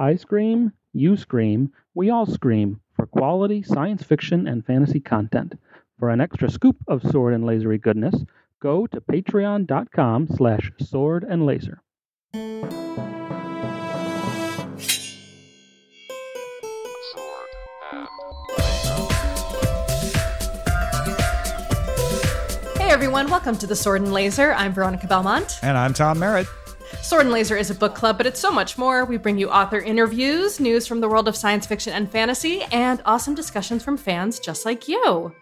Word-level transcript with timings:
I 0.00 0.14
scream, 0.14 0.72
you 0.92 1.16
scream, 1.16 1.72
we 1.92 2.08
all 2.08 2.24
scream 2.24 2.80
for 2.94 3.04
quality 3.06 3.64
science 3.64 4.04
fiction 4.04 4.46
and 4.46 4.64
fantasy 4.64 5.00
content. 5.00 5.58
For 5.98 6.10
an 6.10 6.20
extra 6.20 6.48
scoop 6.48 6.76
of 6.86 7.02
sword 7.02 7.34
and 7.34 7.42
lasery 7.42 7.78
goodness, 7.82 8.14
go 8.62 8.86
to 8.86 9.00
patreon.com 9.00 10.28
slash 10.28 10.70
sword 10.78 11.24
and 11.28 11.44
laser. 11.44 11.82
Hey 22.76 22.94
everyone, 22.94 23.28
welcome 23.28 23.58
to 23.58 23.66
the 23.66 23.74
Sword 23.74 24.02
and 24.02 24.12
Laser. 24.12 24.52
I'm 24.52 24.72
Veronica 24.72 25.08
Belmont. 25.08 25.58
And 25.62 25.76
I'm 25.76 25.92
Tom 25.92 26.20
Merritt. 26.20 26.46
Sword 27.02 27.22
and 27.22 27.32
Laser 27.32 27.56
is 27.56 27.70
a 27.70 27.74
book 27.74 27.94
club, 27.94 28.18
but 28.18 28.26
it's 28.26 28.40
so 28.40 28.50
much 28.52 28.76
more. 28.76 29.04
We 29.04 29.16
bring 29.16 29.38
you 29.38 29.48
author 29.50 29.78
interviews, 29.78 30.60
news 30.60 30.86
from 30.86 31.00
the 31.00 31.08
world 31.08 31.26
of 31.26 31.36
science 31.36 31.66
fiction 31.66 31.92
and 31.94 32.10
fantasy, 32.10 32.62
and 32.70 33.00
awesome 33.06 33.34
discussions 33.34 33.82
from 33.82 33.96
fans 33.96 34.38
just 34.38 34.66
like 34.66 34.88
you. 34.88 35.34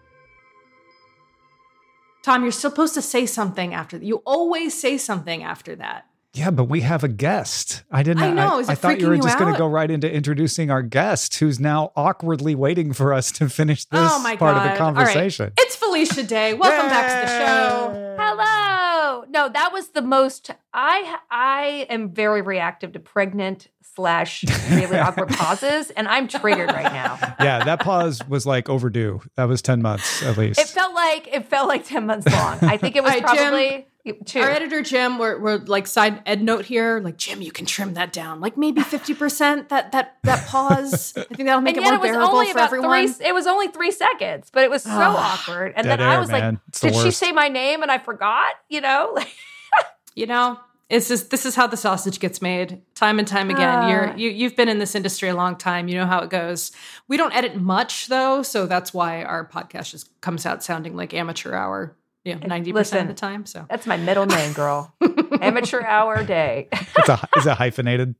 Tom, 2.23 2.43
you're 2.43 2.51
supposed 2.51 2.93
to 2.93 3.01
say 3.01 3.25
something 3.25 3.73
after 3.73 3.97
that. 3.97 4.05
You 4.05 4.21
always 4.25 4.79
say 4.79 4.97
something 4.97 5.43
after 5.43 5.75
that. 5.75 6.05
Yeah, 6.33 6.51
but 6.51 6.65
we 6.65 6.81
have 6.81 7.03
a 7.03 7.07
guest. 7.07 7.83
I 7.89 8.03
didn't 8.03 8.21
I 8.23 8.31
know. 8.31 8.59
I, 8.59 8.71
I 8.71 8.75
thought 8.75 8.99
you 8.99 9.07
were 9.07 9.15
you 9.15 9.21
just 9.21 9.39
going 9.39 9.51
to 9.51 9.57
go 9.57 9.67
right 9.67 9.89
into 9.89 10.11
introducing 10.11 10.69
our 10.69 10.83
guest 10.83 11.39
who's 11.39 11.59
now 11.59 11.91
awkwardly 11.95 12.53
waiting 12.53 12.93
for 12.93 13.13
us 13.13 13.31
to 13.33 13.49
finish 13.49 13.85
oh 13.91 14.01
this 14.01 14.11
oh 14.13 14.19
my 14.21 14.35
part 14.35 14.55
god! 14.55 14.57
of 14.57 14.63
the 14.63 14.69
All 14.83 14.91
right. 14.91 14.95
conversation. 14.95 15.51
It's 15.57 15.75
Felicia 15.97 16.23
Day. 16.23 16.53
Welcome 16.53 16.89
back 16.89 17.07
to 17.07 17.27
the 17.27 17.39
show. 17.39 18.15
Hello. 18.19 19.25
No, 19.29 19.49
that 19.49 19.73
was 19.73 19.89
the 19.89 20.03
most. 20.03 20.51
I 20.71 21.17
I 21.31 21.87
am 21.89 22.11
very 22.11 22.43
reactive 22.43 22.91
to 22.91 22.99
pregnant 22.99 23.69
slash 23.81 24.43
really 24.69 24.99
awkward 24.99 25.29
pauses, 25.29 25.89
and 25.89 26.07
I'm 26.07 26.27
triggered 26.27 26.69
right 26.69 26.93
now. 26.93 27.17
yeah, 27.39 27.63
that 27.63 27.79
pause 27.79 28.21
was 28.27 28.45
like 28.45 28.69
overdue. 28.69 29.21
That 29.37 29.45
was 29.45 29.63
10 29.63 29.81
months 29.81 30.21
at 30.21 30.37
least. 30.37 30.59
It 30.59 30.67
felt 30.67 30.93
like 30.93 31.29
it 31.33 31.47
felt 31.47 31.67
like 31.67 31.83
ten 31.83 32.05
months 32.05 32.31
long. 32.31 32.59
I 32.61 32.77
think 32.77 32.95
it 32.95 33.03
was 33.03 33.19
probably. 33.19 33.69
Jim. 33.69 33.83
Probably 34.13 34.25
two. 34.25 34.39
Our 34.41 34.49
editor 34.49 34.81
Jim, 34.81 35.17
we're, 35.17 35.39
we're 35.39 35.57
like 35.57 35.87
side 35.87 36.21
ed 36.25 36.41
note 36.41 36.65
here. 36.65 36.99
Like 36.99 37.17
Jim, 37.17 37.41
you 37.41 37.51
can 37.51 37.65
trim 37.65 37.93
that 37.95 38.11
down, 38.13 38.39
like 38.41 38.57
maybe 38.57 38.81
fifty 38.81 39.13
percent. 39.13 39.69
That 39.69 39.91
that 39.91 40.17
that 40.23 40.47
pause. 40.47 41.13
I 41.17 41.23
think 41.23 41.45
that'll 41.45 41.61
make 41.61 41.77
and 41.77 41.85
it 41.85 41.89
yet 41.89 41.95
more 41.95 41.95
it 41.95 42.01
was 42.01 42.11
bearable 42.11 42.33
only 42.35 42.45
for 42.47 42.51
about 42.53 42.65
everyone. 42.65 43.07
three. 43.13 43.27
It 43.27 43.33
was 43.33 43.47
only 43.47 43.67
three 43.69 43.91
seconds, 43.91 44.49
but 44.51 44.63
it 44.63 44.69
was 44.69 44.83
so 44.83 44.89
Ah, 44.91 45.39
awkward. 45.41 45.73
And 45.75 45.85
dead 45.85 45.99
then 45.99 46.07
I 46.07 46.19
was 46.19 46.29
man. 46.29 46.53
like, 46.55 46.61
It's 46.69 46.79
"Did 46.81 46.95
she 46.95 47.11
say 47.11 47.31
my 47.31 47.47
name?" 47.47 47.81
And 47.81 47.91
I 47.91 47.97
forgot. 47.99 48.53
You 48.69 48.81
know, 48.81 49.17
You 50.15 50.25
know, 50.25 50.59
it's 50.89 51.09
just 51.09 51.29
this 51.29 51.45
is 51.45 51.53
how 51.55 51.67
the 51.67 51.77
sausage 51.77 52.19
gets 52.19 52.41
made, 52.41 52.81
time 52.95 53.19
and 53.19 53.27
time 53.27 53.49
again. 53.51 53.69
Ah. 53.83 53.87
You're 53.89 54.15
you 54.17 54.29
you've 54.29 54.55
been 54.55 54.67
in 54.69 54.79
this 54.79 54.95
industry 54.95 55.29
a 55.29 55.35
long 55.35 55.55
time. 55.57 55.87
You 55.89 55.95
know 55.95 56.05
how 56.07 56.19
it 56.21 56.29
goes. 56.29 56.71
We 57.07 57.17
don't 57.17 57.35
edit 57.35 57.55
much 57.55 58.07
though, 58.07 58.41
so 58.41 58.65
that's 58.65 58.93
why 58.93 59.23
our 59.23 59.47
podcast 59.47 59.91
just 59.91 60.19
comes 60.21 60.45
out 60.45 60.63
sounding 60.63 60.95
like 60.95 61.13
amateur 61.13 61.53
hour. 61.53 61.95
You 62.27 62.35
know, 62.35 62.47
ninety 62.47 62.73
percent 62.73 63.09
of 63.09 63.15
the 63.15 63.19
time. 63.19 63.45
So 63.45 63.65
that's 63.69 63.87
my 63.87 63.97
middle 63.97 64.25
name, 64.25 64.53
girl. 64.53 64.93
Amateur 65.41 65.81
hour 65.81 66.23
day. 66.23 66.67
it's 66.71 67.09
a, 67.09 67.27
is 67.37 67.45
it 67.47 67.57
hyphenated? 67.57 68.15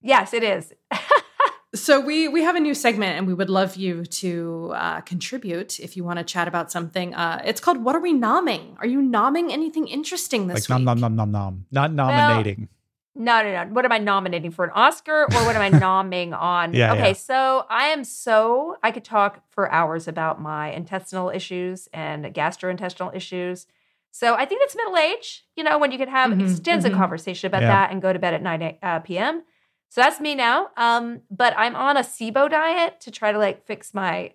yes, 0.00 0.32
it 0.32 0.42
is. 0.42 0.72
So 1.74 2.00
we 2.00 2.28
we 2.28 2.42
have 2.42 2.54
a 2.54 2.60
new 2.60 2.74
segment, 2.74 3.16
and 3.16 3.26
we 3.26 3.32
would 3.32 3.48
love 3.48 3.76
you 3.76 4.04
to 4.04 4.72
uh, 4.74 5.00
contribute 5.00 5.80
if 5.80 5.96
you 5.96 6.04
want 6.04 6.18
to 6.18 6.24
chat 6.24 6.46
about 6.46 6.70
something. 6.70 7.14
Uh, 7.14 7.40
it's 7.46 7.62
called 7.62 7.82
"What 7.82 7.96
Are 7.96 8.00
We 8.00 8.12
Nomming?" 8.12 8.76
Are 8.78 8.86
you 8.86 9.00
nomming 9.00 9.50
anything 9.50 9.88
interesting 9.88 10.48
this 10.48 10.68
week? 10.68 10.68
Like 10.68 10.80
week? 10.80 10.84
nom 10.84 11.00
nom 11.00 11.16
nom 11.16 11.16
nom 11.16 11.30
nom. 11.32 11.66
Not 11.70 11.94
nominating. 11.94 12.68
No, 13.14 13.42
no, 13.42 13.52
no. 13.64 13.70
What 13.74 13.84
am 13.84 13.92
I 13.92 13.98
nominating 13.98 14.50
for 14.50 14.64
an 14.64 14.70
Oscar 14.74 15.24
or 15.24 15.28
what 15.28 15.54
am 15.54 15.60
I 15.62 15.70
nomming 15.84 16.32
on? 16.38 16.72
Yeah, 16.72 16.92
okay, 16.94 17.08
yeah. 17.08 17.12
so 17.12 17.66
I 17.68 17.88
am 17.88 18.04
so 18.04 18.76
I 18.82 18.90
could 18.90 19.04
talk 19.04 19.42
for 19.50 19.70
hours 19.70 20.08
about 20.08 20.40
my 20.40 20.70
intestinal 20.72 21.28
issues 21.28 21.88
and 21.92 22.24
gastrointestinal 22.26 23.14
issues. 23.14 23.66
So 24.12 24.34
I 24.34 24.44
think 24.46 24.60
that's 24.62 24.76
middle 24.76 24.96
age, 24.96 25.44
you 25.56 25.64
know, 25.64 25.78
when 25.78 25.90
you 25.92 25.98
can 25.98 26.08
have 26.08 26.30
Mhm, 26.30 26.40
extensive 26.50 26.92
mhm. 26.92 26.96
conversation 26.96 27.46
about 27.48 27.62
Yeah. 27.62 27.68
that 27.68 27.90
and 27.92 28.00
go 28.00 28.12
to 28.12 28.18
bed 28.18 28.34
at 28.34 28.42
9 28.42 28.78
uh, 28.82 28.98
p.m. 29.00 29.42
So 29.90 30.00
that's 30.00 30.20
me 30.20 30.34
now. 30.34 30.68
Um, 30.76 31.20
but 31.30 31.54
I'm 31.56 31.76
on 31.76 31.96
a 31.98 32.00
SIBO 32.02 32.48
diet 32.50 32.98
to 33.02 33.10
try 33.10 33.30
to 33.32 33.38
like 33.38 33.66
fix 33.66 33.92
my 33.92 34.32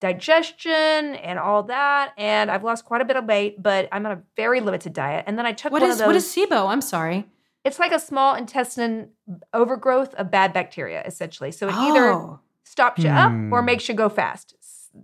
digestion 0.00 1.14
and 1.16 1.38
all 1.38 1.64
that. 1.64 2.12
And 2.16 2.50
I've 2.50 2.64
lost 2.64 2.84
quite 2.84 3.00
a 3.00 3.04
bit 3.04 3.16
of 3.16 3.24
weight, 3.24 3.62
but 3.62 3.88
I'm 3.92 4.06
on 4.06 4.12
a 4.12 4.22
very 4.36 4.60
limited 4.60 4.92
diet. 4.92 5.24
And 5.26 5.38
then 5.38 5.46
I 5.46 5.52
took 5.52 5.72
What 5.72 5.82
one 5.82 5.90
is 5.90 5.96
of 5.96 5.98
those. 6.00 6.06
what 6.06 6.16
is 6.16 6.26
SIBO? 6.26 6.68
I'm 6.68 6.80
sorry. 6.80 7.26
It's 7.64 7.78
like 7.78 7.92
a 7.92 7.98
small 8.00 8.34
intestine 8.34 9.10
overgrowth 9.52 10.14
of 10.14 10.30
bad 10.30 10.52
bacteria, 10.52 11.02
essentially. 11.04 11.52
So 11.52 11.68
it 11.68 11.74
either 11.76 12.06
Oh. 12.12 12.40
stops 12.64 13.02
you 13.04 13.10
up 13.10 13.32
or 13.52 13.60
Hmm. 13.60 13.66
makes 13.66 13.88
you 13.88 13.94
go 13.94 14.08
fast, 14.08 14.54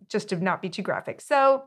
just 0.09 0.28
to 0.31 0.37
not 0.37 0.62
be 0.62 0.69
too 0.71 0.83
graphic. 0.83 1.21
So 1.21 1.65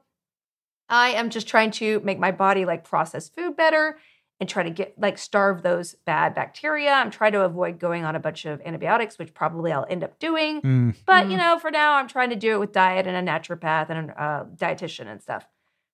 I 0.90 1.10
am 1.10 1.30
just 1.30 1.48
trying 1.48 1.72
to 1.72 2.00
make 2.00 2.18
my 2.18 2.32
body 2.32 2.66
like 2.66 2.84
process 2.84 3.30
food 3.30 3.56
better 3.56 4.00
and 4.40 4.48
try 4.50 4.64
to 4.64 4.70
get 4.72 4.98
like 4.98 5.18
starve 5.18 5.62
those 5.62 5.94
bad 6.06 6.34
bacteria. 6.34 6.92
I'm 6.94 7.12
trying 7.12 7.34
to 7.34 7.42
avoid 7.42 7.78
going 7.78 8.06
on 8.06 8.16
a 8.16 8.20
bunch 8.20 8.46
of 8.46 8.62
antibiotics, 8.66 9.20
which 9.20 9.34
probably 9.34 9.72
I'll 9.72 9.86
end 9.90 10.04
up 10.04 10.18
doing. 10.18 10.62
Mm. 10.62 10.96
But 11.06 11.26
Mm. 11.28 11.32
you 11.32 11.38
know, 11.38 11.60
for 11.60 11.70
now, 11.70 11.94
I'm 11.96 12.08
trying 12.08 12.30
to 12.32 12.36
do 12.36 12.54
it 12.54 12.60
with 12.60 12.72
diet 12.72 13.06
and 13.06 13.16
a 13.16 13.32
naturopath 13.32 13.90
and 13.90 14.10
a 14.10 14.22
uh, 14.24 14.46
dietitian 14.46 15.08
and 15.08 15.22
stuff. 15.22 15.46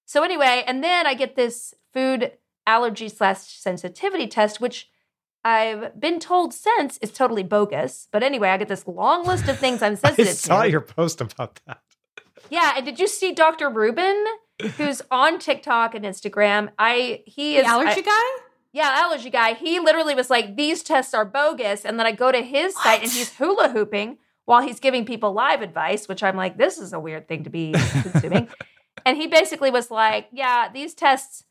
So 0.05 0.23
anyway, 0.23 0.63
and 0.67 0.83
then 0.83 1.07
I 1.07 1.15
get 1.15 1.35
this 1.35 1.73
food 1.91 2.31
allergy 2.67 3.09
slash 3.09 3.39
sensitivity 3.39 4.27
test, 4.27 4.59
which 4.61 4.89
I've 5.43 5.99
been 5.99 6.19
told 6.19 6.53
since 6.53 6.97
is 6.99 7.11
totally 7.11 7.43
bogus. 7.43 8.07
But 8.11 8.23
anyway, 8.23 8.49
I 8.49 8.57
get 8.57 8.67
this 8.67 8.87
long 8.87 9.25
list 9.25 9.47
of 9.47 9.59
things 9.59 9.81
I'm 9.81 9.93
I 10.03 10.09
sensitive 10.09 10.33
saw 10.33 10.63
to. 10.63 10.69
your 10.71 10.81
post 10.81 11.21
about 11.21 11.59
that. 11.67 11.81
Yeah, 12.49 12.73
and 12.77 12.85
did 12.85 12.99
you 12.99 13.07
see 13.07 13.31
Dr. 13.31 13.69
Rubin, 13.69 14.23
who's 14.77 15.01
on 15.11 15.39
TikTok 15.39 15.95
and 15.95 16.05
Instagram? 16.05 16.69
I 16.77 17.23
he 17.25 17.55
The 17.55 17.61
is 17.61 17.65
allergy 17.67 18.01
I- 18.01 18.01
guy? 18.01 18.43
yeah, 18.73 18.95
allergy 19.03 19.29
guy. 19.29 19.53
He 19.53 19.79
literally 19.79 20.15
was 20.15 20.29
like, 20.29 20.55
these 20.55 20.83
tests 20.83 21.13
are 21.13 21.25
bogus. 21.25 21.85
And 21.85 21.97
then 21.99 22.05
I 22.05 22.11
go 22.11 22.31
to 22.31 22.41
his 22.41 22.75
site 22.75 23.01
and 23.03 23.11
he's 23.11 23.33
hula 23.35 23.69
hooping 23.69 24.17
while 24.45 24.61
he's 24.61 24.79
giving 24.79 25.05
people 25.05 25.31
live 25.33 25.61
advice, 25.61 26.07
which 26.07 26.21
I'm 26.21 26.35
like, 26.35 26.57
this 26.57 26.77
is 26.77 26.91
a 26.93 26.99
weird 26.99 27.27
thing 27.27 27.43
to 27.45 27.49
be 27.49 27.71
consuming. 27.73 28.47
and 29.05 29.15
he 29.17 29.27
basically 29.27 29.71
was 29.71 29.89
like, 29.89 30.27
yeah, 30.31 30.69
these 30.71 30.93
tests, 30.93 31.45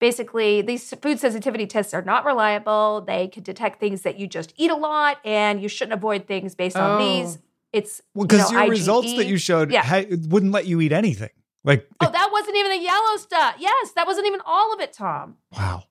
basically, 0.00 0.62
these 0.62 0.92
food 1.02 1.18
sensitivity 1.18 1.66
tests 1.66 1.94
are 1.94 2.02
not 2.02 2.24
reliable. 2.24 3.00
They 3.06 3.28
can 3.28 3.42
detect 3.42 3.80
things 3.80 4.02
that 4.02 4.18
you 4.18 4.26
just 4.26 4.52
eat 4.56 4.70
a 4.70 4.76
lot 4.76 5.18
and 5.24 5.60
you 5.62 5.68
shouldn't 5.68 5.94
avoid 5.94 6.26
things 6.26 6.54
based 6.54 6.76
on 6.76 7.00
Oh. 7.00 7.04
these. 7.04 7.38
It's 7.72 8.02
Well, 8.14 8.24
you 8.24 8.28
because 8.28 8.52
know, 8.52 8.60
your 8.60 8.70
results 8.70 9.14
that 9.16 9.26
you 9.26 9.36
showed 9.36 9.72
Yeah. 9.72 9.82
ha- 9.82 10.04
wouldn't 10.28 10.52
let 10.52 10.66
you 10.66 10.80
eat 10.80 10.92
anything. 10.92 11.30
Like, 11.64 11.88
Oh, 12.00 12.10
that 12.10 12.28
wasn't 12.30 12.56
even 12.56 12.70
the 12.70 12.78
yellow 12.78 13.16
stuff. 13.16 13.56
Yes, 13.58 13.92
that 13.92 14.06
wasn't 14.06 14.26
even 14.26 14.40
all 14.44 14.72
of 14.72 14.80
it, 14.80 14.92
Tom. 14.92 15.36
wow. 15.56 15.84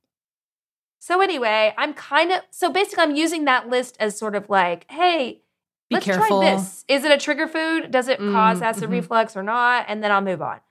So 0.99 1.19
anyway, 1.19 1.73
I'm 1.77 1.93
kind 1.93 2.31
of 2.31 2.41
so 2.49 2.69
basically 2.71 3.03
I'm 3.03 3.15
using 3.15 3.43
that 3.45 3.67
list 3.69 3.97
as 3.99 4.17
sort 4.17 4.35
of 4.35 4.49
like, 4.49 4.89
hey, 4.89 5.41
Be 5.89 5.95
let's 5.95 6.05
careful. 6.05 6.39
try 6.39 6.55
this. 6.55 6.85
Is 6.87 7.03
it 7.03 7.11
a 7.11 7.17
trigger 7.17 7.47
food? 7.47 7.91
Does 7.91 8.07
it 8.07 8.19
cause 8.19 8.59
Mm, 8.59 8.63
acid 8.63 8.83
mhm. 8.89 8.91
reflux 8.93 9.35
or 9.35 9.43
not? 9.43 9.85
And 9.89 10.01
then 10.01 10.11
I'll 10.11 10.21
move 10.21 10.41
on. 10.41 10.61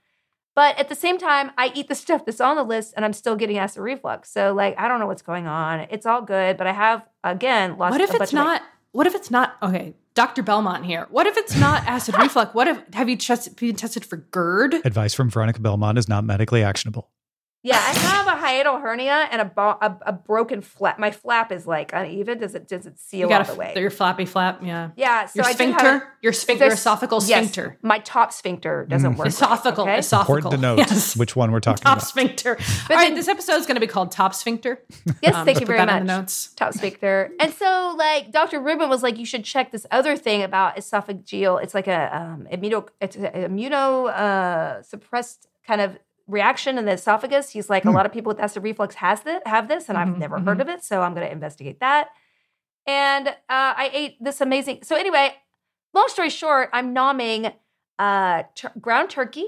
But 0.55 0.79
at 0.79 0.89
the 0.89 0.95
same 0.95 1.19
time, 1.19 1.51
I 1.57 1.73
eat 1.75 1.89
the 1.89 1.95
stuff 2.05 2.25
that's 2.25 2.41
on 2.41 2.57
the 2.57 2.63
list 2.65 2.95
and 2.97 3.05
I'm 3.05 3.13
still 3.13 3.37
getting 3.37 3.59
acid 3.59 3.83
reflux. 3.83 4.31
So 4.31 4.53
like 4.53 4.79
I 4.79 4.89
don't 4.89 5.01
know 5.01 5.07
what's 5.07 5.23
going 5.23 5.47
on. 5.47 5.87
It's 5.91 6.07
all 6.07 6.23
good, 6.23 6.57
but 6.57 6.67
I 6.67 6.73
have 6.73 7.07
again 7.25 7.77
lost 7.79 7.93
What 7.93 8.01
if 8.01 8.11
a 8.11 8.13
bunch 8.15 8.23
it's 8.25 8.33
of 8.33 8.37
my- 8.39 8.45
not? 8.45 8.63
What 8.93 9.07
if 9.07 9.15
it's 9.15 9.31
not? 9.31 9.57
Okay, 9.63 9.95
Dr. 10.15 10.43
Belmont 10.43 10.85
here. 10.85 11.07
What 11.11 11.27
if 11.27 11.39
it's 11.39 11.57
not 11.57 11.87
acid 11.87 12.15
reflux? 12.19 12.53
What 12.55 12.69
if 12.69 12.79
have 12.93 13.09
you 13.09 13.17
tested, 13.17 13.57
been 13.57 13.75
tested 13.75 14.05
for 14.05 14.19
GERD? 14.19 14.75
Advice 14.85 15.15
from 15.15 15.31
Veronica 15.31 15.61
Belmont 15.61 15.97
is 15.97 16.09
not 16.11 16.25
medically 16.25 16.63
actionable. 16.63 17.09
Yeah, 17.65 17.77
I 17.77 17.93
have 17.97 18.27
a 18.27 18.41
hiatal 18.45 18.81
hernia 18.83 19.29
and 19.31 19.41
a, 19.41 19.45
bo- 19.45 19.79
a 19.81 19.97
a 20.07 20.13
broken 20.13 20.61
flap. 20.63 20.99
My 20.99 21.13
flap 21.13 21.53
is 21.53 21.65
like 21.67 21.93
uneven. 21.93 22.39
Does 22.39 22.55
it 22.57 22.67
does 22.67 22.87
it 22.87 22.99
seal 22.99 23.29
You 23.29 23.35
all 23.35 23.39
got 23.43 23.47
the 23.47 23.55
way? 23.55 23.73
your 23.77 23.91
flappy 23.91 24.25
flap. 24.27 24.61
Yeah. 24.65 24.91
Yeah, 24.97 25.27
so 25.27 25.33
your 25.37 25.45
I 25.47 25.53
do 25.53 25.65
have 25.67 25.79
sphincter. 25.81 26.09
your 26.23 26.33
sphincter. 26.33 26.65
Your 26.65 26.71
There's- 26.75 26.85
esophageal 26.85 27.29
yes, 27.29 27.39
sphincter. 27.51 27.79
My 27.83 27.99
top 28.01 28.33
sphincter 28.33 28.85
doesn't 28.89 29.15
Mm. 29.15 29.17
work. 29.17 29.27
right, 29.27 29.35
Esophageal. 29.35 29.79
okay? 29.79 29.99
Esophageal. 29.99 30.21
Important 30.21 30.51
to 30.53 30.59
note 30.59 30.79
Yes. 30.79 31.17
which 31.17 31.37
one 31.37 31.53
we're 31.53 31.61
talking 31.61 31.83
top 31.85 31.93
about. 31.99 32.01
Top 32.01 32.09
sphincter. 32.09 32.57
But 32.57 32.91
All 32.91 32.97
right, 32.97 33.07
then- 33.09 33.15
this 33.15 33.29
episode 33.29 33.57
is 33.57 33.67
going 33.67 33.77
to 33.77 33.81
be 33.81 33.87
called 33.87 34.11
Top 34.11 34.35
Sphincter. 34.35 34.83
Yes, 35.23 35.35
Um, 35.37 35.45
thank 35.45 35.61
you 35.61 35.67
put 35.67 35.77
very 35.77 35.79
that 35.79 35.87
much. 35.87 36.01
in 36.01 36.07
the 36.09 36.19
notes. 36.19 36.53
Top 36.55 36.73
sphincter. 36.75 37.31
And 37.39 37.53
so, 37.55 37.95
like, 37.97 38.33
Dr. 38.33 38.61
Rubin 38.61 38.89
was 38.89 39.03
like, 39.05 39.19
you 39.19 39.25
should 39.27 39.45
check 39.45 39.71
this 39.71 39.87
other 39.93 40.17
thing 40.17 40.43
about 40.43 40.77
esophageal. 40.77 41.63
It's 41.63 41.75
like 41.75 41.87
a 41.87 42.17
um, 42.17 42.49
immuno, 42.53 42.89
it's 43.01 43.15
an 43.15 43.27
immuno 43.51 44.09
uh, 44.11 44.83
suppressed 44.83 45.47
kind 45.67 45.81
of 45.81 45.97
reaction 46.29 46.79
in 46.79 46.85
the 46.85 46.93
esophagus. 46.93 47.51
He's 47.51 47.69
like, 47.71 47.83
Hmm. 47.83 47.91
a 47.91 47.93
lot 47.93 48.07
of 48.07 48.13
people 48.13 48.31
with 48.31 48.41
acid 48.41 48.63
reflux 48.63 48.95
has 48.97 49.23
this, 49.23 49.41
have 49.47 49.69
this, 49.69 49.89
and 49.89 49.97
Mhm, 49.99 50.01
I've 50.03 50.19
never 50.19 50.39
heard 50.41 50.61
of 50.61 50.69
it. 50.69 50.83
So 50.85 51.03
I'm 51.03 51.15
going 51.15 51.27
to 51.27 51.33
investigate 51.33 51.81
that. 51.81 52.09
And 52.87 53.29
uh, 53.29 53.33
I 53.49 53.91
ate 53.93 54.17
this 54.23 54.41
amazing. 54.41 54.81
So 54.83 54.97
anyway, 54.97 55.35
long 55.95 56.09
story 56.09 56.31
short, 56.31 56.69
I'm 56.73 56.95
nomming 56.95 57.53
uh, 57.99 58.43
tur- 58.55 58.73
ground 58.81 59.11
turkey 59.11 59.47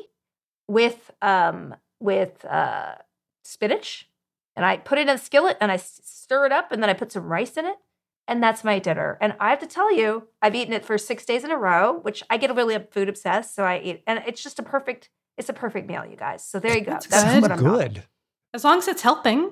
with 0.69 1.11
um, 1.21 1.75
with 2.01 2.45
uh, 2.45 2.95
spinach, 3.43 4.09
and 4.57 4.65
I 4.65 4.77
put 4.77 4.99
it 4.99 5.03
in 5.03 5.09
a 5.09 5.19
skillet 5.19 5.57
and 5.61 5.73
I 5.73 5.75
s- 5.75 6.01
stir 6.05 6.47
it 6.47 6.53
up, 6.53 6.71
and 6.73 6.83
then 6.83 6.91
I 6.91 6.95
put 6.95 7.11
some 7.13 7.25
rice 7.27 7.57
in 7.57 7.67
it, 7.67 7.77
and 8.29 8.43
that's 8.43 8.63
my 8.63 8.79
dinner. 8.79 9.19
And 9.21 9.35
I 9.41 9.51
have 9.51 9.59
to 9.61 9.67
tell 9.67 9.93
you, 9.93 10.29
I've 10.41 10.55
eaten 10.55 10.73
it 10.73 10.85
for 10.85 10.97
six 10.97 11.25
days 11.25 11.45
in 11.45 11.51
a 11.51 11.57
row, 11.57 11.99
which 12.01 12.23
I 12.31 12.37
get 12.37 12.55
really 12.55 12.79
food 12.91 13.09
obsessed. 13.09 13.55
So 13.55 13.65
I 13.65 13.79
eat, 13.81 14.03
and 14.07 14.23
it's 14.27 14.43
just 14.43 14.59
a 14.59 14.63
perfect, 14.63 15.11
it's 15.37 15.49
a 15.49 15.53
perfect 15.53 15.89
meal, 15.89 16.05
you 16.05 16.17
guys. 16.17 16.45
So 16.45 16.59
there 16.61 16.77
you 16.77 16.85
go. 16.85 16.93
That's 16.93 17.07
That's, 17.07 17.33
good. 17.35 17.43
what 17.43 17.53
I'm 17.53 17.59
good. 17.59 18.05
As 18.53 18.65
long 18.65 18.79
as 18.79 18.89
it's 18.89 19.03
helping. 19.03 19.51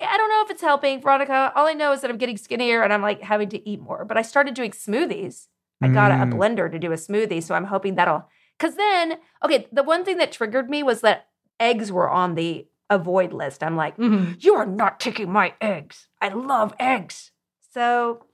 I 0.00 0.16
don't 0.18 0.28
know 0.28 0.42
if 0.44 0.50
it's 0.50 0.60
helping, 0.62 1.00
Veronica. 1.00 1.52
All 1.54 1.66
I 1.66 1.72
know 1.72 1.92
is 1.92 2.02
that 2.02 2.10
I'm 2.10 2.18
getting 2.18 2.36
skinnier 2.36 2.82
and 2.82 2.92
I'm 2.92 3.02
like 3.02 3.22
having 3.22 3.48
to 3.50 3.68
eat 3.68 3.80
more. 3.80 4.04
But 4.04 4.16
I 4.18 4.22
started 4.22 4.54
doing 4.54 4.72
smoothies. 4.72 5.46
I 5.82 5.88
got 5.88 6.10
a, 6.10 6.14
a 6.14 6.18
Mm. 6.26 6.34
blender 6.34 6.70
to 6.70 6.78
do 6.78 6.92
a 6.92 6.96
smoothie, 6.96 7.42
so 7.42 7.54
I'm 7.54 7.64
hoping 7.64 7.94
that'll. 7.96 8.28
Because 8.58 8.76
then, 8.76 9.18
okay, 9.44 9.66
the 9.72 9.82
one 9.82 10.04
thing 10.04 10.16
that 10.18 10.32
triggered 10.32 10.70
me 10.70 10.82
was 10.82 11.02
that 11.02 11.26
eggs 11.60 11.92
were 11.92 12.08
on 12.10 12.34
the 12.34 12.66
avoid 12.88 13.32
list. 13.34 13.62
I'm 13.62 13.76
like, 13.76 13.96
Mhm. 13.98 14.42
you 14.42 14.54
are 14.54 14.64
not 14.66 15.00
taking 15.00 15.30
my 15.30 15.52
eggs. 15.60 16.08
I 16.20 16.28
love 16.28 16.74
eggs. 16.80 17.30
So 17.74 18.24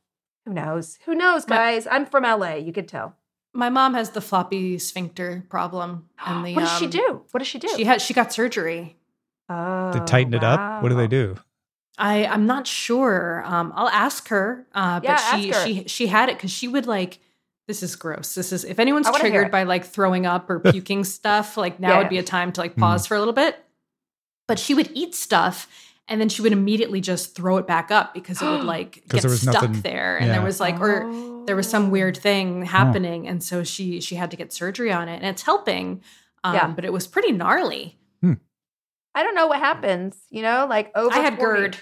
who 0.45 0.53
knows? 0.53 0.99
Who 1.07 1.15
knows, 1.17 1.49
My- 1.49 1.57
guys? 1.57 1.87
I'm 1.91 2.07
from 2.07 2.25
LA. 2.25 2.55
You 2.57 2.73
could 2.73 2.87
tell. 2.89 3.17
My 3.55 3.69
mom 3.69 3.95
has 3.95 4.11
the 4.11 4.21
floppy 4.21 4.79
sphincter 4.79 5.45
problem. 5.49 6.09
And 6.27 6.45
the, 6.47 6.55
what 6.55 6.61
does 6.63 6.79
she 6.79 6.85
um, 6.87 6.91
do? 6.91 7.23
What 7.33 7.39
does 7.39 7.49
she 7.49 7.59
do? 7.59 7.69
She 7.77 7.85
had 7.85 8.01
she 8.01 8.15
got 8.15 8.33
surgery. 8.33 8.97
oh, 9.49 9.93
They 9.93 10.01
tighten 10.01 10.35
it 10.35 10.45
up. 10.45 10.83
What 10.83 10.89
do 10.91 10.95
they 10.95 11.09
do? 11.09 11.37
I 11.99 12.25
I'm 12.27 12.47
not 12.47 12.67
sure. 12.67 13.43
Um, 13.45 13.73
I'll 13.77 13.89
ask 13.89 14.29
her. 14.29 14.67
Uh, 14.75 15.01
but 15.01 15.09
Yeah, 15.09 15.17
she 15.17 15.51
ask 15.53 15.59
her. 15.61 15.67
she 15.67 15.85
she 15.89 16.07
had 16.07 16.29
it 16.29 16.37
because 16.37 16.51
she 16.51 16.69
would 16.69 16.87
like. 16.87 17.19
This 17.69 17.83
is 17.83 17.95
gross. 17.97 18.35
This 18.35 18.53
is 18.53 18.65
if 18.65 18.79
anyone's 18.81 19.07
I 19.07 19.11
wanna 19.11 19.25
hear 19.25 19.31
triggered 19.33 19.53
by 19.53 19.63
like 19.65 19.85
throwing 19.85 20.27
up 20.27 20.49
or 20.51 20.59
puking 20.73 21.05
stuff, 21.05 21.57
like 21.57 21.79
now 21.81 21.91
Yeah, 21.91 21.99
would 21.99 22.05
yeah. 22.07 22.11
be 22.11 22.19
a 22.19 22.23
time 22.23 22.53
to 22.53 22.61
like 22.61 22.75
Mhm. 22.77 22.81
pause 22.81 23.07
for 23.07 23.15
a 23.17 23.19
little 23.19 23.35
bit. 23.35 23.57
But 24.49 24.59
she 24.59 24.75
would 24.75 24.91
eat 24.95 25.15
stuff 25.15 25.69
and 26.13 26.21
then 26.21 26.29
she 26.29 26.43
would 26.43 26.53
immediately 26.53 27.01
just 27.01 27.35
throw 27.35 27.57
it 27.57 27.67
back 27.67 27.91
up 27.91 28.13
because 28.15 28.41
it 28.43 28.45
would 28.47 28.65
like 28.75 29.03
get 29.09 29.23
there 29.23 29.31
was 29.31 29.41
stuck 29.41 29.55
nothing- 29.55 29.81
there, 29.81 30.19
and 30.19 30.27
yeah. 30.27 30.35
there 30.35 30.43
was 30.45 30.61
like 30.61 30.79
or 30.81 31.43
there 31.47 31.57
was 31.57 31.69
some 31.69 31.91
weird 31.91 32.17
thing 32.17 32.63
happening, 32.65 33.27
and 33.27 33.43
so 33.43 33.65
she 33.65 34.01
she 34.01 34.15
had 34.15 34.31
to 34.31 34.37
get 34.37 34.53
surgery 34.53 34.93
on 34.93 35.09
it, 35.09 35.17
and 35.17 35.25
it's 35.27 35.43
helping. 35.43 36.03
Um, 36.45 36.55
Yeah. 36.55 36.67
but 36.69 36.85
it 36.85 36.93
was 36.93 37.07
pretty 37.07 37.33
gnarly. 37.33 37.99
I 39.15 39.23
don't 39.23 39.35
know 39.35 39.47
what 39.47 39.59
happens. 39.59 40.17
You 40.31 40.41
know, 40.43 40.67
like 40.69 40.91
over. 40.95 41.15
I 41.15 41.19
had 41.21 41.37
40. 41.37 41.61
GERD. 41.61 41.77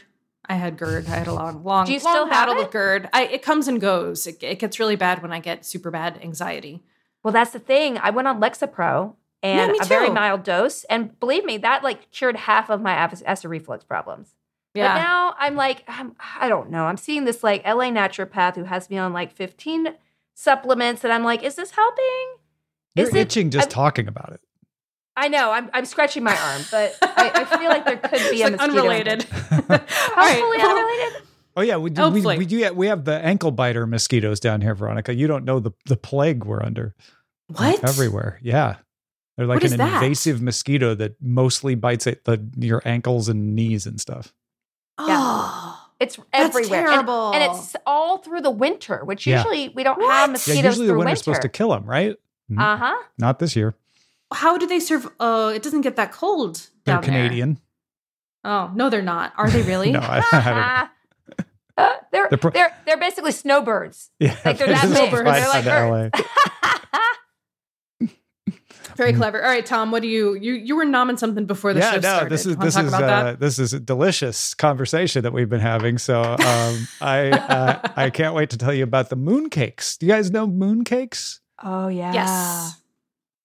I 0.48 0.54
had 0.54 0.76
GERD. 0.76 1.06
I 1.06 1.10
had 1.10 1.28
a 1.28 1.32
long, 1.32 1.62
long, 1.62 1.86
Do 1.86 1.92
you 1.92 2.00
long 2.00 2.12
still 2.12 2.24
have 2.26 2.30
battle 2.32 2.54
it? 2.56 2.58
with 2.58 2.70
GERD. 2.72 3.08
I, 3.12 3.26
it 3.26 3.42
comes 3.42 3.68
and 3.68 3.80
goes. 3.80 4.26
It, 4.26 4.42
it 4.42 4.58
gets 4.58 4.80
really 4.80 4.96
bad 4.96 5.22
when 5.22 5.32
I 5.32 5.38
get 5.38 5.64
super 5.64 5.92
bad 5.92 6.18
anxiety. 6.24 6.82
Well, 7.22 7.32
that's 7.32 7.52
the 7.52 7.60
thing. 7.60 7.98
I 7.98 8.10
went 8.10 8.26
on 8.26 8.40
Lexapro 8.40 9.14
Yeah, 9.14 9.19
and 9.42 9.72
me 9.72 9.78
a 9.80 9.84
very 9.84 10.10
mild 10.10 10.42
dose, 10.42 10.84
and 10.84 11.18
believe 11.20 11.44
me, 11.44 11.56
that 11.58 11.82
like 11.82 12.10
cured 12.10 12.36
half 12.36 12.68
of 12.70 12.80
my 12.80 12.92
acid 12.92 13.22
acid 13.26 13.50
reflux 13.50 13.84
problems. 13.84 14.34
But 14.74 14.80
Yeah. 14.80 14.94
now 14.94 15.34
I'm 15.38 15.56
like, 15.56 15.82
I'm, 15.88 16.14
I 16.40 16.48
don't 16.48 16.70
know. 16.70 16.84
I'm 16.84 16.96
seeing 16.96 17.24
this 17.24 17.42
like 17.42 17.64
LA 17.66 17.86
naturopath 17.90 18.54
who 18.56 18.64
has 18.64 18.88
me 18.90 18.98
on 18.98 19.12
like 19.12 19.32
15 19.32 19.88
supplements, 20.34 21.04
and 21.04 21.12
I'm 21.12 21.24
like, 21.24 21.42
is 21.42 21.54
this 21.56 21.72
helping? 21.72 22.04
You're 22.94 23.08
Is 23.08 23.14
it- 23.14 23.18
itching 23.20 23.50
just 23.50 23.64
I'm- 23.68 23.70
talking 23.72 24.08
about 24.08 24.32
it. 24.32 24.40
I 25.16 25.28
know. 25.28 25.50
I'm, 25.50 25.68
I'm 25.74 25.84
scratching 25.84 26.22
my 26.22 26.34
arm, 26.36 26.62
but 26.70 26.96
I, 27.02 27.30
I 27.34 27.44
feel 27.58 27.68
like 27.68 27.84
there 27.84 27.96
could 27.98 28.10
be 28.30 28.42
It's 28.42 28.42
a 28.42 28.44
like 28.44 28.52
mosquito. 28.52 28.78
unrelated. 28.78 29.26
All 29.52 29.58
right, 29.68 29.80
Hopefully 30.38 30.58
well, 30.58 30.76
unrelated. 30.78 31.22
Oh 31.56 31.62
yeah, 31.62 31.76
we 31.76 31.90
do. 31.90 32.00
We, 32.02 32.04
Hopefully. 32.22 32.38
we 32.38 32.46
do. 32.46 32.72
We 32.74 32.86
have 32.86 33.04
the 33.04 33.16
ankle 33.22 33.50
biter 33.50 33.86
mosquitoes 33.86 34.38
down 34.40 34.60
here, 34.60 34.74
Veronica. 34.74 35.12
You 35.12 35.26
don't 35.26 35.44
know 35.44 35.58
the 35.58 35.72
the 35.86 35.96
plague 35.96 36.44
we're 36.44 36.62
under 36.62 36.94
What? 37.48 37.82
everywhere. 37.84 38.38
Yeah, 38.40 38.76
they're 39.40 39.46
like 39.48 39.56
What 39.56 39.64
is 39.64 39.72
an 39.72 39.78
that? 39.78 40.02
invasive 40.02 40.42
mosquito 40.42 40.94
that 40.96 41.16
mostly 41.20 41.74
bites 41.74 42.06
at 42.06 42.24
the 42.26 42.44
your 42.58 42.82
ankles 42.84 43.28
and 43.28 43.54
knees 43.56 43.86
and 43.86 43.98
stuff. 44.00 44.32
Oh. 44.98 45.76
It's 46.00 46.18
everywhere. 46.32 46.80
And- 46.80 46.88
terrible. 46.88 47.32
And, 47.34 47.42
it's 47.52 47.76
all 47.84 48.18
through 48.18 48.40
the 48.40 48.50
winter, 48.50 49.04
which 49.04 49.26
Yeah. 49.26 49.36
usually 49.36 49.68
we 49.68 49.82
don't 49.82 49.98
What? 50.00 50.10
have 50.10 50.30
mosquitoes 50.30 50.56
yeah, 50.62 50.68
usually 50.68 50.86
the 50.86 50.92
through 50.92 50.98
winter's 51.00 51.18
winter. 51.18 51.24
supposed 51.24 51.42
to 51.42 51.48
kill 51.50 51.70
them, 51.72 51.84
right? 51.84 52.16
Uh 52.56 52.76
huh. 52.78 52.96
Not 53.18 53.38
this 53.38 53.54
year. 53.54 53.74
How 54.32 54.56
do 54.56 54.66
they 54.66 54.80
serve? 54.80 55.10
Oh, 55.20 55.48
it 55.48 55.62
doesn't 55.62 55.82
get 55.82 55.96
that 55.96 56.10
cold. 56.10 56.68
They're 56.86 56.94
down 56.94 57.02
there. 57.02 57.12
Canadian. 57.12 57.58
Oh 58.44 58.70
no, 58.74 58.88
they're 58.88 59.02
not. 59.02 59.34
Are 59.36 59.50
they 59.50 59.60
really? 59.72 59.90
No, 59.92 60.00
I, 60.00 60.22
I 60.32 60.88
don't. 61.36 61.46
Uh, 61.76 61.94
they're, 62.12 62.28
They're 62.30 62.50
they're, 62.50 62.76
they're 62.84 62.98
basically 62.98 63.32
snowbirds. 63.32 64.10
Yeah, 64.18 64.36
Like, 64.44 64.58
they're 64.58 64.68
that 64.68 64.82
this 64.82 64.92
is 64.92 64.98
big. 65.00 65.10
fine 65.12 65.24
They're 65.24 65.48
like 65.48 65.66
on. 65.66 65.90
LA. 65.90 66.08
Very 68.96 69.12
clever. 69.12 69.42
All 69.42 69.48
right, 69.48 69.64
Tom. 69.64 69.90
What 69.90 70.02
do 70.02 70.08
you 70.08 70.34
you 70.34 70.54
you 70.54 70.76
were 70.76 70.84
nomming 70.84 71.18
something 71.18 71.46
before 71.46 71.72
the 71.72 71.80
yeah, 71.80 71.90
show 71.92 71.96
no, 71.96 72.00
started? 72.00 72.30
this 72.30 72.46
is 72.46 72.56
this 72.56 72.76
is 72.76 72.92
uh, 72.92 73.36
this 73.38 73.58
is 73.58 73.72
a 73.72 73.80
delicious 73.80 74.54
conversation 74.54 75.22
that 75.22 75.32
we've 75.32 75.48
been 75.48 75.60
having. 75.60 75.98
So 75.98 76.20
um, 76.22 76.88
I 77.00 77.30
uh, 77.30 77.88
I 77.96 78.10
can't 78.10 78.34
wait 78.34 78.50
to 78.50 78.58
tell 78.58 78.74
you 78.74 78.84
about 78.84 79.08
the 79.10 79.16
mooncakes. 79.16 79.98
Do 79.98 80.06
you 80.06 80.12
guys 80.12 80.30
know 80.30 80.46
mooncakes? 80.46 81.40
Oh 81.62 81.88
yeah. 81.88 82.12
Yes. 82.12 82.76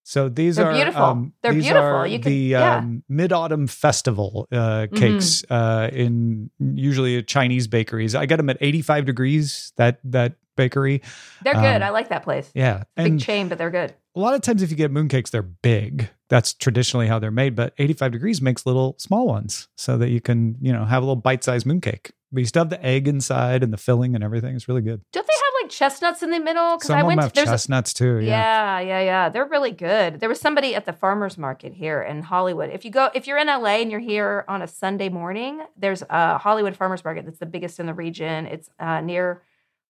So 0.08 0.30
these 0.30 0.58
They're 0.58 0.68
are 0.70 0.74
beautiful. 0.74 1.02
Um, 1.02 1.34
They're 1.42 1.52
these 1.54 1.64
beautiful. 1.64 1.88
Are 1.90 2.06
You 2.08 2.20
can- 2.20 2.32
the 2.32 2.38
yeah. 2.38 2.76
um, 2.78 3.04
Mid 3.10 3.34
Autumn 3.34 3.66
Festival 3.66 4.48
uh, 4.52 4.56
Mm-hmm. 4.86 4.96
cakes 4.98 5.44
uh, 5.50 5.90
in 5.92 6.52
usually 6.60 7.24
Chinese 7.24 7.68
bakeries. 7.68 8.14
I 8.14 8.28
get 8.28 8.38
them 8.38 8.50
at 8.52 8.58
85 8.62 9.06
degrees. 9.06 9.74
That 9.78 10.00
that 10.04 10.36
bakery. 10.56 11.02
They're 11.44 11.54
good. 11.56 11.82
Um, 11.82 11.84
I 11.84 11.90
like 11.90 12.10
that 12.10 12.22
place. 12.24 12.52
Yeah, 12.54 12.84
Big 12.96 13.08
and 13.08 13.20
chain, 13.20 13.48
but 13.50 13.58
they're 13.58 13.72
good. 13.72 13.96
A 14.16 14.20
lot 14.20 14.34
of 14.34 14.42
times 14.42 14.62
if 14.62 14.72
you 14.72 14.78
get 14.78 14.92
mooncakes, 14.92 15.30
they're 15.30 15.42
big. 15.42 16.10
That's 16.30 16.54
traditionally 16.54 17.08
how 17.08 17.20
they're 17.20 17.32
made. 17.32 17.56
But 17.56 17.74
85 17.78 18.14
degrees 18.14 18.42
makes 18.42 18.66
little 18.66 18.96
small 18.98 19.28
ones 19.28 19.68
so 19.76 19.98
that 19.98 20.10
you 20.10 20.22
can 20.22 20.56
you 20.62 20.72
know 20.72 20.86
have 20.86 21.04
a 21.04 21.06
little 21.06 21.16
bite 21.16 21.44
sized 21.44 21.66
mooncake. 21.68 22.12
But 22.32 22.40
you 22.40 22.48
still 22.48 22.62
have 22.62 22.70
the 22.70 22.84
egg 22.84 23.08
inside 23.08 23.64
and 23.64 23.72
the 23.72 23.78
filling 23.78 24.16
and 24.16 24.24
everything. 24.24 24.56
It's 24.56 24.68
really 24.68 24.82
good. 24.82 25.02
Don't 25.14 25.26
they 25.26 25.34
have 25.34 25.64
like 25.64 25.72
chestnuts 25.72 26.22
in 26.22 26.32
the 26.32 26.40
middle? 26.40 26.76
Because 26.76 26.90
I 26.90 27.04
went. 27.04 27.22
have 27.22 27.32
to, 27.32 27.46
chestnuts 27.46 27.94
too. 27.94 28.20
Yeah. 28.20 28.80
yeah, 28.80 28.80
yeah, 28.80 29.02
yeah. 29.02 29.30
They're 29.30 29.46
really 29.46 29.72
good. 29.72 30.20
There 30.20 30.28
was 30.28 30.42
somebody 30.42 30.76
at 30.76 30.86
the 30.86 30.92
farmers 30.92 31.38
market 31.38 31.74
here 31.74 32.02
in 32.02 32.24
Hollywood. 32.24 32.72
If 32.72 32.84
you 32.84 32.92
go, 32.92 33.10
if 33.14 33.28
you're 33.28 33.38
in 33.38 33.48
LA 33.48 33.78
and 33.78 33.92
you're 33.92 34.02
here 34.02 34.44
on 34.48 34.62
a 34.62 34.68
Sunday 34.68 35.08
morning, 35.08 35.62
there's 35.78 36.04
a 36.10 36.38
Hollywood 36.38 36.76
farmers 36.76 37.04
market 37.06 37.26
that's 37.26 37.40
the 37.40 37.46
biggest 37.46 37.80
in 37.80 37.86
the 37.86 37.94
region. 37.94 38.48
It's 38.48 38.70
uh, 38.80 39.00
near 39.02 39.42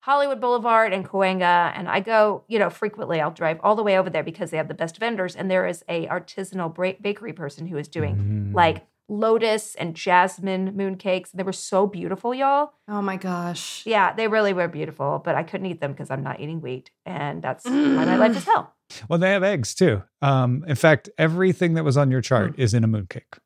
Hollywood 0.06 0.40
Boulevard 0.40 0.94
and 0.94 1.04
Cahuenga, 1.04 1.74
and 1.76 1.88
I 1.90 2.00
go, 2.00 2.44
you 2.48 2.60
know, 2.60 2.70
frequently. 2.70 3.20
I'll 3.20 3.32
drive 3.32 3.60
all 3.64 3.76
the 3.76 3.82
way 3.82 3.98
over 3.98 4.08
there 4.08 4.22
because 4.24 4.52
they 4.52 4.58
have 4.58 4.68
the 4.68 4.76
best 4.76 5.00
vendors, 5.00 5.36
and 5.36 5.50
there 5.50 5.66
is 5.66 5.84
a 5.90 6.06
artisanal 6.08 6.72
bra- 6.72 6.94
bakery 7.02 7.34
person 7.34 7.66
who 7.66 7.78
is 7.78 7.88
doing 7.88 8.16
Mm. 8.52 8.54
like 8.56 8.86
lotus 9.10 9.74
and 9.74 9.96
jasmine 9.96 10.74
mooncakes. 10.74 11.32
They 11.32 11.42
were 11.42 11.52
so 11.54 11.88
beautiful, 11.88 12.36
y'all. 12.36 12.74
Oh 12.88 13.02
my 13.02 13.18
gosh. 13.18 13.84
Yeah, 13.88 14.14
they 14.14 14.28
really 14.28 14.54
were 14.54 14.68
beautiful, 14.68 15.22
but 15.26 15.34
I 15.34 15.42
couldn't 15.42 15.66
eat 15.66 15.82
them 15.82 15.92
because 15.94 16.12
I'm 16.12 16.22
not 16.24 16.40
eating 16.40 16.62
wheat, 16.62 16.92
and 17.06 17.42
that's 17.42 17.66
why 17.66 17.72
my 18.06 18.16
life 18.16 18.38
is 18.38 18.46
hell. 18.46 18.74
Well, 19.10 19.18
they 19.18 19.32
have 19.32 19.42
eggs 19.44 19.74
too. 19.74 20.04
Um, 20.22 20.64
in 20.68 20.76
fact, 20.76 21.10
everything 21.18 21.74
that 21.74 21.84
was 21.84 21.98
on 21.98 22.12
your 22.12 22.22
chart 22.22 22.54
Hmm. 22.56 22.62
is 22.62 22.76
in 22.76 22.84
a 22.84 22.88
mooncake. 22.88 23.40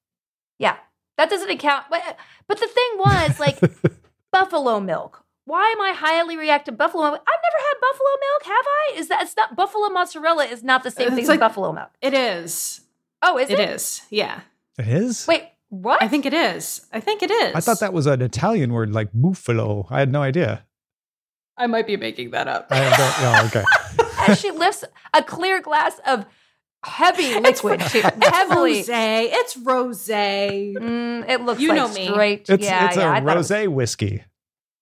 Yeah, 0.58 0.76
that 1.18 1.30
doesn't 1.30 1.50
account. 1.50 1.86
But, 1.90 2.18
but 2.50 2.60
the 2.60 2.68
thing 2.68 2.92
was, 2.98 3.40
like 3.40 3.58
buffalo 4.34 4.82
milk. 4.82 5.24
Why 5.50 5.74
am 5.76 5.82
I 5.82 5.94
highly 5.98 6.38
reactive 6.38 6.78
buffalo 6.78 7.06
milk? 7.10 7.22
I've 7.28 7.42
never 7.48 7.68
had 7.68 7.76
buffalo 7.82 8.10
milk, 8.22 8.44
have 8.46 8.66
I? 8.68 9.00
Is 9.00 9.08
that 9.08 9.22
it's 9.24 9.36
not 9.36 9.56
buffalo 9.56 9.90
mozzarella? 9.90 10.46
Is 10.46 10.64
not 10.64 10.84
the 10.84 10.92
same 10.92 11.08
It's 11.08 11.16
thing 11.16 11.26
like- 11.26 11.38
as 11.38 11.40
buffalo 11.40 11.72
milk. 11.74 11.90
It 12.04 12.14
is. 12.14 12.82
Oh, 13.24 13.40
is 13.40 13.50
it? 13.50 13.60
It 13.60 13.70
is. 13.72 14.04
Yeah. 14.12 14.42
It 14.78 14.88
is. 14.88 15.26
Wait, 15.28 15.44
what? 15.70 16.04
I 16.04 16.08
think 16.08 16.28
it 16.28 16.34
is. 16.36 16.86
I 16.94 17.00
think 17.00 17.24
it 17.24 17.32
is. 17.32 17.56
I 17.56 17.62
thought 17.62 17.80
that 17.80 17.94
was 17.94 18.06
an 18.06 18.22
Italian 18.22 18.72
word 18.74 18.92
like 18.94 19.10
buffalo. 19.12 19.88
I 19.90 20.00
had 20.00 20.12
no 20.12 20.22
idea. 20.22 20.66
I 21.58 21.66
might 21.66 21.88
be 21.88 21.98
making 21.98 22.30
that 22.32 22.48
up. 22.48 22.68
I 22.70 22.76
have 22.76 23.22
no, 23.22 23.34
oh, 23.34 23.46
okay. 23.48 24.04
As 24.32 24.40
she 24.40 24.52
lifts 24.52 24.86
a 25.16 25.24
clear 25.24 25.62
glass 25.62 26.00
of 26.06 26.26
heavy 26.86 27.24
It's 27.24 27.64
liquid, 27.64 27.82
it's 27.86 27.92
she, 27.92 28.02
heavily. 28.02 28.84
rosé. 28.84 29.28
It's 29.34 29.56
rosé. 29.58 30.76
Mm, 30.76 31.28
it 31.30 31.42
looks 31.42 31.60
You 31.60 31.70
like 31.70 31.76
know 31.78 31.88
me. 31.90 32.08
straight. 32.08 32.50
It's 32.50 32.64
yeah, 32.64 32.86
it's 32.88 32.98
yeah, 32.98 33.12
I 33.12 33.18
a 33.18 33.22
thought 33.26 33.34
it 33.34 33.38
was- 33.38 33.50
rosé 33.50 33.68
whiskey. 33.68 34.24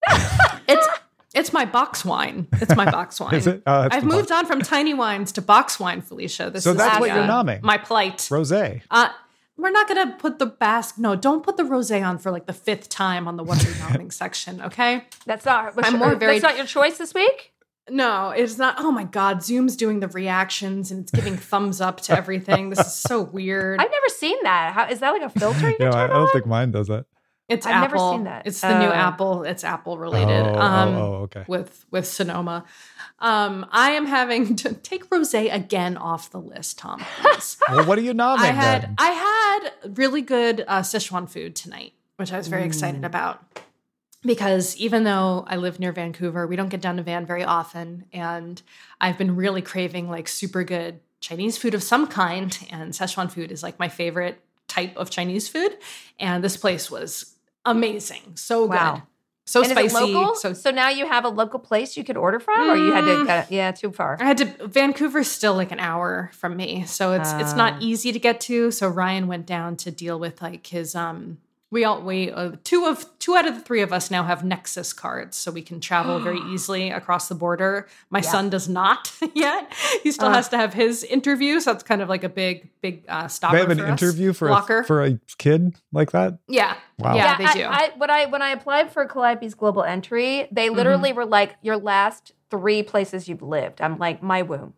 It's 0.67 0.87
it's 1.35 1.53
my 1.53 1.65
box 1.65 2.03
wine. 2.05 2.47
It's 2.53 2.75
my 2.75 2.89
box 2.89 3.19
wine. 3.21 3.35
Is 3.35 3.47
it? 3.47 3.63
Oh, 3.67 3.87
I've 3.91 4.01
the 4.01 4.07
moved 4.07 4.31
on 4.31 4.45
from 4.45 4.61
tiny 4.61 4.93
wines 4.93 5.31
to 5.33 5.41
box 5.41 5.79
wine, 5.79 6.01
Felicia. 6.01 6.49
This 6.49 6.63
So 6.63 6.71
is 6.71 6.77
that's 6.77 6.95
the, 6.95 7.01
what 7.01 7.09
you're 7.09 7.19
uh, 7.19 7.27
nomming. 7.27 7.61
My 7.61 7.77
plight. 7.77 8.17
Rosé. 8.17 8.81
Uh, 8.89 9.09
we're 9.57 9.71
not 9.71 9.87
gonna 9.87 10.15
put 10.19 10.39
the 10.39 10.45
basque. 10.45 10.97
No, 10.97 11.15
don't 11.15 11.43
put 11.43 11.57
the 11.57 11.63
rosé 11.63 12.05
on 12.05 12.17
for 12.19 12.31
like 12.31 12.45
the 12.45 12.53
fifth 12.53 12.89
time 12.89 13.27
on 13.27 13.37
the 13.37 13.43
what 13.43 13.63
are 13.63 13.67
you 13.69 13.75
nomming 13.83 14.13
section. 14.13 14.61
Okay. 14.61 15.05
That's 15.25 15.45
not. 15.45 15.73
I'm 15.83 15.97
more 15.97 16.15
very- 16.15 16.33
That's 16.39 16.43
not 16.43 16.57
your 16.57 16.65
choice 16.67 16.97
this 16.97 17.13
week. 17.13 17.53
No, 17.89 18.31
it's 18.31 18.57
not. 18.57 18.75
Oh 18.79 18.91
my 18.91 19.05
God, 19.05 19.41
Zoom's 19.41 19.77
doing 19.77 20.01
the 20.01 20.09
reactions 20.09 20.91
and 20.91 21.03
it's 21.03 21.11
giving 21.11 21.37
thumbs 21.51 21.79
up 21.81 22.01
to 22.01 22.17
everything. 22.17 22.69
This 22.69 22.79
is 22.79 22.93
so 22.93 23.21
weird. 23.21 23.79
I've 23.79 23.89
never 23.89 24.09
seen 24.09 24.37
that. 24.43 24.73
How 24.73 24.89
is 24.89 24.99
that 24.99 25.11
like 25.11 25.21
a 25.21 25.29
filter? 25.29 25.69
You 25.69 25.75
Yeah, 25.79 25.91
can 25.91 25.99
I, 25.99 26.03
I 26.03 26.07
don't 26.07 26.15
on? 26.23 26.29
think 26.31 26.45
mine 26.45 26.71
does 26.71 26.87
that. 26.87 27.05
It's 27.49 27.65
I've 27.65 27.81
never 27.81 27.95
Apple. 27.95 28.11
seen 28.11 28.23
that. 28.25 28.45
It's 28.45 28.59
the 28.61 28.77
new 28.79 28.87
Oh. 28.87 28.91
Apple. 28.91 29.43
It's 29.43 29.63
Apple 29.63 29.97
related. 29.97 30.45
Oh, 30.45 30.53
oh, 30.55 30.59
um, 30.61 30.95
oh, 30.95 31.13
okay. 31.23 31.45
With 31.47 31.85
with 31.91 32.05
Sonoma, 32.05 32.65
um, 33.19 33.65
I 33.71 33.91
am 33.91 34.05
having 34.05 34.55
to 34.63 34.73
take 34.73 35.09
rosé 35.09 35.53
again 35.53 35.95
off 35.97 36.29
the 36.29 36.41
list, 36.41 36.77
Tom. 36.79 37.03
Well, 37.69 37.85
what 37.85 37.97
are 37.97 38.01
you 38.01 38.13
nomming 38.13 38.39
I 38.39 38.47
had 38.47 38.81
then? 38.83 38.95
I 38.97 39.11
had 39.81 39.97
really 39.97 40.21
good 40.21 40.63
uh, 40.67 40.81
Sichuan 40.81 41.29
food 41.29 41.55
tonight, 41.55 41.93
which 42.17 42.33
I 42.33 42.37
was 42.37 42.47
very 42.47 42.63
excited 42.65 43.01
Mm. 43.01 43.05
about. 43.05 43.43
because 44.23 44.75
even 44.77 45.03
though 45.03 45.45
I 45.47 45.55
live 45.57 45.79
near 45.79 45.91
Vancouver, 45.91 46.47
we 46.47 46.55
don't 46.55 46.69
get 46.69 46.81
down 46.81 46.97
to 46.97 47.03
Van 47.03 47.25
very 47.25 47.43
often. 47.43 48.05
And 48.11 48.61
I've 48.99 49.17
been 49.17 49.35
really 49.35 49.61
craving 49.61 50.09
like 50.09 50.27
super 50.27 50.63
good 50.63 50.99
Chinese 51.21 51.57
food 51.57 51.73
of 51.73 51.83
some 51.83 52.07
kind. 52.07 52.57
And 52.71 52.91
Sichuan 52.93 53.31
food 53.31 53.51
is 53.51 53.63
like 53.63 53.79
my 53.79 53.87
favorite 53.89 54.41
type 54.67 54.97
of 54.97 55.09
Chinese 55.09 55.47
food. 55.47 55.77
And 56.19 56.43
this 56.43 56.57
place 56.57 56.89
was 56.91 57.35
amazing. 57.71 58.35
So 58.35 58.65
Wow. 58.65 58.93
good. 58.93 59.01
So 59.45 59.61
and 59.61 59.71
spicy. 59.71 59.85
is 59.87 59.95
it 59.95 60.13
local? 60.13 60.35
So 60.35 60.51
So, 60.53 60.71
now 60.71 60.89
you 60.89 61.05
have 61.07 61.23
a 61.23 61.29
local 61.29 61.57
place 61.59 61.95
you 61.95 62.03
could 62.03 62.17
order 62.17 62.37
from, 62.37 62.69
or 62.69 62.75
you 62.75 62.91
had 62.91 63.05
to? 63.05 63.07
Mm. 63.23 63.29
Uh, 63.29 63.45
yeah, 63.49 63.71
too 63.71 63.91
far. 63.93 64.17
I 64.19 64.25
had 64.25 64.37
to 64.39 64.67
Vancouver's 64.67 65.31
still 65.31 65.55
like 65.55 65.71
an 65.71 65.79
hour 65.79 66.29
from 66.33 66.57
me. 66.57 66.83
So 66.85 67.13
it's 67.13 67.31
it's 67.33 67.53
Ah. 67.53 67.55
not 67.55 67.81
easy 67.81 68.11
to 68.11 68.19
get 68.19 68.41
to. 68.41 68.71
So 68.71 68.89
Ryan 68.89 69.27
went 69.27 69.45
down 69.45 69.77
to 69.77 69.91
deal 69.91 70.19
with 70.19 70.41
like 70.41 70.67
his 70.67 70.95
um 70.95 71.37
we 71.69 71.83
all 71.83 72.01
we 72.01 72.31
uh, 72.31 72.53
two 72.63 72.85
of 72.85 73.05
two 73.19 73.35
out 73.35 73.45
of 73.45 73.55
the 73.55 73.59
three 73.61 73.81
of 73.81 73.91
us 73.91 74.09
now 74.09 74.23
have 74.23 74.43
Nexus 74.43 74.93
cards, 74.93 75.35
so 75.35 75.51
we 75.51 75.61
can 75.61 75.79
travel 75.81 76.19
very 76.27 76.39
easily 76.53 76.91
across 76.91 77.27
the 77.27 77.35
border. 77.35 77.87
My 78.09 78.19
Yeah. 78.19 78.29
son 78.31 78.49
does 78.49 78.69
not 78.69 79.11
yet; 79.35 79.73
he 80.03 80.11
still 80.11 80.29
Uh. 80.29 80.33
has 80.33 80.47
to 80.49 80.57
have 80.57 80.73
his 80.73 81.03
interview, 81.03 81.59
so 81.59 81.73
that's 81.73 81.83
kind 81.83 82.01
of 82.01 82.07
like 82.07 82.23
a 82.23 82.29
big, 82.29 82.69
big 82.81 83.03
uh, 83.09 83.27
stopper. 83.27 83.55
they 83.55 83.61
have 83.61 83.69
an 83.71 83.79
for 83.79 83.85
interview 83.87 84.31
for 84.33 84.47
blocker. 84.47 84.79
a, 84.79 84.85
for 84.85 85.03
a 85.03 85.19
kid 85.37 85.75
like 85.91 86.11
that. 86.11 86.37
yeah, 86.47 86.75
Wow. 86.99 87.15
yeah, 87.15 87.37
they 87.37 87.43
I, 87.45 87.53
do. 87.53 87.63
I, 87.65 87.91
when 87.97 88.09
I 88.09 88.25
when 88.27 88.41
I 88.41 88.51
applied 88.51 88.91
for 88.91 89.05
Calliope's 89.05 89.53
global 89.53 89.83
entry, 89.83 90.47
they 90.51 90.69
literally 90.69 91.09
Mm-hmm. 91.09 91.17
were 91.17 91.25
like, 91.25 91.55
"Your 91.61 91.77
last 91.77 92.31
three 92.49 92.81
places 92.81 93.27
you've 93.27 93.41
lived." 93.43 93.81
I'm 93.81 93.97
like, 93.97 94.23
"My 94.23 94.41
womb." 94.41 94.73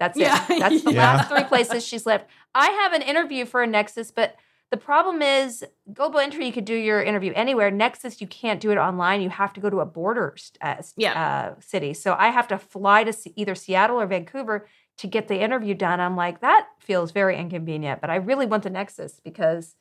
That's 0.00 0.18
Yeah. 0.18 0.44
it. 0.50 0.58
That's 0.58 0.82
the 0.82 0.92
Yeah. 0.94 1.14
last 1.14 1.28
three 1.28 1.44
places 1.44 1.86
she's 1.86 2.04
lived. 2.04 2.24
I 2.56 2.70
have 2.70 2.92
an 2.92 3.02
interview 3.02 3.44
for 3.44 3.62
a 3.62 3.66
Nexus, 3.68 4.10
but 4.10 4.34
the 4.74 4.80
problem 4.80 5.22
is 5.22 5.64
global 5.92 6.18
entry. 6.18 6.46
You 6.46 6.52
could 6.52 6.64
do 6.64 6.74
your 6.74 7.00
interview 7.00 7.32
anywhere. 7.36 7.70
Nexus, 7.70 8.20
you 8.20 8.26
can't 8.26 8.58
do 8.60 8.72
it 8.72 8.76
online. 8.76 9.20
You 9.20 9.30
have 9.30 9.52
to 9.52 9.60
go 9.60 9.70
to 9.70 9.78
a 9.78 9.86
border 9.86 10.34
uh, 10.60 10.82
Yeah. 10.96 11.14
uh, 11.22 11.60
city. 11.60 11.94
So 11.94 12.16
I 12.18 12.28
have 12.30 12.48
to 12.48 12.58
fly 12.58 13.04
to 13.04 13.12
either 13.40 13.54
Seattle 13.54 14.00
or 14.00 14.06
Vancouver 14.08 14.66
to 14.98 15.06
get 15.06 15.28
the 15.28 15.40
interview 15.40 15.74
done. 15.74 16.00
I'm 16.00 16.16
like, 16.16 16.40
that 16.40 16.66
feels 16.80 17.12
very 17.12 17.36
inconvenient. 17.38 18.00
But 18.00 18.10
I 18.10 18.16
really 18.16 18.46
want 18.46 18.64
the 18.64 18.70
Nexus 18.70 19.20
because 19.22 19.76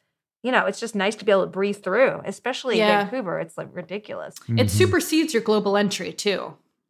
you 0.45 0.51
know, 0.51 0.65
it's 0.65 0.79
just 0.81 0.93
nice 0.93 1.15
to 1.15 1.23
be 1.23 1.31
able 1.31 1.43
to 1.43 1.47
breathe 1.47 1.81
through, 1.81 2.21
especially 2.25 2.77
Yeah. 2.77 2.99
in 2.99 3.07
Vancouver. 3.07 3.39
It's 3.39 3.57
like 3.57 3.69
ridiculous. 3.71 4.35
It 4.49 4.67
Mhm. 4.67 4.69
supersedes 4.69 5.33
your 5.33 5.41
global 5.41 5.77
entry 5.77 6.11
too. 6.11 6.41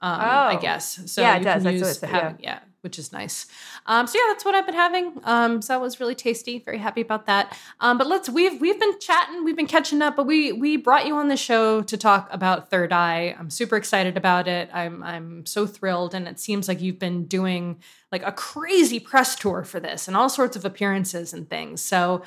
Um, 0.02 0.20
I 0.20 0.56
Oh. 0.56 0.60
guess. 0.60 1.00
So 1.06 1.22
Yeah, 1.22 1.36
it 1.36 1.40
you 1.40 1.44
does. 1.46 1.54
Can 1.62 1.64
That's 1.64 1.82
what 1.82 1.88
use 1.88 1.98
it 1.98 2.00
said, 2.00 2.10
having, 2.10 2.38
yeah. 2.44 2.60
Which 2.84 3.00
is 3.00 3.14
nice. 3.14 3.48
Um, 3.86 4.08
so 4.08 4.20
yeah, 4.20 4.34
that's 4.34 4.44
what 4.44 4.56
I've 4.56 4.66
been 4.66 4.76
having. 4.76 5.20
Um, 5.24 5.62
so 5.62 5.74
that 5.74 5.82
was 5.82 6.02
really 6.02 6.16
tasty. 6.16 6.60
Very 6.60 6.78
happy 6.78 7.00
about 7.00 7.26
that. 7.28 7.58
Um, 7.80 7.98
but 7.98 8.08
let's 8.08 8.28
we've 8.30 8.60
we've 8.60 8.80
been 8.80 9.00
chatting, 9.00 9.46
we've 9.46 9.56
been 9.56 9.68
catching 9.68 10.02
up, 10.02 10.18
but 10.18 10.26
we 10.26 10.52
we 10.52 10.76
brought 10.76 11.08
you 11.08 11.16
on 11.16 11.30
the 11.30 11.38
show 11.38 11.82
to 11.82 11.98
talk 11.98 12.28
about 12.32 12.70
Third 12.70 12.92
Eye. 12.92 13.36
I'm 13.40 13.50
super 13.50 13.78
excited 13.78 14.18
about 14.18 14.48
it. 14.48 14.70
I'm 14.74 15.02
I'm 15.02 15.46
so 15.46 15.66
thrilled, 15.66 16.14
and 16.14 16.28
it 16.28 16.40
seems 16.40 16.68
like 16.68 16.82
you've 16.82 17.00
been 17.00 17.26
doing 17.26 17.80
like 18.12 18.24
a 18.24 18.32
crazy 18.32 19.00
press 19.00 19.36
tour 19.36 19.64
for 19.64 19.80
this 19.80 20.08
and 20.08 20.18
all 20.18 20.30
sorts 20.30 20.56
of 20.56 20.66
appearances 20.66 21.34
and 21.34 21.50
things. 21.50 21.82
So, 21.82 22.22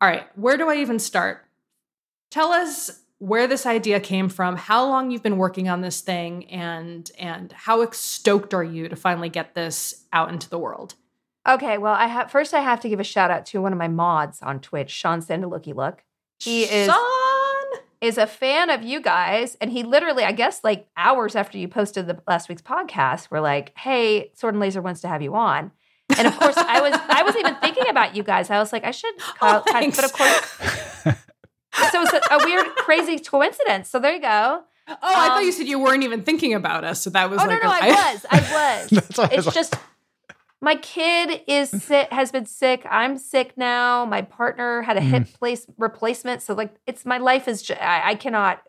all 0.00 0.08
right, 0.08 0.26
where 0.36 0.58
do 0.58 0.68
I 0.68 0.76
even 0.76 0.98
start? 0.98 1.44
Tell 2.30 2.52
us 2.52 3.00
where 3.18 3.46
this 3.46 3.64
idea 3.64 3.98
came 4.00 4.28
from, 4.28 4.56
how 4.56 4.86
long 4.86 5.10
you've 5.10 5.22
been 5.22 5.38
working 5.38 5.68
on 5.68 5.80
this 5.80 6.00
thing, 6.00 6.50
and 6.50 7.10
and 7.18 7.52
how 7.52 7.88
stoked 7.90 8.52
are 8.54 8.64
you 8.64 8.88
to 8.88 8.96
finally 8.96 9.28
get 9.28 9.54
this 9.54 10.04
out 10.12 10.30
into 10.30 10.48
the 10.48 10.58
world? 10.58 10.94
Okay, 11.48 11.78
well, 11.78 11.94
I 11.94 12.06
have 12.06 12.30
first 12.30 12.52
I 12.54 12.60
have 12.60 12.80
to 12.80 12.88
give 12.88 13.00
a 13.00 13.04
shout 13.04 13.30
out 13.30 13.46
to 13.46 13.62
one 13.62 13.72
of 13.72 13.78
my 13.78 13.88
mods 13.88 14.42
on 14.42 14.60
Twitch, 14.60 14.90
Sean 14.90 15.20
Sandalooky 15.20 15.74
Look. 15.74 16.04
He 16.38 16.64
is 16.64 16.88
Sean! 16.88 17.80
is 18.00 18.18
a 18.18 18.26
fan 18.26 18.68
of 18.68 18.82
you 18.82 19.00
guys, 19.00 19.56
and 19.60 19.70
he 19.70 19.82
literally, 19.82 20.24
I 20.24 20.32
guess, 20.32 20.62
like 20.62 20.88
hours 20.96 21.34
after 21.34 21.56
you 21.56 21.68
posted 21.68 22.06
the 22.06 22.20
last 22.26 22.48
week's 22.48 22.62
podcast, 22.62 23.30
were 23.30 23.40
like, 23.40 23.72
"Hey, 23.78 24.30
Sword 24.34 24.54
and 24.54 24.60
Laser 24.60 24.82
wants 24.82 25.00
to 25.02 25.08
have 25.08 25.22
you 25.22 25.34
on." 25.34 25.70
And 26.16 26.26
of 26.26 26.38
course, 26.38 26.56
I 26.56 26.80
was 26.80 26.92
I 27.08 27.22
was 27.22 27.36
even 27.36 27.54
thinking 27.56 27.88
about 27.88 28.14
you 28.14 28.22
guys. 28.22 28.50
I 28.50 28.58
was 28.58 28.72
like, 28.72 28.84
I 28.84 28.90
should 28.90 29.14
oh, 29.20 29.34
call, 29.38 29.62
Oh, 29.66 29.90
but 29.90 30.04
of 30.04 30.12
course, 30.12 30.85
so 31.92 32.02
it's 32.02 32.12
a, 32.12 32.20
a 32.34 32.38
weird, 32.44 32.66
crazy 32.76 33.18
coincidence. 33.18 33.88
So 33.88 33.98
there 33.98 34.14
you 34.14 34.20
go. 34.20 34.62
Oh, 34.88 34.96
I 35.02 35.28
thought 35.28 35.38
Um, 35.38 35.44
you 35.44 35.52
said 35.52 35.66
you 35.66 35.78
weren't 35.78 36.04
even 36.04 36.22
thinking 36.22 36.54
about 36.54 36.84
us, 36.84 37.00
so 37.02 37.10
that 37.10 37.28
was 37.28 37.40
Oh 37.42 37.46
like 37.46 37.62
no, 37.62 37.68
no, 37.68 37.74
a- 37.74 37.80
I 37.80 37.88
was, 38.12 38.26
I 38.30 38.38
was. 38.80 38.90
That's 38.90 39.18
why 39.18 39.24
I 39.24 39.26
was 39.28 39.38
it's 39.38 39.46
like- 39.46 39.54
just 39.54 39.74
my 40.60 40.76
kid 40.76 41.42
is 41.46 41.68
sick 41.70 42.10
has 42.10 42.32
been 42.32 42.46
sick 42.46 42.84
i'm 42.90 43.18
sick 43.18 43.52
now 43.58 44.06
my 44.06 44.22
partner 44.22 44.80
had 44.80 44.96
a 44.96 45.00
Mm. 45.00 45.10
hip 45.10 45.32
place 45.34 45.66
replacement 45.76 46.40
so 46.40 46.54
like 46.54 46.74
it's 46.86 47.04
my 47.04 47.18
life 47.18 47.46
is 47.46 47.62
ju- 47.62 47.74
I, 47.74 48.12
I 48.12 48.14
cannot 48.14 48.62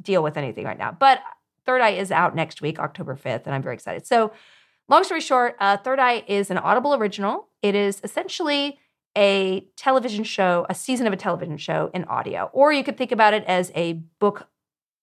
deal 0.00 0.22
with 0.22 0.36
anything 0.36 0.64
right 0.64 0.78
now 0.78 0.92
but 0.92 1.18
third 1.66 1.80
eye 1.80 1.90
is 1.90 2.12
out 2.12 2.36
next 2.36 2.62
week 2.62 2.78
october 2.78 3.16
5th 3.16 3.46
and 3.46 3.54
i'm 3.54 3.62
very 3.62 3.74
excited 3.74 4.06
so 4.06 4.32
long 4.88 5.02
story 5.02 5.20
short 5.20 5.56
uh, 5.58 5.76
third 5.76 5.98
eye 5.98 6.22
is 6.28 6.52
an 6.52 6.58
audible 6.58 6.94
original 6.94 7.48
it 7.62 7.74
is 7.74 8.00
essentially 8.04 8.78
a 9.16 9.66
television 9.76 10.24
show 10.24 10.66
a 10.68 10.74
season 10.74 11.06
of 11.06 11.12
a 11.12 11.16
television 11.16 11.56
show 11.56 11.90
in 11.94 12.04
audio 12.04 12.50
or 12.52 12.72
you 12.72 12.82
could 12.84 12.96
think 12.96 13.12
about 13.12 13.34
it 13.34 13.44
as 13.44 13.70
a 13.74 13.94
book 14.18 14.48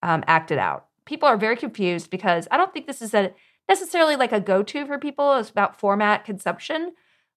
um, 0.03 0.23
acted 0.27 0.57
out 0.57 0.87
people 1.05 1.27
are 1.27 1.37
very 1.37 1.55
confused 1.55 2.09
because 2.09 2.47
i 2.51 2.57
don't 2.57 2.73
think 2.73 2.87
this 2.87 3.01
is 3.01 3.13
a 3.13 3.33
necessarily 3.71 4.17
like 4.17 4.33
a 4.33 4.39
go-to 4.41 4.85
for 4.85 4.99
people. 4.99 5.37
It's 5.37 5.49
about 5.49 5.79
format 5.79 6.25
consumption, 6.25 6.91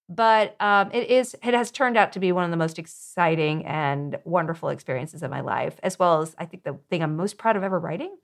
but 0.09 0.55
um, 0.59 0.91
it 0.91 1.09
is. 1.09 1.33
It 1.41 1.53
has 1.53 1.71
turned 1.71 1.95
out 1.95 2.11
to 2.13 2.19
be 2.19 2.33
one 2.33 2.43
of 2.43 2.51
the 2.51 2.57
most 2.57 2.77
exciting 2.77 3.65
and 3.65 4.17
wonderful 4.25 4.67
experiences 4.67 5.23
of 5.23 5.31
my 5.31 5.39
life, 5.39 5.79
as 5.81 5.97
well 5.97 6.21
as 6.21 6.35
I 6.37 6.45
think 6.45 6.63
the 6.63 6.77
thing 6.89 7.01
I'm 7.01 7.15
most 7.15 7.37
proud 7.37 7.55
of 7.55 7.63
ever 7.63 7.79
writing. 7.79 8.17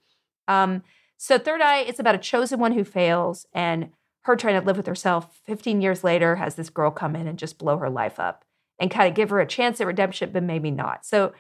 Um, 0.50 0.84
so 1.16 1.38
Third 1.38 1.62
Eye, 1.62 1.80
it's 1.80 2.00
about 2.00 2.16
a 2.16 2.18
chosen 2.18 2.60
one 2.60 2.74
who 2.74 2.84
fails, 2.84 3.46
and 3.54 3.92
her 4.22 4.36
trying 4.36 4.60
to 4.60 4.66
live 4.66 4.78
with 4.78 4.88
herself. 4.88 5.40
15 5.46 5.82
years 5.82 6.04
later, 6.04 6.36
has 6.36 6.56
this 6.56 6.70
girl 6.70 6.92
come 6.92 7.16
in 7.16 7.28
and 7.28 7.40
just 7.40 7.58
blow 7.58 7.78
her 7.78 7.90
life 7.90 8.20
up, 8.20 8.46
and 8.80 8.92
kind 8.92 9.08
of 9.10 9.16
give 9.16 9.30
her 9.30 9.40
a 9.40 9.48
chance 9.48 9.80
at 9.82 9.88
redemption, 9.88 10.32
but 10.32 10.44
maybe 10.44 10.72
not. 10.72 11.06
So 11.06 11.34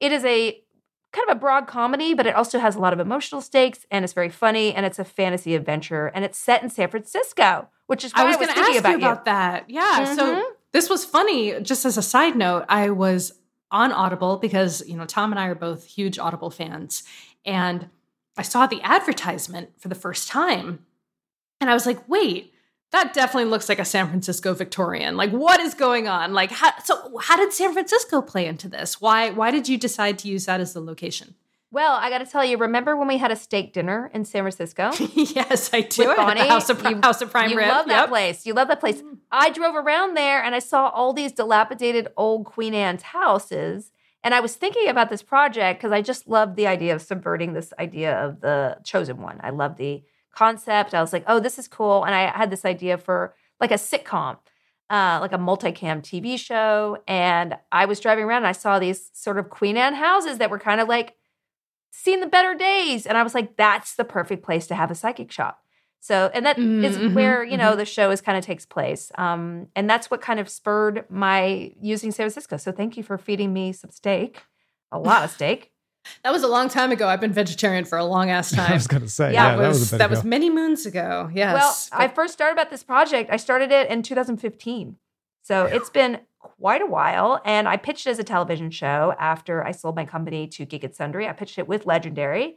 it 0.00 0.12
is 0.12 0.24
a 0.24 0.60
kind 1.12 1.30
of 1.30 1.36
a 1.36 1.40
broad 1.40 1.66
comedy, 1.66 2.12
but 2.14 2.26
it 2.26 2.34
also 2.34 2.58
has 2.58 2.76
a 2.76 2.78
lot 2.78 2.92
of 2.92 3.00
emotional 3.00 3.40
stakes 3.40 3.86
and 3.90 4.04
it's 4.04 4.12
very 4.12 4.28
funny 4.28 4.74
and 4.74 4.84
it's 4.84 4.98
a 4.98 5.04
fantasy 5.04 5.54
adventure 5.54 6.08
and 6.08 6.24
it's 6.26 6.36
set 6.38 6.62
in 6.62 6.68
San 6.68 6.90
Francisco, 6.90 7.68
which 7.86 8.04
is 8.04 8.12
why 8.12 8.20
I 8.20 8.24
I 8.24 8.26
was, 8.26 8.36
was, 8.36 8.46
going 8.46 8.48
to 8.48 8.54
thinking 8.54 8.74
ask 8.76 8.80
about 8.80 8.90
you 8.90 8.96
about 9.06 9.24
that. 9.24 9.70
Yeah. 9.70 10.04
So 10.14 10.34
Mhm. 10.36 10.42
this 10.72 10.90
was 10.90 11.06
funny. 11.06 11.58
Just 11.60 11.86
as 11.86 11.96
a 11.96 12.02
side 12.02 12.36
note, 12.36 12.66
I 12.68 12.90
was 12.90 13.32
on 13.70 13.92
Audible 13.92 14.36
because 14.36 14.86
you 14.86 14.96
know 14.96 15.06
Tom 15.06 15.32
and 15.32 15.40
I 15.40 15.46
are 15.46 15.54
both 15.54 15.84
huge 15.86 16.18
Audible 16.18 16.50
fans, 16.50 17.02
and 17.46 17.88
I 18.36 18.42
saw 18.42 18.66
the 18.66 18.82
advertisement 18.82 19.70
for 19.80 19.88
the 19.88 19.94
first 19.94 20.28
time, 20.28 20.84
and 21.60 21.70
I 21.70 21.74
was 21.74 21.86
like, 21.86 22.08
wait. 22.08 22.52
That 22.92 23.12
definitely 23.12 23.50
looks 23.50 23.68
like 23.68 23.80
a 23.80 23.84
San 23.84 24.06
Francisco 24.08 24.54
Victorian. 24.54 25.16
Like, 25.16 25.30
what 25.32 25.58
is 25.60 25.74
going 25.74 26.06
on? 26.06 26.32
Like, 26.32 26.52
how, 26.52 26.70
so 26.84 27.18
how 27.18 27.36
did 27.36 27.52
San 27.52 27.72
Francisco 27.72 28.22
play 28.22 28.46
into 28.46 28.68
this? 28.68 29.00
Why 29.00 29.30
why 29.30 29.50
did 29.50 29.68
you 29.68 29.76
decide 29.76 30.18
to 30.20 30.28
use 30.28 30.46
that 30.46 30.60
as 30.60 30.72
the 30.72 30.80
location? 30.80 31.34
Well, 31.72 31.94
I 32.00 32.08
got 32.10 32.18
to 32.18 32.26
tell 32.26 32.44
you, 32.44 32.56
remember 32.58 32.96
when 32.96 33.08
we 33.08 33.18
had 33.18 33.32
a 33.32 33.36
steak 33.36 33.72
dinner 33.72 34.08
in 34.14 34.24
San 34.24 34.44
Francisco? 34.44 34.92
yes, 35.14 35.70
I 35.74 35.80
do. 35.80 36.06
With 36.06 36.16
Bonnie? 36.16 36.46
House 36.46 36.70
of, 36.70 36.80
You- 36.84 37.00
House 37.02 37.20
of 37.20 37.30
Prime 37.32 37.50
you 37.50 37.56
Rib. 37.56 37.68
love 37.68 37.86
that 37.88 38.02
Yep. 38.02 38.08
place. 38.08 38.46
You 38.46 38.54
love 38.54 38.68
that 38.68 38.78
place. 38.78 39.02
Mm. 39.02 39.18
I 39.32 39.50
drove 39.50 39.74
around 39.74 40.16
there 40.16 40.42
and 40.42 40.54
I 40.54 40.60
saw 40.60 40.88
all 40.88 41.12
these 41.12 41.32
dilapidated 41.32 42.06
old 42.16 42.46
Queen 42.46 42.72
Anne's 42.72 43.02
houses. 43.02 43.90
And 44.22 44.32
I 44.32 44.38
was 44.40 44.54
thinking 44.54 44.88
about 44.88 45.10
this 45.10 45.22
project 45.22 45.80
because 45.80 45.92
I 45.92 46.02
just 46.02 46.28
love 46.28 46.54
the 46.54 46.68
idea 46.68 46.94
of 46.94 47.02
subverting 47.02 47.52
this 47.52 47.72
idea 47.80 48.16
of 48.24 48.40
the 48.40 48.78
chosen 48.84 49.20
one. 49.20 49.40
I 49.42 49.50
love 49.50 49.76
the 49.76 50.02
concept. 50.36 50.94
I 50.94 51.00
was 51.00 51.12
like, 51.12 51.24
oh, 51.26 51.40
this 51.40 51.58
is 51.58 51.68
cool. 51.68 52.04
And 52.04 52.14
I 52.14 52.36
had 52.36 52.50
this 52.50 52.64
idea 52.64 52.98
for 52.98 53.34
like 53.60 53.70
a 53.70 53.74
sitcom, 53.74 54.38
uh, 54.90 55.18
like 55.20 55.32
a 55.32 55.38
multicam 55.38 56.02
TV 56.02 56.38
show. 56.38 56.98
And 57.08 57.56
I 57.72 57.86
was 57.86 58.00
driving 58.00 58.24
around 58.24 58.38
and 58.38 58.46
I 58.48 58.52
saw 58.52 58.78
these 58.78 59.10
sort 59.14 59.38
of 59.38 59.50
Queen 59.50 59.76
Anne 59.76 59.94
houses 59.94 60.38
that 60.38 60.50
were 60.50 60.58
kind 60.58 60.80
of 60.80 60.88
like 60.88 61.14
seen 61.90 62.20
the 62.20 62.26
better 62.26 62.54
days. 62.54 63.06
And 63.06 63.16
I 63.16 63.22
was 63.22 63.34
like, 63.34 63.56
that's 63.56 63.94
the 63.96 64.04
perfect 64.04 64.44
place 64.44 64.66
to 64.68 64.74
have 64.74 64.90
a 64.90 64.94
psychic 64.94 65.32
shop. 65.32 65.60
So, 66.00 66.30
and 66.34 66.46
that 66.46 66.58
is 66.82 66.98
Mm, 66.98 67.08
mhm, 67.08 67.14
where, 67.14 67.42
you 67.42 67.56
know, 67.56 67.74
the 67.74 67.84
show 67.84 68.10
is 68.10 68.20
kind 68.20 68.38
of 68.38 68.44
takes 68.44 68.64
place. 68.66 69.10
Um, 69.16 69.68
and 69.74 69.88
that's 69.90 70.10
what 70.10 70.20
kind 70.20 70.38
of 70.38 70.48
spurred 70.48 71.04
my 71.08 71.72
using 71.80 72.12
San 72.12 72.24
Francisco. 72.24 72.58
So 72.58 72.70
thank 72.70 72.96
you 72.96 73.02
for 73.02 73.18
feeding 73.18 73.52
me 73.52 73.72
some 73.72 73.90
steak, 73.90 74.42
a 74.92 74.98
lot 74.98 75.24
of 75.24 75.30
steak. 75.30 75.72
That 76.22 76.32
was 76.32 76.42
a 76.42 76.48
long 76.48 76.68
time 76.68 76.92
ago. 76.92 77.08
I've 77.08 77.20
been 77.20 77.32
vegetarian 77.32 77.84
for 77.84 77.98
a 77.98 78.04
long 78.04 78.30
ass 78.30 78.50
time. 78.54 78.70
I 78.72 78.74
was 78.74 78.86
going 78.86 79.02
to 79.02 79.08
say, 79.08 79.32
Yeah, 79.32 79.50
yeah, 79.50 79.56
that 79.56 79.68
was 79.68 79.78
that 79.78 79.80
was 79.80 79.88
a 79.90 79.94
bit 79.94 79.98
that 79.98 80.10
was 80.10 80.24
many 80.24 80.50
moons 80.50 80.86
ago. 80.86 81.30
Yes. 81.32 81.90
Well, 81.90 82.00
I 82.00 82.08
first 82.08 82.32
started 82.32 82.52
about 82.52 82.70
this 82.70 82.82
project. 82.82 83.30
I 83.32 83.36
started 83.36 83.70
it 83.70 83.90
in 83.90 84.02
2015. 84.02 84.96
So 85.42 85.64
it's 85.64 85.90
been 85.90 86.20
quite 86.38 86.82
a 86.82 86.86
while. 86.86 87.40
And 87.44 87.68
I 87.68 87.76
pitched 87.76 88.06
it 88.06 88.10
as 88.10 88.18
a 88.18 88.24
television 88.24 88.70
show 88.70 89.14
after 89.18 89.64
I 89.64 89.70
sold 89.70 89.96
my 89.96 90.04
company 90.04 90.46
to 90.48 90.64
Geek 90.64 90.84
and 90.84 90.94
Sundry. 90.94 91.28
I 91.28 91.32
pitched 91.32 91.58
it 91.58 91.68
with 91.68 91.86
Legendary. 91.86 92.56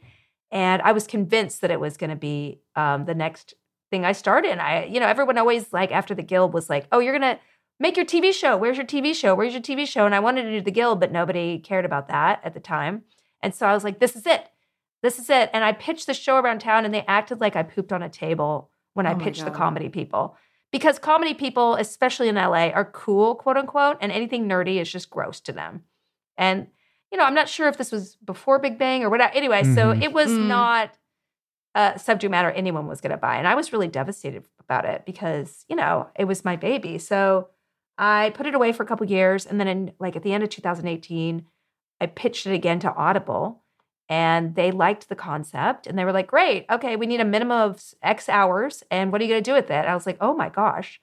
And 0.51 0.81
I 0.81 0.91
was 0.91 1.05
convinced 1.05 1.61
that 1.61 1.71
it 1.71 1.79
was 1.79 1.97
going 1.97 2.09
to 2.09 2.15
be 2.15 2.59
um, 2.75 3.05
the 3.05 3.13
next 3.13 3.53
thing 3.91 4.05
I 4.05 4.13
started. 4.13 4.51
And 4.51 4.61
I, 4.61 4.85
you 4.85 4.99
know, 4.99 5.05
everyone 5.07 5.37
always 5.37 5.71
like 5.71 5.91
after 5.91 6.15
the 6.15 6.23
guild 6.23 6.53
was 6.53 6.69
like, 6.69 6.87
oh, 6.91 6.99
you're 6.99 7.17
going 7.17 7.35
to 7.35 7.39
make 7.79 7.95
your 7.95 8.05
TV 8.05 8.33
show. 8.33 8.57
Where's 8.57 8.77
your 8.77 8.85
TV 8.85 9.13
show? 9.13 9.35
Where's 9.35 9.53
your 9.53 9.61
TV 9.61 9.87
show? 9.87 10.05
And 10.05 10.15
I 10.15 10.19
wanted 10.19 10.43
to 10.43 10.51
do 10.51 10.61
the 10.61 10.71
guild, 10.71 10.99
but 10.99 11.11
nobody 11.11 11.59
cared 11.59 11.85
about 11.85 12.07
that 12.07 12.41
at 12.43 12.53
the 12.53 12.59
time. 12.59 13.03
And 13.41 13.53
so 13.55 13.65
I 13.67 13.73
was 13.73 13.83
like, 13.83 13.99
this 13.99 14.15
is 14.15 14.25
it. 14.25 14.49
This 15.01 15.17
is 15.19 15.29
it. 15.29 15.49
And 15.53 15.63
I 15.63 15.71
pitched 15.71 16.07
the 16.07 16.13
show 16.13 16.37
around 16.37 16.59
town 16.59 16.85
and 16.85 16.93
they 16.93 17.05
acted 17.07 17.39
like 17.39 17.55
I 17.55 17.63
pooped 17.63 17.93
on 17.93 18.03
a 18.03 18.09
table 18.09 18.69
when 18.93 19.05
I 19.05 19.13
Oh 19.13 19.15
my 19.15 19.23
pitched 19.23 19.45
the 19.45 19.51
comedy 19.51 19.89
people. 19.89 20.35
Because 20.71 20.99
comedy 20.99 21.33
people, 21.33 21.75
especially 21.75 22.27
in 22.27 22.35
LA, 22.35 22.69
are 22.69 22.85
cool, 22.85 23.35
quote 23.35 23.57
unquote, 23.57 23.97
and 24.01 24.11
anything 24.11 24.47
nerdy 24.47 24.79
is 24.79 24.91
just 24.91 25.09
gross 25.09 25.39
to 25.41 25.51
them. 25.51 25.83
And, 26.37 26.67
you 27.11 27.17
know, 27.17 27.23
I'm 27.25 27.33
not 27.33 27.49
sure 27.49 27.67
if 27.67 27.77
this 27.77 27.91
was 27.91 28.17
before 28.17 28.59
Big 28.59 28.77
Bang 28.77 29.03
or 29.03 29.09
whatever. 29.09 29.33
Anyway, 29.33 29.63
so 29.63 29.93
Mhm. 29.93 30.03
it 30.03 30.13
was 30.13 30.29
Mm. 30.29 30.47
not 30.47 30.91
a 31.75 31.97
subject 31.97 32.29
matter 32.29 32.51
anyone 32.51 32.87
was 32.87 32.99
going 33.01 33.11
to 33.11 33.17
buy. 33.17 33.37
And 33.37 33.47
I 33.47 33.55
was 33.55 33.71
really 33.71 33.87
devastated 33.87 34.43
about 34.59 34.85
it 34.85 35.05
because, 35.05 35.65
you 35.69 35.75
know, 35.75 36.07
it 36.15 36.25
was 36.25 36.43
my 36.45 36.55
baby. 36.55 36.97
So 36.97 37.47
I 37.97 38.31
put 38.35 38.45
it 38.45 38.53
away 38.55 38.71
for 38.73 38.83
a 38.83 38.85
couple 38.85 39.05
years. 39.07 39.45
And 39.45 39.59
then, 39.59 39.67
in 39.67 39.91
like 39.99 40.15
at 40.15 40.23
the 40.23 40.33
end 40.33 40.43
of 40.43 40.49
2018, 40.49 41.45
I 42.01 42.07
pitched 42.07 42.47
it 42.47 42.53
again 42.53 42.79
to 42.79 42.93
Audible 42.93 43.63
and 44.07 44.55
they 44.55 44.71
liked 44.71 45.07
the 45.07 45.15
concept 45.15 45.85
and 45.85 45.97
they 45.97 46.05
were 46.05 46.11
like, 46.11 46.27
great, 46.27 46.65
okay, 46.69 46.95
we 46.95 47.05
need 47.05 47.21
a 47.21 47.25
minimum 47.25 47.71
of 47.71 47.83
X 48.01 48.27
hours. 48.27 48.83
And 48.89 49.11
what 49.11 49.21
are 49.21 49.23
you 49.23 49.29
going 49.29 49.43
to 49.43 49.49
do 49.49 49.55
with 49.55 49.69
it? 49.69 49.85
I 49.85 49.93
was 49.93 50.05
like, 50.05 50.17
oh 50.19 50.33
my 50.33 50.49
gosh. 50.49 50.99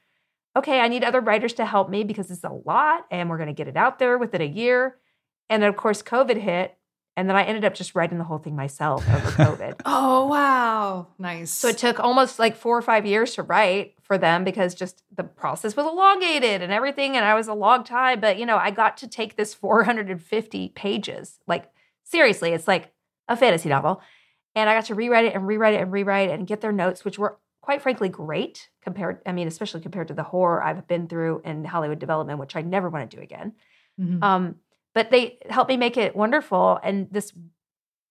Okay, 0.57 0.81
I 0.81 0.89
need 0.89 1.05
other 1.05 1.21
writers 1.21 1.53
to 1.55 1.67
help 1.67 1.91
me 1.91 2.03
because 2.03 2.31
it's 2.31 2.43
a 2.43 2.49
lot 2.49 3.07
and 3.11 3.29
we're 3.29 3.37
going 3.37 3.49
to 3.49 3.53
get 3.53 3.69
it 3.69 3.77
out 3.77 3.99
there 3.99 4.19
within 4.19 4.41
a 4.41 4.47
year. 4.47 4.97
And 5.49 5.63
of 5.63 5.77
course, 5.77 6.03
COVID 6.03 6.39
hit. 6.39 6.77
And 7.17 7.29
then 7.29 7.37
I 7.37 7.45
ended 7.45 7.65
up 7.65 7.73
just 7.75 7.95
writing 7.95 8.19
the 8.19 8.25
whole 8.25 8.39
thing 8.39 8.55
myself 8.55 9.09
over 9.09 9.31
COVID. 9.43 9.81
Oh 9.87 10.27
wow, 10.27 11.07
nice. 11.19 11.51
So 11.51 11.69
it 11.69 11.79
took 11.79 11.99
almost 11.99 12.39
like 12.39 12.57
four 12.57 12.77
or 12.77 12.83
five 12.83 13.07
years 13.07 13.35
to 13.35 13.43
write 13.43 13.95
for 14.03 14.19
them 14.19 14.45
because 14.45 14.75
just 14.75 15.03
the 15.15 15.25
process 15.25 15.75
was 15.75 15.87
elongated 15.87 16.61
and 16.63 16.73
everything. 16.73 17.17
And 17.17 17.25
I 17.25 17.35
was 17.35 17.49
a 17.49 17.55
long 17.55 17.85
time, 17.85 18.21
but 18.21 18.39
you 18.39 18.45
know, 18.45 18.59
I 18.59 18.71
got 18.71 18.99
to 18.99 19.09
take 19.09 19.37
this 19.37 19.55
450 19.55 20.69
pages. 20.71 21.39
Like, 21.47 21.71
seriously, 22.05 22.53
it's 22.53 22.69
like 22.69 22.93
a 23.29 23.37
fantasy 23.37 23.69
novel. 23.71 24.03
And 24.55 24.69
I 24.71 24.75
got 24.75 24.87
to 24.87 24.95
rewrite 24.95 25.25
it 25.25 25.35
and 25.35 25.47
rewrite 25.47 25.75
it 25.75 25.81
and 25.81 25.93
rewrite 25.93 26.29
it 26.31 26.33
and 26.33 26.47
get 26.47 26.61
their 26.61 26.73
notes, 26.73 27.05
which 27.05 27.19
were 27.19 27.39
quite 27.63 27.83
frankly 27.83 28.09
great 28.09 28.69
compared, 28.83 29.21
I 29.27 29.33
mean, 29.33 29.49
especially 29.49 29.81
compared 29.81 30.09
to 30.09 30.15
the 30.15 30.23
horror 30.23 30.63
I've 30.63 30.87
been 30.87 31.09
through 31.09 31.43
in 31.45 31.65
Hollywood 31.65 31.99
development, 31.99 32.39
which 32.39 32.57
I 32.57 32.63
never 32.63 32.89
want 32.89 33.11
to 33.11 33.17
do 33.17 33.23
again. 33.23 33.55
Mhm. 34.01 34.23
Um, 34.23 34.57
but 34.97 35.11
they 35.11 35.37
helped 35.51 35.69
me 35.69 35.77
make 35.77 35.99
it 35.99 36.17
wonderful 36.17 36.81
and 36.83 37.07
this 37.11 37.31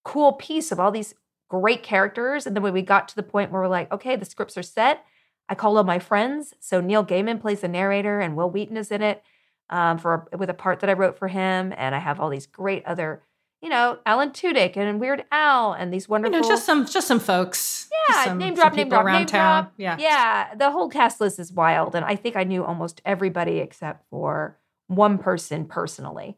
cool 0.03 0.33
piece 0.33 0.71
of 0.71 0.79
all 0.79 0.91
these 0.91 1.15
great 1.49 1.81
characters. 1.81 2.45
And 2.45 2.55
then 2.55 2.61
when 2.61 2.73
we 2.73 2.83
got 2.83 3.07
to 3.07 3.15
the 3.15 3.23
point 3.23 3.51
where 3.51 3.63
we're 3.63 3.67
like, 3.67 3.91
okay, 3.91 4.15
the 4.15 4.23
scripts 4.23 4.55
are 4.55 4.61
set, 4.61 5.03
I 5.49 5.55
called 5.55 5.77
all 5.77 5.83
my 5.83 5.97
friends. 5.97 6.53
So 6.59 6.81
Neil 6.81 7.03
Gaiman 7.03 7.41
plays 7.41 7.61
the 7.61 7.67
narrator, 7.67 8.19
and 8.19 8.35
Wil 8.35 8.51
Wheaton 8.51 8.77
is 8.77 8.91
in 8.91 9.01
it 9.01 9.23
um, 9.71 9.97
for 9.97 10.27
with 10.37 10.51
a 10.51 10.53
part 10.53 10.81
that 10.81 10.89
I 10.91 10.93
wrote 10.93 11.17
for 11.17 11.27
him. 11.27 11.73
And 11.75 11.95
I 11.95 11.97
have 11.97 12.19
all 12.19 12.29
these 12.29 12.45
great 12.45 12.85
other, 12.85 13.23
you 13.63 13.69
know, 13.69 13.97
Alan 14.05 14.29
Tudyk 14.29 14.77
and 14.77 14.99
Weird 14.99 15.25
Al 15.31 15.73
and 15.73 15.91
these 15.91 16.07
you 16.07 16.11
wonderful. 16.11 16.39
know, 16.39 16.47
just 16.47 16.67
some 16.67 16.85
just 16.85 17.07
some 17.07 17.19
folks. 17.19 17.89
Yeah, 18.09 18.25
some, 18.25 18.37
name 18.37 18.53
drop, 18.53 18.75
name 18.75 18.89
drop, 18.89 19.07
name 19.07 19.25
town. 19.25 19.63
drop. 19.63 19.73
Yeah. 19.77 19.97
yeah, 19.99 20.53
the 20.53 20.69
whole 20.69 20.89
cast 20.89 21.19
list 21.19 21.39
is 21.39 21.51
wild, 21.51 21.95
and 21.95 22.05
I 22.05 22.15
think 22.15 22.35
I 22.35 22.43
knew 22.43 22.63
almost 22.63 23.01
everybody 23.05 23.57
except 23.57 24.07
for 24.11 24.59
one 24.85 25.17
person 25.17 25.65
personally. 25.65 26.37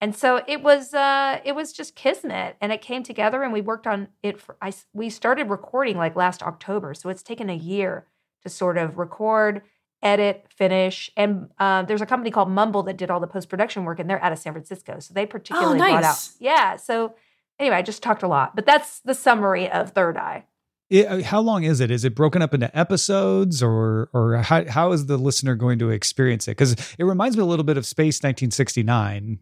And 0.00 0.16
so 0.16 0.42
it 0.46 0.62
was 0.62 0.94
uh 0.94 1.40
it 1.44 1.54
was 1.54 1.72
just 1.72 1.94
kismet 1.94 2.56
and 2.60 2.72
it 2.72 2.80
came 2.80 3.02
together 3.02 3.42
and 3.42 3.52
we 3.52 3.60
worked 3.60 3.86
on 3.86 4.08
it 4.22 4.40
for 4.40 4.56
I 4.62 4.72
we 4.94 5.10
started 5.10 5.50
recording 5.50 5.96
like 5.96 6.16
last 6.16 6.42
October. 6.42 6.94
So 6.94 7.08
it's 7.10 7.22
taken 7.22 7.50
a 7.50 7.54
year 7.54 8.06
to 8.42 8.48
sort 8.48 8.78
of 8.78 8.96
record, 8.96 9.62
edit, 10.02 10.46
finish. 10.48 11.10
And 11.16 11.50
uh, 11.58 11.82
there's 11.82 12.00
a 12.00 12.06
company 12.06 12.30
called 12.30 12.48
Mumble 12.50 12.82
that 12.84 12.96
did 12.96 13.10
all 13.10 13.20
the 13.20 13.26
post-production 13.26 13.84
work 13.84 13.98
and 13.98 14.08
they're 14.08 14.22
out 14.24 14.32
of 14.32 14.38
San 14.38 14.54
Francisco. 14.54 14.98
So 15.00 15.12
they 15.12 15.26
particularly 15.26 15.78
brought 15.78 16.04
out. 16.04 16.28
Yeah. 16.38 16.76
So 16.76 17.14
anyway, 17.58 17.76
I 17.76 17.82
just 17.82 18.02
talked 18.02 18.22
a 18.22 18.28
lot, 18.28 18.56
but 18.56 18.64
that's 18.64 19.00
the 19.00 19.14
summary 19.14 19.70
of 19.70 19.90
Third 19.90 20.16
Eye. 20.16 20.46
It- 20.88 21.06
uh, 21.06 21.22
how 21.22 21.40
long 21.40 21.62
is 21.64 21.80
it? 21.80 21.90
Is 21.90 22.04
it 22.04 22.14
broken 22.14 22.40
up 22.42 22.52
into 22.54 22.76
episodes, 22.76 23.62
or 23.62 24.08
or 24.12 24.38
how 24.38 24.64
how 24.64 24.92
is 24.92 25.06
the 25.06 25.18
listener 25.18 25.54
going 25.54 25.78
to 25.78 25.90
experience 25.90 26.48
it? 26.48 26.52
Because 26.52 26.72
it 26.98 27.04
reminds 27.04 27.36
me 27.36 27.42
a 27.42 27.46
little 27.46 27.64
bit 27.64 27.76
of 27.76 27.86
Space 27.86 28.18
1969. 28.18 29.38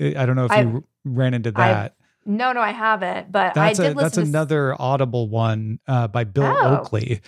I 0.00 0.14
I 0.16 0.26
don't 0.26 0.36
know 0.36 0.44
if 0.46 0.52
I've- 0.52 0.68
you 0.70 0.84
ran 1.04 1.34
into 1.34 1.50
that. 1.52 1.94
No, 2.26 2.52
no, 2.52 2.60
I 2.62 2.70
haven't. 2.70 3.30
But 3.30 3.52
That's 3.54 3.78
I 3.78 3.82
a 3.82 3.88
did 3.88 3.96
that's 3.98 4.16
listen 4.16 4.22
to 4.24 4.28
another 4.30 4.80
Audible 4.80 5.28
one 5.28 5.78
uh, 5.86 6.08
by 6.08 6.24
Bill 6.24 6.44
Oh. 6.46 6.78
Oakley. 6.78 7.20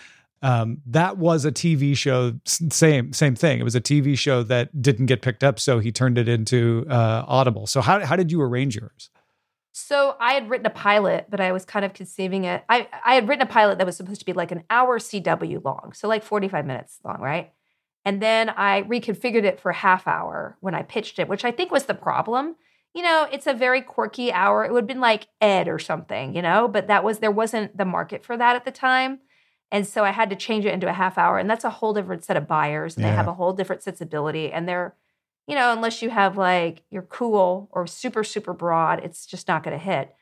Um, 0.43 0.79
that 0.87 1.19
was 1.19 1.45
a 1.45 1.53
TV 1.53 1.95
show. 1.97 2.33
Same 2.45 3.13
same 3.13 3.35
thing. 3.35 3.59
It 3.59 3.63
was 3.65 3.75
a 3.75 3.81
TV 3.81 4.17
show 4.17 4.43
that 4.45 4.81
didn't 4.81 5.07
get 5.07 5.21
picked 5.23 5.43
up, 5.45 5.59
so 5.61 5.79
he 5.81 5.91
turned 5.93 6.17
it 6.19 6.29
into 6.29 6.87
uh, 6.89 7.25
Audible. 7.27 7.67
So 7.67 7.81
how 7.81 8.05
how 8.05 8.17
did 8.17 8.31
you 8.33 8.41
arrange 8.43 8.77
yours? 8.77 9.11
So 9.73 10.17
I 10.19 10.33
had 10.33 10.49
written 10.49 10.65
a 10.67 10.71
pilot, 10.71 11.27
but 11.29 11.39
I 11.41 11.53
was 11.53 11.67
kind 11.67 11.85
of 11.85 11.93
conceiving 11.93 12.45
it. 12.45 12.65
I, 12.69 12.89
I 13.05 13.15
had 13.15 13.29
written 13.29 13.43
a 13.47 13.51
pilot 13.51 13.77
that 13.77 13.87
was 13.87 13.95
supposed 13.97 14.21
to 14.21 14.25
be 14.27 14.33
like 14.33 14.51
an 14.51 14.63
hour 14.71 14.99
CW 14.99 15.63
long, 15.63 15.93
so 15.95 16.09
like 16.09 16.23
45 16.23 16.65
minutes 16.65 16.99
long, 17.05 17.19
right? 17.21 17.53
And 18.07 18.23
then 18.23 18.51
I 18.51 18.85
reconfigured 18.85 19.42
it 19.42 19.59
for 19.59 19.71
a 19.71 19.75
half 19.75 20.07
hour 20.07 20.57
when 20.61 20.77
I 20.77 20.83
pitched 20.83 21.19
it, 21.19 21.29
which 21.29 21.45
I 21.45 21.51
think 21.51 21.73
was 21.73 21.87
the 21.87 21.95
problem. 21.95 22.55
You 22.95 23.03
know, 23.03 23.27
it's 23.33 23.49
a 23.49 23.53
very 23.53 23.83
quirky 23.83 24.33
hour. 24.33 24.64
It 24.64 24.73
would 24.73 24.85
have 24.85 24.88
been 24.88 25.01
like 25.01 25.27
Ed 25.40 25.66
or 25.66 25.81
something, 25.81 26.33
you 26.33 26.40
know, 26.40 26.69
but 26.69 26.87
that 26.87 27.03
was 27.03 27.19
there 27.19 27.33
wasn't 27.33 27.77
the 27.77 27.85
market 27.85 28.25
for 28.25 28.37
that 28.37 28.55
at 28.55 28.64
the 28.64 28.71
time. 28.71 29.19
And 29.73 29.85
so 29.85 30.05
I 30.05 30.12
had 30.12 30.31
to 30.31 30.37
change 30.37 30.64
it 30.64 30.73
into 30.73 30.88
a 30.88 30.92
half 30.92 31.19
hour. 31.19 31.37
And 31.37 31.51
that's 31.51 31.64
a 31.64 31.71
whole 31.71 31.92
different 31.92 32.25
set 32.25 32.37
of 32.37 32.47
buyers. 32.47 32.95
And 32.95 33.05
they 33.05 33.11
have 33.11 33.27
a 33.27 33.35
whole 33.35 33.53
different 33.53 33.83
sensibility. 33.83 34.53
And 34.53 34.69
they're, 34.69 34.95
you 35.49 35.57
know, 35.57 35.73
unless 35.73 36.01
you 36.01 36.11
have 36.11 36.38
like 36.38 36.85
you're 36.90 37.03
cool 37.03 37.69
or 37.73 37.88
super, 37.88 38.23
super 38.23 38.53
broad, 38.53 39.05
it's 39.05 39.27
just 39.27 39.49
not 39.49 39.64
going 39.64 39.77
to 39.77 39.85
hit. 39.85 40.14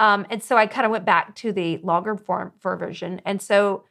Um, 0.00 0.26
and 0.30 0.42
so 0.42 0.56
I 0.56 0.66
kind 0.66 0.84
of 0.84 0.90
went 0.90 1.04
back 1.04 1.36
to 1.36 1.52
the 1.52 1.78
longer 1.84 2.16
form 2.16 2.54
for 2.58 2.76
version. 2.76 3.20
And 3.24 3.40
so 3.40 3.84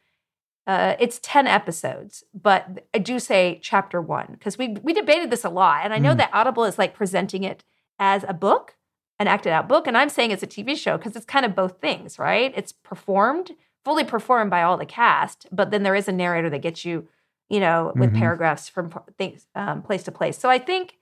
uh, 0.66 0.94
it's 1.00 1.18
10 1.22 1.46
episodes, 1.46 2.22
but 2.34 2.84
I 2.94 2.98
do 2.98 3.18
say 3.18 3.58
chapter 3.62 4.00
one 4.00 4.28
because 4.32 4.56
we 4.58 4.68
we 4.82 4.92
debated 4.92 5.30
this 5.30 5.44
a 5.44 5.48
lot. 5.50 5.80
And 5.84 5.92
I 5.94 5.98
know 5.98 6.14
Mm. 6.14 6.18
that 6.18 6.30
Audible 6.32 6.64
is 6.64 6.78
like 6.78 6.94
presenting 6.94 7.42
it 7.44 7.64
as 7.98 8.24
a 8.28 8.34
book, 8.34 8.76
an 9.18 9.26
acted 9.26 9.52
out 9.52 9.68
book. 9.68 9.86
And 9.86 9.96
I'm 9.96 10.08
saying 10.10 10.30
it's 10.30 10.42
a 10.42 10.46
TV 10.46 10.76
show 10.76 10.96
because 10.96 11.16
it's 11.16 11.24
kind 11.26 11.44
of 11.46 11.54
both 11.56 11.80
things, 11.80 12.18
right? 12.18 12.52
It's 12.56 12.72
performed, 12.72 13.52
fully 13.84 14.04
performed 14.04 14.50
by 14.50 14.62
all 14.62 14.76
the 14.76 14.86
cast, 14.86 15.46
but 15.50 15.70
then 15.70 15.82
there 15.82 15.94
is 15.96 16.08
a 16.08 16.12
narrator 16.12 16.50
that 16.50 16.62
gets 16.62 16.84
you, 16.84 17.08
you 17.48 17.58
know, 17.60 17.92
with 17.96 18.10
Mhm. 18.12 18.18
paragraphs 18.18 18.68
from 18.68 18.90
things 19.18 19.46
um, 19.54 19.82
place 19.82 20.02
to 20.04 20.12
place. 20.12 20.38
So 20.38 20.48
I 20.50 20.58
think, 20.58 20.96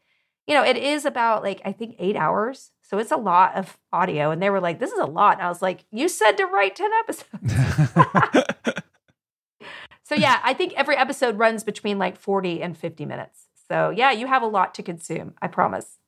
you 0.47 0.55
know, 0.55 0.65
it 0.65 0.77
is 0.79 1.05
about 1.05 1.43
like, 1.43 1.61
I 1.65 1.73
think 1.73 1.97
eight 1.99 2.17
hours. 2.17 2.71
So 2.83 2.97
it's 2.99 3.13
a 3.13 3.17
lot 3.19 3.55
of 3.55 3.77
audio. 3.93 4.31
And 4.31 4.41
they 4.41 4.49
were 4.51 4.61
like, 4.61 4.79
this 4.79 4.93
is 4.93 4.99
a 4.99 5.05
lot. 5.05 5.35
And 5.39 5.43
I 5.43 5.49
was 5.51 5.61
like, 5.61 5.85
you 5.91 6.09
said 6.09 6.33
to 6.39 6.47
write 6.47 6.75
10 6.77 6.91
episodes. 7.01 7.53
So 10.09 10.15
yeah, 10.15 10.41
I 10.43 10.55
think 10.55 10.73
every 10.75 10.97
episode 10.97 11.37
runs 11.37 11.63
between 11.63 11.99
like 11.99 12.17
40 12.17 12.63
and 12.63 12.75
50 12.75 13.05
minutes. 13.05 13.45
So 13.69 13.91
yeah, 13.91 14.11
you 14.11 14.27
have 14.27 14.41
a 14.41 14.47
lot 14.47 14.75
to 14.77 14.83
consume, 14.83 15.35
I 15.43 15.49
promise. 15.49 15.99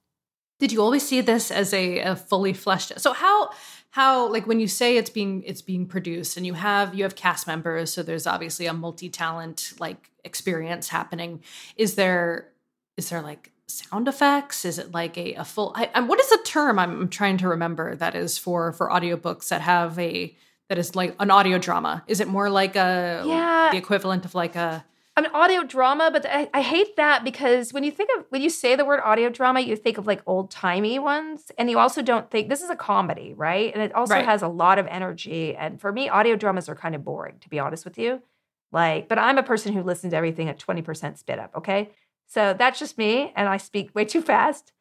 Did 0.59 0.73
you 0.73 0.81
always 0.81 1.07
see 1.07 1.21
this 1.21 1.51
as 1.51 1.75
a, 1.75 1.99
a 1.99 2.17
fully 2.17 2.55
fleshed? 2.55 2.99
So 2.99 3.13
how 3.13 3.51
how 3.91 4.29
like 4.29 4.47
when 4.47 4.59
you 4.59 4.69
say 4.69 4.97
it's 4.97 5.11
being 5.11 5.43
it's 5.43 5.61
being 5.61 5.85
produced 5.85 6.39
and 6.39 6.47
you 6.47 6.55
have 6.55 6.95
you 6.95 7.03
have 7.03 7.15
cast 7.15 7.47
members, 7.47 7.93
so 7.93 8.03
there's 8.03 8.27
obviously 8.27 8.65
a 8.65 8.73
multi 8.73 9.11
talent 9.11 9.75
like 9.79 10.11
experience 10.25 10.89
happening. 10.89 11.43
Is 11.77 11.97
there 11.97 12.49
is 12.97 13.11
there 13.11 13.21
like 13.21 13.53
sound 13.67 14.09
effects? 14.09 14.65
Is 14.65 14.79
it 14.79 14.93
like 14.93 15.19
a, 15.19 15.35
a 15.35 15.45
full? 15.45 15.73
I, 15.77 15.91
I, 15.95 16.01
what 16.01 16.21
is 16.21 16.31
the 16.31 16.41
term 16.45 16.79
I'm 16.79 17.09
trying 17.11 17.37
to 17.39 17.49
remember 17.49 17.95
that 17.97 18.15
is 18.15 18.39
for 18.39 18.73
for 18.73 18.89
audiobooks 18.89 19.49
that 19.49 19.61
have 19.61 19.99
a 19.99 20.35
that 20.71 20.79
is 20.79 20.95
like 20.95 21.15
an 21.19 21.31
audio 21.33 21.59
drama? 21.59 22.03
Is 22.07 22.21
it 22.21 22.29
more 22.29 22.49
like 22.49 22.77
a 22.77 23.25
Yeah. 23.27 23.69
the 23.73 23.77
equivalent 23.77 24.25
of 24.25 24.35
like 24.35 24.57
a 24.57 24.85
An 25.17 25.27
audio 25.35 25.65
drama, 25.65 26.09
but 26.13 26.25
I, 26.25 26.49
I 26.55 26.63
hate 26.63 26.97
that 26.97 27.25
because 27.25 27.73
when 27.75 27.83
you 27.83 27.91
think 27.91 28.09
of 28.17 28.25
when 28.31 28.41
you 28.41 28.49
say 28.49 28.77
the 28.77 28.85
word 28.85 29.01
audio 29.05 29.29
drama, 29.29 29.61
you 29.61 29.75
think 29.77 29.99
of 29.99 30.07
like 30.07 30.23
old 30.25 30.51
timey 30.53 30.99
ones, 31.01 31.51
and 31.59 31.69
you 31.69 31.79
also 31.81 32.01
don't 32.01 32.31
think 32.31 32.49
this 32.49 32.63
is 32.63 32.71
a 32.71 32.77
comedy, 32.77 33.35
right? 33.35 33.75
And 33.75 33.83
it 33.83 33.93
also 33.95 34.15
Right. 34.15 34.25
has 34.25 34.41
a 34.43 34.49
lot 34.49 34.79
of 34.79 34.87
energy. 34.87 35.57
And 35.57 35.81
for 35.81 35.91
me, 35.93 36.09
audio 36.09 36.37
dramas 36.37 36.69
are 36.69 36.77
kind 36.77 36.95
of 36.95 37.05
boring, 37.05 37.37
to 37.41 37.49
be 37.51 37.59
honest 37.59 37.85
with 37.85 37.99
you. 37.99 38.23
Like, 38.73 39.09
but 39.09 39.19
I'm 39.19 39.37
a 39.37 39.43
person 39.43 39.73
who 39.75 39.83
listens 39.83 40.13
to 40.13 40.17
everything 40.17 40.49
at 40.49 40.59
20% 40.61 41.19
spit 41.19 41.41
up, 41.41 41.51
okay? 41.57 41.91
So 42.29 42.55
that's 42.57 42.79
just 42.79 42.97
me, 42.97 43.33
and 43.35 43.49
I 43.49 43.57
speak 43.57 43.91
way 43.97 44.05
too 44.05 44.23
fast. 44.23 44.73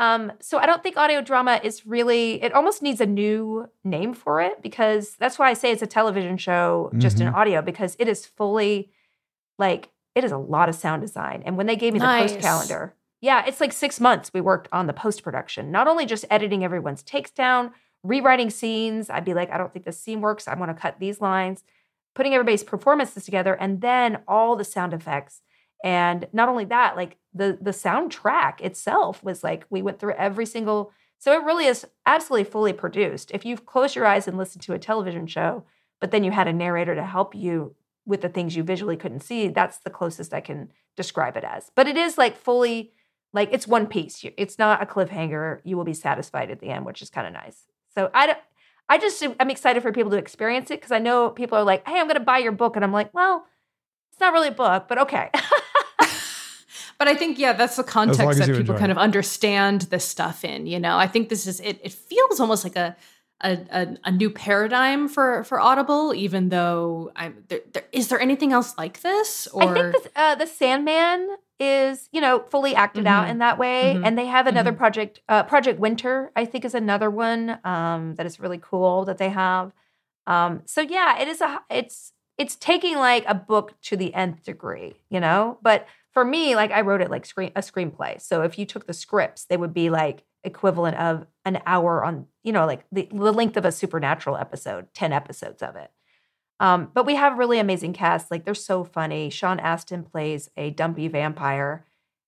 Um, 0.00 0.32
so 0.40 0.56
I 0.56 0.64
don't 0.64 0.82
think 0.82 0.96
audio 0.96 1.20
drama 1.20 1.60
is 1.62 1.84
really, 1.84 2.42
it 2.42 2.54
almost 2.54 2.80
needs 2.80 3.02
a 3.02 3.06
new 3.06 3.68
name 3.84 4.14
for 4.14 4.40
it 4.40 4.62
because 4.62 5.14
that's 5.16 5.38
why 5.38 5.50
I 5.50 5.52
say 5.52 5.70
it's 5.72 5.82
a 5.82 5.86
television 5.86 6.38
show 6.38 6.90
just 6.96 7.20
in 7.20 7.28
audio 7.34 7.60
because 7.60 7.96
it 7.98 8.08
is 8.08 8.24
fully 8.24 8.90
like, 9.58 9.90
it 10.14 10.24
is 10.24 10.32
a 10.32 10.38
lot 10.38 10.70
of 10.70 10.74
sound 10.74 11.02
design. 11.02 11.42
And 11.44 11.58
when 11.58 11.66
they 11.66 11.76
gave 11.76 11.92
me 11.92 11.98
the 11.98 12.06
post 12.22 12.40
calendar, 12.40 12.94
yeah, 13.20 13.44
it's 13.46 13.60
like 13.60 13.74
six 13.74 14.00
months 14.00 14.30
we 14.32 14.40
worked 14.40 14.68
on 14.72 14.86
the 14.86 14.94
post 14.94 15.22
production, 15.22 15.70
not 15.70 15.86
only 15.86 16.06
just 16.06 16.24
editing 16.30 16.64
everyone's 16.64 17.02
takes 17.02 17.30
down, 17.30 17.72
rewriting 18.02 18.48
scenes. 18.48 19.10
I'd 19.10 19.26
be 19.26 19.34
like, 19.34 19.50
I 19.50 19.58
don't 19.58 19.70
think 19.70 19.84
this 19.84 20.00
scene 20.00 20.22
works. 20.22 20.48
I 20.48 20.54
want 20.54 20.74
to 20.74 20.80
cut 20.80 20.98
these 20.98 21.20
lines, 21.20 21.62
putting 22.14 22.32
everybody's 22.32 22.64
performances 22.64 23.26
together, 23.26 23.52
and 23.52 23.82
then 23.82 24.22
all 24.26 24.56
the 24.56 24.64
sound 24.64 24.94
effects. 24.94 25.42
And 25.82 26.28
not 26.32 26.48
only 26.48 26.64
that, 26.66 26.96
like 26.96 27.16
the 27.34 27.58
the 27.60 27.70
soundtrack 27.70 28.60
itself 28.60 29.22
was 29.22 29.42
like 29.42 29.64
we 29.70 29.82
went 29.82 29.98
through 29.98 30.14
every 30.14 30.46
single 30.46 30.92
So 31.18 31.32
it 31.34 31.44
really 31.44 31.66
is 31.66 31.86
absolutely 32.06 32.50
fully 32.50 32.72
produced. 32.72 33.30
If 33.32 33.44
you've 33.44 33.66
closed 33.66 33.94
your 33.96 34.06
eyes 34.06 34.26
and 34.28 34.38
listened 34.38 34.62
to 34.64 34.72
a 34.74 34.78
television 34.78 35.26
show, 35.26 35.64
but 36.00 36.10
then 36.10 36.24
you 36.24 36.30
had 36.32 36.48
a 36.48 36.52
narrator 36.52 36.94
to 36.94 37.04
help 37.04 37.34
you 37.34 37.74
with 38.06 38.22
the 38.22 38.28
things 38.28 38.56
you 38.56 38.62
visually 38.62 38.96
couldn't 38.96 39.20
see, 39.20 39.48
that's 39.48 39.78
the 39.78 39.90
closest 39.90 40.32
I 40.34 40.40
can 40.40 40.72
describe 40.96 41.36
it 41.36 41.44
as. 41.44 41.70
But 41.76 41.86
it 41.88 41.96
is 41.96 42.16
like 42.18 42.36
fully, 42.36 42.92
like 43.32 43.50
it's 43.52 43.66
one 43.68 43.86
piece. 43.86 44.24
It's 44.36 44.58
not 44.58 44.82
a 44.82 44.86
cliffhanger. 44.86 45.60
You 45.64 45.76
will 45.76 45.84
be 45.84 45.94
satisfied 45.94 46.50
at 46.50 46.60
the 46.60 46.68
end, 46.70 46.86
which 46.86 47.02
is 47.02 47.10
kind 47.10 47.26
of 47.26 47.32
nice. 47.34 47.66
So 47.94 48.10
I 48.14 48.26
don't. 48.26 48.38
I 48.88 48.98
just 48.98 49.22
I'm 49.38 49.50
excited 49.50 49.82
for 49.82 49.92
people 49.92 50.10
to 50.10 50.16
experience 50.16 50.70
it 50.70 50.80
because 50.80 50.90
I 50.92 50.98
know 50.98 51.30
people 51.30 51.56
are 51.58 51.64
like, 51.64 51.86
"Hey, 51.86 51.98
I'm 52.00 52.06
going 52.06 52.16
to 52.18 52.24
buy 52.24 52.38
your 52.38 52.52
book," 52.52 52.74
and 52.76 52.84
I'm 52.84 52.92
like, 52.92 53.14
"Well, 53.14 53.46
it's 54.12 54.20
not 54.20 54.32
really 54.32 54.48
a 54.48 54.52
book, 54.52 54.86
but 54.88 54.98
okay." 54.98 55.30
but 57.00 57.08
I 57.08 57.14
think 57.14 57.38
yeah, 57.38 57.54
that's 57.54 57.76
the 57.76 57.82
context 57.82 58.38
that 58.38 58.54
people 58.54 58.74
kind 58.74 58.90
it. 58.90 58.92
of 58.92 58.98
understand 58.98 59.82
this 59.82 60.04
stuff 60.04 60.44
in. 60.44 60.66
You 60.66 60.78
know, 60.78 60.98
I 60.98 61.06
think 61.06 61.30
this 61.30 61.46
is 61.46 61.58
it. 61.60 61.80
It 61.82 61.92
feels 61.92 62.38
almost 62.38 62.62
like 62.62 62.76
a 62.76 62.94
a, 63.40 63.58
a, 63.70 63.96
a, 64.04 64.10
new 64.10 64.28
paradigm 64.28 65.08
for 65.08 65.42
for 65.44 65.58
Audible, 65.58 66.12
even 66.14 66.50
though 66.50 67.10
I'm 67.16 67.42
there, 67.48 67.60
there, 67.72 67.84
is 67.90 68.08
there 68.08 68.20
anything 68.20 68.52
else 68.52 68.76
like 68.76 69.00
this? 69.00 69.46
Or 69.46 69.62
I 69.62 69.72
think 69.72 69.92
this, 69.94 70.12
uh, 70.14 70.34
the 70.34 70.46
Sandman 70.46 71.38
is 71.58 72.10
you 72.12 72.20
know 72.20 72.40
fully 72.50 72.74
acted 72.74 73.04
mm-hmm. 73.04 73.14
out 73.14 73.30
in 73.30 73.38
that 73.38 73.56
way, 73.56 73.94
mm-hmm. 73.94 74.04
and 74.04 74.18
they 74.18 74.26
have 74.26 74.46
another 74.46 74.70
mm-hmm. 74.70 74.80
project, 74.80 75.20
uh, 75.26 75.42
Project 75.44 75.80
Winter, 75.80 76.30
I 76.36 76.44
think 76.44 76.66
is 76.66 76.74
another 76.74 77.08
one 77.08 77.58
um, 77.64 78.16
that 78.16 78.26
is 78.26 78.38
really 78.38 78.60
cool 78.60 79.06
that 79.06 79.16
they 79.16 79.30
have. 79.30 79.72
Um, 80.26 80.60
so 80.66 80.82
yeah, 80.82 81.18
it 81.18 81.28
is 81.28 81.40
a 81.40 81.62
it's 81.70 82.12
it's 82.36 82.56
taking 82.56 82.96
like 82.96 83.24
a 83.26 83.34
book 83.34 83.80
to 83.84 83.96
the 83.96 84.12
nth 84.12 84.42
degree, 84.42 84.96
you 85.08 85.18
know. 85.18 85.56
But 85.62 85.86
for 86.12 86.24
me, 86.24 86.56
like 86.56 86.70
I 86.70 86.80
wrote 86.80 87.00
it 87.00 87.10
like 87.10 87.24
screen 87.24 87.52
a 87.54 87.60
screenplay. 87.60 88.20
So 88.20 88.42
if 88.42 88.58
you 88.58 88.66
took 88.66 88.86
the 88.86 88.92
scripts, 88.92 89.44
they 89.44 89.56
would 89.56 89.72
be 89.72 89.90
like 89.90 90.24
equivalent 90.42 90.96
of 90.96 91.26
an 91.44 91.60
hour 91.66 92.04
on, 92.04 92.26
you 92.42 92.52
know, 92.52 92.66
like 92.66 92.84
the, 92.90 93.08
the 93.12 93.32
length 93.32 93.56
of 93.56 93.64
a 93.64 93.72
supernatural 93.72 94.36
episode, 94.36 94.92
10 94.94 95.12
episodes 95.12 95.62
of 95.62 95.76
it. 95.76 95.90
Um, 96.58 96.90
but 96.92 97.06
we 97.06 97.14
have 97.14 97.38
really 97.38 97.58
amazing 97.58 97.92
cast. 97.92 98.30
Like 98.30 98.44
they're 98.44 98.54
so 98.54 98.84
funny. 98.84 99.30
Sean 99.30 99.60
Astin 99.60 100.02
plays 100.02 100.50
a 100.56 100.70
dumpy 100.70 101.08
vampire 101.08 101.86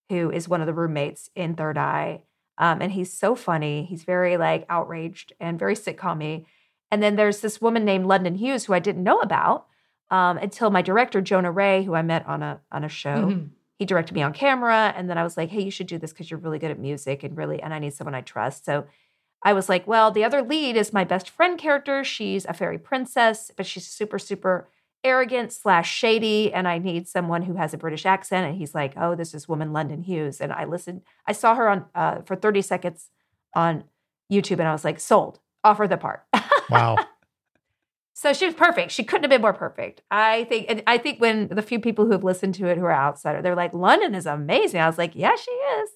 who 0.09 0.31
is 0.31 0.49
one 0.49 0.61
of 0.61 0.67
the 0.67 0.73
roommates 0.73 1.29
in 1.35 1.55
Third 1.55 1.77
Eye. 1.77 2.23
Um, 2.57 2.81
and 2.81 2.91
he's 2.91 3.11
so 3.11 3.35
funny. 3.35 3.83
He's 3.83 4.03
very 4.03 4.37
like 4.37 4.65
outraged 4.69 5.33
and 5.39 5.59
very 5.59 5.75
sitcom 5.75 6.45
And 6.91 7.03
then 7.03 7.15
there's 7.15 7.41
this 7.41 7.61
woman 7.61 7.83
named 7.83 8.05
London 8.05 8.35
Hughes 8.35 8.65
who 8.65 8.73
I 8.73 8.79
didn't 8.79 9.03
know 9.03 9.19
about 9.19 9.67
um, 10.09 10.37
until 10.37 10.69
my 10.69 10.81
director 10.81 11.21
Jonah 11.21 11.51
Ray, 11.51 11.83
who 11.83 11.95
I 11.95 12.01
met 12.01 12.25
on 12.27 12.43
a 12.43 12.61
on 12.71 12.83
a 12.83 12.89
show. 12.89 13.15
Mm-hmm 13.15 13.47
he 13.83 13.85
directed 13.85 14.13
me 14.13 14.21
on 14.21 14.31
camera 14.31 14.93
and 14.95 15.09
then 15.09 15.17
i 15.17 15.23
was 15.23 15.35
like 15.35 15.49
hey 15.49 15.61
you 15.61 15.69
should 15.69 15.87
do 15.87 15.97
this 15.97 16.13
because 16.13 16.31
you're 16.31 16.39
really 16.39 16.57
good 16.57 16.71
at 16.71 16.79
music 16.79 17.21
and 17.21 17.35
really 17.35 17.61
and 17.61 17.73
i 17.73 17.79
need 17.79 17.93
someone 17.93 18.15
i 18.15 18.21
trust. 18.21 18.63
So 18.63 18.85
i 19.43 19.51
was 19.51 19.67
like 19.67 19.85
well 19.85 20.09
the 20.09 20.23
other 20.23 20.41
lead 20.41 20.77
is 20.77 20.93
my 20.93 21.03
best 21.03 21.29
friend 21.29 21.59
character. 21.59 22.01
She's 22.05 22.45
a 22.45 22.53
fairy 22.53 22.77
princess 22.77 23.51
but 23.57 23.65
she's 23.65 23.85
super 23.85 24.17
super 24.17 24.69
arrogant 25.03 25.51
slash 25.51 25.93
shady 25.93 26.53
and 26.53 26.65
i 26.65 26.77
need 26.77 27.09
someone 27.09 27.41
who 27.41 27.55
has 27.55 27.73
a 27.73 27.77
british 27.77 28.05
accent. 28.05 28.47
And 28.47 28.55
he's 28.55 28.73
like 28.73 28.93
oh 28.95 29.15
this 29.15 29.33
is 29.33 29.49
woman 29.49 29.73
london 29.73 30.01
hughes. 30.03 30.39
And 30.39 30.53
i 30.53 30.63
listened 30.63 31.01
i 31.27 31.33
saw 31.33 31.53
her 31.53 31.67
on 31.67 31.85
uh, 31.93 32.21
for 32.21 32.37
30 32.37 32.61
seconds 32.61 33.09
on 33.53 33.83
youtube 34.31 34.59
and 34.59 34.69
i 34.69 34.71
was 34.71 34.85
like 34.85 35.01
sold. 35.01 35.41
Offer 35.65 35.89
the 35.89 35.97
part. 35.97 36.23
Wow 36.69 36.95
so 38.13 38.33
she 38.33 38.45
was 38.45 38.55
perfect. 38.55 38.91
She 38.91 39.03
couldn't 39.03 39.23
have 39.23 39.31
been 39.31 39.41
more 39.41 39.53
perfect. 39.53 40.01
I 40.11 40.45
think. 40.45 40.67
And 40.69 40.83
I 40.87 40.97
think 40.97 41.19
when 41.19 41.47
the 41.47 41.61
few 41.61 41.79
people 41.79 42.05
who 42.05 42.11
have 42.11 42.23
listened 42.23 42.55
to 42.55 42.67
it 42.67 42.77
who 42.77 42.85
are 42.85 42.93
outsider, 42.93 43.41
they're 43.41 43.55
like, 43.55 43.73
"London 43.73 44.15
is 44.15 44.25
amazing." 44.25 44.79
I 44.79 44.87
was 44.87 44.97
like, 44.97 45.13
"Yeah, 45.15 45.35
she 45.35 45.51
is." 45.51 45.89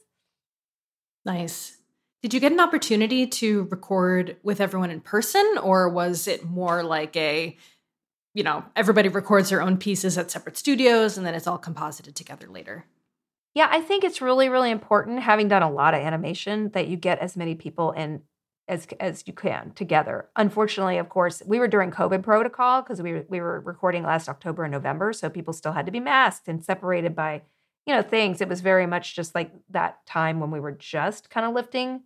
Nice. 1.25 1.77
Did 2.23 2.33
you 2.33 2.39
get 2.39 2.51
an 2.51 2.59
opportunity 2.59 3.27
to 3.27 3.63
record 3.69 4.37
with 4.43 4.59
everyone 4.59 4.89
in 4.89 5.01
person, 5.01 5.57
or 5.61 5.87
was 5.89 6.27
it 6.27 6.43
more 6.43 6.83
like 6.83 7.15
a, 7.15 7.55
you 8.33 8.43
know, 8.43 8.65
everybody 8.75 9.09
records 9.09 9.49
their 9.49 9.61
own 9.61 9.77
pieces 9.77 10.17
at 10.17 10.31
separate 10.31 10.57
studios 10.57 11.17
and 11.17 11.25
then 11.27 11.35
it's 11.35 11.47
all 11.47 11.57
composited 11.59 12.15
together 12.15 12.47
later? 12.49 12.85
Yeah, 13.53 13.67
I 13.69 13.81
think 13.81 14.03
it's 14.03 14.21
really, 14.21 14.49
really 14.49 14.71
important, 14.71 15.19
having 15.19 15.47
done 15.47 15.63
a 15.63 15.71
lot 15.71 15.93
of 15.93 16.01
animation, 16.01 16.69
that 16.73 16.87
you 16.87 16.97
get 16.97 17.19
as 17.19 17.37
many 17.37 17.55
people 17.55 17.91
in 17.91 18.21
as 18.67 18.87
as 18.99 19.23
you 19.25 19.33
can 19.33 19.71
together. 19.71 20.27
Unfortunately, 20.35 20.97
of 20.97 21.09
course, 21.09 21.41
we 21.45 21.59
were 21.59 21.67
during 21.67 21.91
COVID 21.91 22.23
protocol 22.23 22.81
because 22.81 23.01
we 23.01 23.13
were, 23.13 23.25
we 23.29 23.39
were 23.39 23.59
recording 23.61 24.03
last 24.03 24.29
October 24.29 24.63
and 24.63 24.71
November, 24.71 25.13
so 25.13 25.29
people 25.29 25.53
still 25.53 25.71
had 25.71 25.85
to 25.85 25.91
be 25.91 25.99
masked 25.99 26.47
and 26.47 26.63
separated 26.63 27.15
by 27.15 27.41
you 27.85 27.93
know 27.93 28.01
things. 28.01 28.41
It 28.41 28.49
was 28.49 28.61
very 28.61 28.85
much 28.85 29.15
just 29.15 29.33
like 29.33 29.51
that 29.69 30.05
time 30.05 30.39
when 30.39 30.51
we 30.51 30.59
were 30.59 30.73
just 30.73 31.29
kind 31.29 31.45
of 31.45 31.53
lifting 31.53 32.01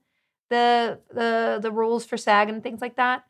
the 0.50 1.00
the 1.13 1.60
the 1.62 1.71
rules 1.71 2.06
for 2.06 2.17
SAG 2.17 2.50
and 2.50 2.62
things 2.62 2.82
like 2.82 2.95
that. 2.97 3.24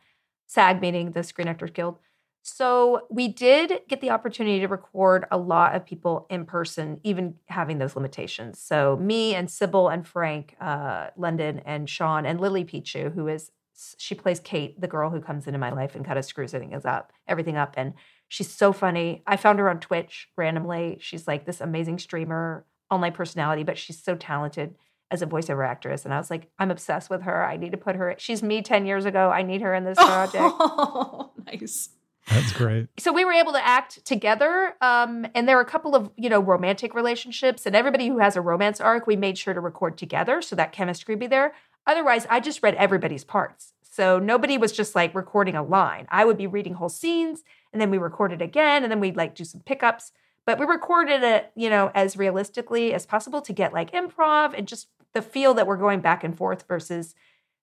SAG 0.47 0.81
meaning 0.81 1.11
the 1.11 1.23
Screen 1.23 1.47
Actors 1.47 1.71
Guild. 1.71 1.97
So 2.43 3.01
we 3.09 3.27
did 3.27 3.81
get 3.87 4.01
the 4.01 4.09
opportunity 4.09 4.59
to 4.61 4.67
record 4.67 5.25
a 5.31 5.37
lot 5.37 5.75
of 5.75 5.85
people 5.85 6.25
in 6.29 6.45
person, 6.45 6.99
even 7.03 7.35
having 7.45 7.77
those 7.77 7.95
limitations. 7.95 8.59
So 8.59 8.97
me 8.97 9.35
and 9.35 9.49
Sybil 9.49 9.89
and 9.89 10.07
Frank, 10.07 10.55
uh, 10.59 11.07
London 11.15 11.61
and 11.65 11.89
Sean 11.89 12.25
and 12.25 12.39
Lily 12.39 12.65
Pichu, 12.65 13.13
who 13.13 13.27
is 13.27 13.51
she 13.97 14.13
plays 14.15 14.39
Kate, 14.39 14.79
the 14.79 14.87
girl 14.87 15.09
who 15.09 15.21
comes 15.21 15.47
into 15.47 15.57
my 15.57 15.71
life 15.71 15.95
and 15.95 16.05
kind 16.05 16.19
of 16.19 16.25
screws 16.25 16.53
everything 16.53 16.79
up, 16.85 17.11
everything 17.27 17.57
up. 17.57 17.73
And 17.77 17.93
she's 18.27 18.49
so 18.49 18.73
funny. 18.73 19.23
I 19.25 19.37
found 19.37 19.59
her 19.59 19.69
on 19.69 19.79
Twitch 19.79 20.27
randomly. 20.37 20.97
She's 20.99 21.27
like 21.27 21.45
this 21.45 21.61
amazing 21.61 21.97
streamer, 21.97 22.65
online 22.91 23.13
personality, 23.13 23.63
but 23.63 23.77
she's 23.77 24.01
so 24.01 24.15
talented 24.15 24.75
as 25.09 25.21
a 25.21 25.27
voiceover 25.27 25.67
actress. 25.67 26.05
And 26.05 26.13
I 26.13 26.17
was 26.17 26.29
like, 26.29 26.49
I'm 26.59 26.71
obsessed 26.71 27.09
with 27.09 27.23
her. 27.23 27.43
I 27.43 27.57
need 27.57 27.71
to 27.71 27.77
put 27.77 27.95
her. 27.95 28.15
She's 28.17 28.43
me 28.43 28.61
10 28.61 28.85
years 28.85 29.05
ago. 29.05 29.29
I 29.29 29.41
need 29.41 29.61
her 29.61 29.73
in 29.73 29.83
this 29.83 29.97
project. 29.97 30.53
Oh, 30.59 31.31
nice. 31.45 31.89
That's 32.29 32.53
great. 32.53 32.87
So 32.99 33.11
we 33.11 33.25
were 33.25 33.33
able 33.33 33.53
to 33.53 33.65
act 33.65 34.05
together, 34.05 34.75
um, 34.81 35.25
and 35.33 35.47
there 35.47 35.55
were 35.55 35.61
a 35.61 35.65
couple 35.65 35.95
of 35.95 36.11
you 36.17 36.29
know 36.29 36.39
romantic 36.39 36.93
relationships, 36.93 37.65
and 37.65 37.75
everybody 37.75 38.07
who 38.07 38.19
has 38.19 38.35
a 38.35 38.41
romance 38.41 38.79
arc, 38.79 39.07
we 39.07 39.15
made 39.15 39.37
sure 39.37 39.53
to 39.53 39.59
record 39.59 39.97
together 39.97 40.41
so 40.41 40.55
that 40.55 40.71
chemistry 40.71 41.15
be 41.15 41.27
there. 41.27 41.53
Otherwise, 41.87 42.27
I 42.29 42.39
just 42.39 42.61
read 42.61 42.75
everybody's 42.75 43.23
parts, 43.23 43.73
so 43.81 44.19
nobody 44.19 44.57
was 44.57 44.71
just 44.71 44.95
like 44.95 45.15
recording 45.15 45.55
a 45.55 45.63
line. 45.63 46.07
I 46.09 46.25
would 46.25 46.37
be 46.37 46.47
reading 46.47 46.75
whole 46.75 46.89
scenes, 46.89 47.43
and 47.73 47.81
then 47.81 47.89
we 47.89 47.97
recorded 47.97 48.41
again, 48.41 48.83
and 48.83 48.91
then 48.91 48.99
we'd 48.99 49.17
like 49.17 49.35
do 49.35 49.43
some 49.43 49.61
pickups. 49.61 50.11
But 50.45 50.59
we 50.59 50.65
recorded 50.65 51.23
it, 51.23 51.51
you 51.55 51.69
know, 51.69 51.91
as 51.93 52.17
realistically 52.17 52.93
as 52.93 53.05
possible 53.05 53.41
to 53.41 53.53
get 53.53 53.73
like 53.73 53.91
improv 53.91 54.53
and 54.57 54.67
just 54.67 54.87
the 55.13 55.21
feel 55.21 55.53
that 55.55 55.67
we're 55.67 55.77
going 55.77 56.01
back 56.01 56.23
and 56.23 56.35
forth 56.35 56.65
versus 56.67 57.13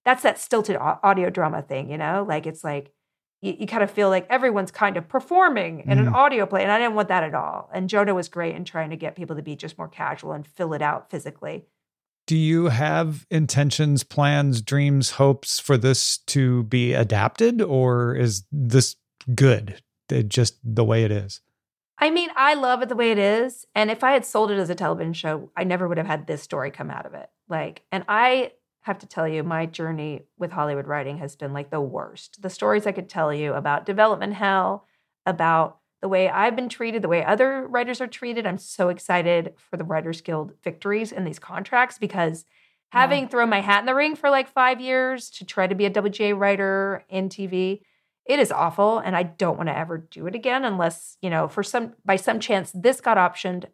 that's 0.04 0.22
that 0.22 0.38
stilted 0.38 0.76
audio 0.76 1.28
drama 1.28 1.62
thing, 1.62 1.90
you 1.90 1.98
know, 1.98 2.24
like 2.26 2.46
it's 2.46 2.62
like 2.62 2.92
you, 3.40 3.56
you, 3.60 3.66
kind 3.66 3.82
of 3.82 3.90
feel 3.90 4.08
like 4.08 4.26
everyone's 4.28 4.70
kind 4.70 4.96
of 4.96 5.08
performing 5.08 5.80
in 5.80 5.98
mm. 5.98 6.06
an 6.06 6.08
audio 6.08 6.46
play. 6.46 6.62
And 6.62 6.72
I 6.72 6.78
didn't 6.78 6.94
want 6.94 7.08
that 7.08 7.22
at 7.22 7.34
all. 7.34 7.70
And 7.72 7.88
Jonah 7.88 8.14
was 8.14 8.28
great 8.28 8.56
in 8.56 8.64
trying 8.64 8.90
to 8.90 8.96
get 8.96 9.16
people 9.16 9.36
to 9.36 9.42
be 9.42 9.56
just 9.56 9.78
more 9.78 9.88
casual 9.88 10.32
and 10.32 10.46
fill 10.46 10.74
it 10.74 10.82
out 10.82 11.10
physically. 11.10 11.66
Do 12.26 12.36
you 12.36 12.66
have 12.66 13.26
intentions, 13.30 14.02
plans, 14.04 14.60
dreams, 14.60 15.12
hopes 15.12 15.58
for 15.58 15.78
this 15.78 16.18
to 16.18 16.64
be 16.64 16.92
adapted, 16.92 17.62
or 17.62 18.14
is 18.14 18.44
this 18.52 18.96
good, 19.34 19.80
just 20.28 20.58
the 20.62 20.84
way 20.84 21.04
it 21.04 21.10
is? 21.10 21.40
I 21.98 22.10
mean, 22.10 22.28
I 22.36 22.52
love 22.52 22.82
it 22.82 22.90
the 22.90 22.96
way 22.96 23.10
it 23.12 23.18
is. 23.18 23.66
And 23.74 23.90
if 23.90 24.04
I 24.04 24.12
had 24.12 24.26
sold 24.26 24.50
it 24.50 24.58
as 24.58 24.68
a 24.70 24.74
television 24.74 25.14
show, 25.14 25.50
I 25.56 25.64
never 25.64 25.88
would 25.88 25.96
have 25.96 26.06
had 26.06 26.26
this 26.26 26.42
story 26.42 26.70
come 26.70 26.90
out 26.90 27.06
of 27.06 27.14
it. 27.14 27.30
Like, 27.48 27.82
and 27.90 28.04
I 28.08 28.52
have 28.88 28.98
to 28.98 29.06
tell 29.06 29.28
you, 29.28 29.42
my 29.42 29.66
journey 29.66 30.22
with 30.38 30.50
Hollywood 30.50 30.86
writing 30.86 31.18
has 31.18 31.36
been 31.36 31.52
like 31.52 31.70
the 31.70 31.80
worst. 31.80 32.42
The 32.42 32.50
stories 32.50 32.86
I 32.86 32.92
could 32.92 33.08
tell 33.08 33.32
you 33.32 33.52
about 33.52 33.86
development 33.86 34.34
hell, 34.34 34.86
about 35.24 35.78
the 36.00 36.08
way 36.08 36.28
I've 36.28 36.56
been 36.56 36.68
treated, 36.68 37.02
the 37.02 37.08
way 37.08 37.24
other 37.24 37.66
writers 37.66 38.00
are 38.00 38.06
treated. 38.06 38.46
I'm 38.46 38.58
so 38.58 38.88
excited 38.88 39.54
for 39.56 39.76
the 39.76 39.84
Writers 39.84 40.20
Guild 40.20 40.52
victories 40.62 41.12
in 41.12 41.24
these 41.24 41.38
contracts 41.38 41.98
because 41.98 42.44
having 42.90 43.24
yeah. 43.24 43.28
thrown 43.28 43.50
my 43.50 43.60
hat 43.60 43.80
in 43.80 43.86
the 43.86 43.94
ring 43.94 44.16
for 44.16 44.30
like 44.30 44.48
five 44.48 44.80
years 44.80 45.28
to 45.30 45.44
try 45.44 45.66
to 45.66 45.74
be 45.74 45.84
a 45.84 45.90
WGA 45.90 46.38
writer 46.38 47.04
in 47.08 47.28
TV, 47.28 47.82
it 48.24 48.38
is 48.38 48.50
awful. 48.50 48.98
And 48.98 49.16
I 49.16 49.22
don't 49.22 49.56
want 49.56 49.68
to 49.68 49.76
ever 49.76 49.98
do 49.98 50.26
it 50.26 50.34
again 50.34 50.64
unless, 50.64 51.16
you 51.20 51.30
know, 51.30 51.46
for 51.46 51.62
some 51.62 51.94
by 52.04 52.16
some 52.16 52.40
chance 52.40 52.72
this 52.72 53.00
got 53.00 53.16
optioned. 53.16 53.66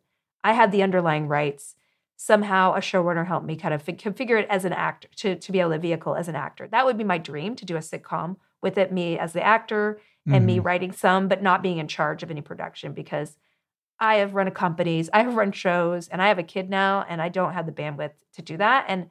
I 0.42 0.54
had 0.54 0.72
the 0.72 0.82
underlying 0.82 1.28
rights 1.28 1.76
somehow 2.16 2.74
a 2.74 2.80
showrunner 2.80 3.26
helped 3.26 3.46
me 3.46 3.56
kind 3.56 3.74
of 3.74 3.84
configure 3.84 4.40
it 4.40 4.46
as 4.48 4.64
an 4.64 4.72
actor 4.72 5.08
to, 5.16 5.36
to 5.36 5.52
be 5.52 5.60
able 5.60 5.72
to 5.72 5.78
vehicle 5.78 6.14
as 6.14 6.28
an 6.28 6.36
actor. 6.36 6.68
That 6.68 6.86
would 6.86 6.96
be 6.96 7.04
my 7.04 7.18
dream 7.18 7.56
to 7.56 7.64
do 7.64 7.76
a 7.76 7.80
sitcom 7.80 8.36
with 8.62 8.78
it, 8.78 8.92
me 8.92 9.18
as 9.18 9.32
the 9.32 9.42
actor 9.42 10.00
and 10.26 10.36
mm-hmm. 10.36 10.46
me 10.46 10.58
writing 10.58 10.92
some, 10.92 11.28
but 11.28 11.42
not 11.42 11.62
being 11.62 11.78
in 11.78 11.88
charge 11.88 12.22
of 12.22 12.30
any 12.30 12.40
production 12.40 12.92
because 12.92 13.36
I 14.00 14.16
have 14.16 14.34
run 14.34 14.50
companies, 14.50 15.10
I 15.12 15.22
have 15.22 15.34
run 15.34 15.52
shows, 15.52 16.08
and 16.08 16.20
I 16.20 16.28
have 16.28 16.38
a 16.38 16.42
kid 16.42 16.68
now, 16.68 17.04
and 17.08 17.22
I 17.22 17.28
don't 17.28 17.52
have 17.52 17.66
the 17.66 17.72
bandwidth 17.72 18.12
to 18.34 18.42
do 18.42 18.56
that. 18.56 18.86
And 18.88 19.10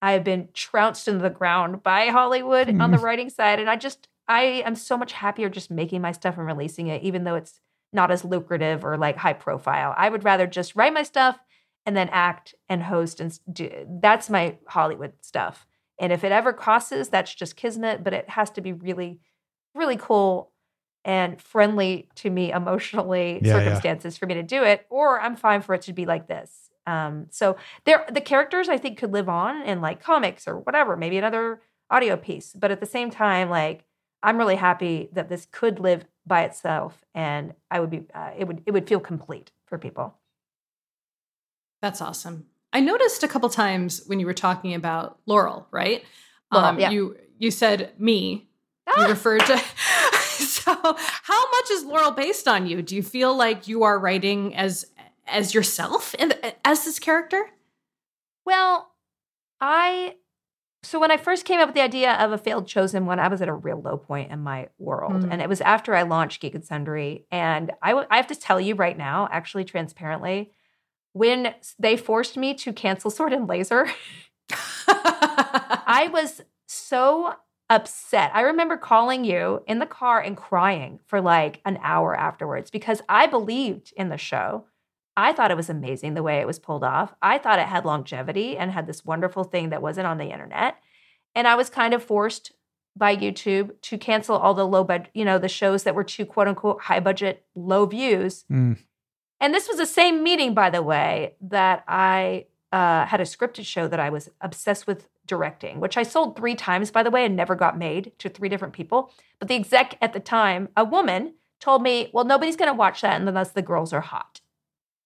I 0.00 0.12
have 0.12 0.24
been 0.24 0.48
trounced 0.54 1.08
into 1.08 1.20
the 1.20 1.30
ground 1.30 1.82
by 1.82 2.06
Hollywood 2.06 2.68
mm-hmm. 2.68 2.80
on 2.80 2.90
the 2.90 2.98
mm-hmm. 2.98 3.06
writing 3.06 3.30
side. 3.30 3.58
And 3.58 3.68
I 3.68 3.76
just, 3.76 4.08
I 4.28 4.62
am 4.64 4.74
so 4.74 4.96
much 4.96 5.12
happier 5.12 5.48
just 5.48 5.70
making 5.70 6.00
my 6.00 6.12
stuff 6.12 6.36
and 6.36 6.46
releasing 6.46 6.86
it, 6.88 7.02
even 7.02 7.24
though 7.24 7.34
it's 7.34 7.60
not 7.92 8.10
as 8.10 8.24
lucrative 8.24 8.84
or 8.84 8.96
like 8.96 9.16
high 9.16 9.32
profile. 9.32 9.94
I 9.96 10.08
would 10.08 10.24
rather 10.24 10.46
just 10.46 10.76
write 10.76 10.94
my 10.94 11.02
stuff 11.04 11.38
and 11.86 11.96
then 11.96 12.08
act 12.10 12.54
and 12.68 12.82
host 12.82 13.20
and 13.20 13.38
do 13.52 13.70
that's 14.00 14.30
my 14.30 14.56
Hollywood 14.66 15.12
stuff. 15.20 15.66
And 16.00 16.12
if 16.12 16.24
it 16.24 16.32
ever 16.32 16.52
crosses, 16.52 17.08
that's 17.08 17.34
just 17.34 17.56
kismet, 17.56 18.02
but 18.02 18.12
it 18.12 18.28
has 18.30 18.50
to 18.50 18.60
be 18.60 18.72
really, 18.72 19.20
really 19.74 19.96
cool 19.96 20.50
and 21.04 21.40
friendly 21.40 22.08
to 22.16 22.30
me 22.30 22.50
emotionally 22.50 23.40
Yeah, 23.42 23.48
yeah. 23.48 23.58
circumstances 23.58 24.16
for 24.16 24.26
me 24.26 24.34
to 24.34 24.42
do 24.42 24.64
it, 24.64 24.86
or 24.90 25.20
I'm 25.20 25.36
fine 25.36 25.60
for 25.60 25.74
it 25.74 25.82
to 25.82 25.92
be 25.92 26.06
like 26.06 26.26
this. 26.26 26.70
Um, 26.86 27.26
so 27.30 27.56
there, 27.84 28.04
the 28.10 28.20
characters 28.20 28.68
I 28.68 28.78
think 28.78 28.98
could 28.98 29.12
live 29.12 29.28
on 29.28 29.62
in 29.62 29.80
like 29.80 30.02
comics 30.02 30.48
or 30.48 30.58
whatever, 30.58 30.96
maybe 30.96 31.16
another 31.18 31.60
audio 31.90 32.16
piece. 32.16 32.54
But 32.54 32.70
at 32.70 32.80
the 32.80 32.86
same 32.86 33.10
time, 33.10 33.50
like 33.50 33.84
I'm 34.22 34.38
really 34.38 34.56
happy 34.56 35.10
that 35.12 35.28
this 35.28 35.46
could 35.50 35.78
live 35.78 36.06
by 36.26 36.44
itself, 36.44 37.04
and 37.14 37.52
I 37.70 37.80
would 37.80 37.90
be, 37.90 38.06
uh, 38.14 38.30
it 38.36 38.48
would, 38.48 38.62
it 38.64 38.70
would 38.70 38.88
feel 38.88 39.00
complete 39.00 39.52
for 39.66 39.78
people. 39.78 40.16
That's 41.84 42.00
awesome. 42.00 42.46
I 42.72 42.80
noticed 42.80 43.22
a 43.24 43.28
couple 43.28 43.50
times 43.50 44.00
when 44.06 44.18
you 44.18 44.24
were 44.24 44.32
talking 44.32 44.72
about 44.72 45.18
Laurel, 45.26 45.66
right? 45.70 46.02
Laurel, 46.50 46.80
yeah. 46.80 46.88
You 46.90 47.18
you 47.38 47.50
said 47.50 47.92
me. 47.98 48.48
You 48.86 49.04
Ah! 49.04 49.06
referred 49.06 49.42
to. 49.44 49.58
so, 50.24 50.72
how 50.72 51.50
much 51.50 51.70
is 51.72 51.84
Laurel 51.84 52.12
based 52.12 52.48
on 52.48 52.66
you? 52.66 52.80
Do 52.80 52.96
you 52.96 53.02
feel 53.02 53.36
like 53.36 53.68
you 53.68 53.82
are 53.82 53.98
writing 53.98 54.56
as 54.56 54.86
as 55.26 55.52
yourself 55.52 56.14
and 56.18 56.34
as 56.64 56.86
this 56.86 56.98
character? 56.98 57.50
Well, 58.46 58.90
I 59.60 60.14
so 60.82 60.98
when 60.98 61.10
I 61.10 61.18
first 61.18 61.44
came 61.44 61.60
up 61.60 61.68
with 61.68 61.74
the 61.74 61.82
idea 61.82 62.14
of 62.14 62.32
a 62.32 62.38
failed 62.38 62.66
chosen 62.66 63.04
one, 63.04 63.18
I 63.20 63.28
was 63.28 63.42
at 63.42 63.48
a 63.48 63.52
real 63.54 63.80
low 63.82 63.98
point 63.98 64.30
in 64.32 64.40
my 64.40 64.68
world, 64.78 65.22
Mm. 65.24 65.28
and 65.32 65.42
it 65.42 65.50
was 65.50 65.60
after 65.60 65.94
I 65.94 66.02
launched 66.04 66.40
Geek 66.40 66.54
and 66.54 66.64
Sundry. 66.64 67.26
And 67.30 67.72
I, 67.82 67.90
w- 67.90 68.08
I 68.10 68.16
have 68.16 68.26
to 68.28 68.34
tell 68.34 68.58
you 68.58 68.74
right 68.74 68.96
now, 68.96 69.28
actually 69.30 69.64
transparently, 69.64 70.50
when 71.14 71.54
they 71.78 71.96
forced 71.96 72.36
me 72.36 72.52
to 72.54 72.72
cancel 72.72 73.10
Sword 73.10 73.32
and 73.32 73.48
Laser, 73.48 73.86
I 74.86 76.10
was 76.12 76.42
so 76.66 77.36
upset. 77.70 78.30
I 78.34 78.42
remember 78.42 78.76
calling 78.76 79.24
you 79.24 79.62
in 79.66 79.78
the 79.78 79.86
car 79.86 80.20
and 80.20 80.36
crying 80.36 80.98
for 81.06 81.20
like 81.20 81.60
an 81.64 81.78
hour 81.82 82.14
afterwards 82.14 82.70
because 82.70 83.00
I 83.08 83.26
believed 83.26 83.92
in 83.96 84.08
the 84.10 84.18
show. 84.18 84.66
I 85.16 85.32
thought 85.32 85.52
it 85.52 85.56
was 85.56 85.70
amazing 85.70 86.14
the 86.14 86.24
way 86.24 86.40
it 86.40 86.46
was 86.46 86.58
pulled 86.58 86.82
off. 86.82 87.14
I 87.22 87.38
thought 87.38 87.60
it 87.60 87.68
had 87.68 87.84
longevity 87.84 88.58
and 88.58 88.72
had 88.72 88.88
this 88.88 89.04
wonderful 89.04 89.44
thing 89.44 89.70
that 89.70 89.80
wasn't 89.80 90.08
on 90.08 90.18
the 90.18 90.32
internet. 90.32 90.76
And 91.36 91.46
I 91.46 91.54
was 91.54 91.70
kind 91.70 91.94
of 91.94 92.02
forced 92.02 92.50
by 92.96 93.16
YouTube 93.16 93.80
to 93.82 93.98
cancel 93.98 94.36
all 94.36 94.54
the 94.54 94.66
low 94.66 94.82
budget, 94.82 95.10
you 95.14 95.24
know, 95.24 95.38
the 95.38 95.48
shows 95.48 95.84
that 95.84 95.94
were 95.94 96.04
too 96.04 96.26
quote 96.26 96.48
unquote 96.48 96.82
high 96.82 97.00
budget, 97.00 97.44
low 97.54 97.86
views. 97.86 98.44
Mm. 98.50 98.78
And 99.40 99.52
this 99.52 99.68
was 99.68 99.76
the 99.76 99.86
same 99.86 100.22
meeting, 100.22 100.54
by 100.54 100.70
the 100.70 100.82
way, 100.82 101.34
that 101.42 101.84
I 101.88 102.46
uh, 102.72 103.06
had 103.06 103.20
a 103.20 103.24
scripted 103.24 103.64
show 103.66 103.86
that 103.88 104.00
I 104.00 104.10
was 104.10 104.30
obsessed 104.40 104.86
with 104.86 105.08
directing, 105.26 105.80
which 105.80 105.96
I 105.96 106.02
sold 106.02 106.36
three 106.36 106.54
times, 106.54 106.90
by 106.90 107.02
the 107.02 107.10
way, 107.10 107.24
and 107.24 107.36
never 107.36 107.54
got 107.54 107.78
made 107.78 108.12
to 108.18 108.28
three 108.28 108.48
different 108.48 108.74
people. 108.74 109.10
But 109.38 109.48
the 109.48 109.54
exec 109.54 109.96
at 110.00 110.12
the 110.12 110.20
time, 110.20 110.68
a 110.76 110.84
woman, 110.84 111.34
told 111.60 111.82
me, 111.82 112.10
well, 112.12 112.24
nobody's 112.24 112.56
going 112.56 112.70
to 112.70 112.76
watch 112.76 113.00
that 113.00 113.20
unless 113.20 113.52
the 113.52 113.62
girls 113.62 113.92
are 113.92 114.00
hot. 114.02 114.40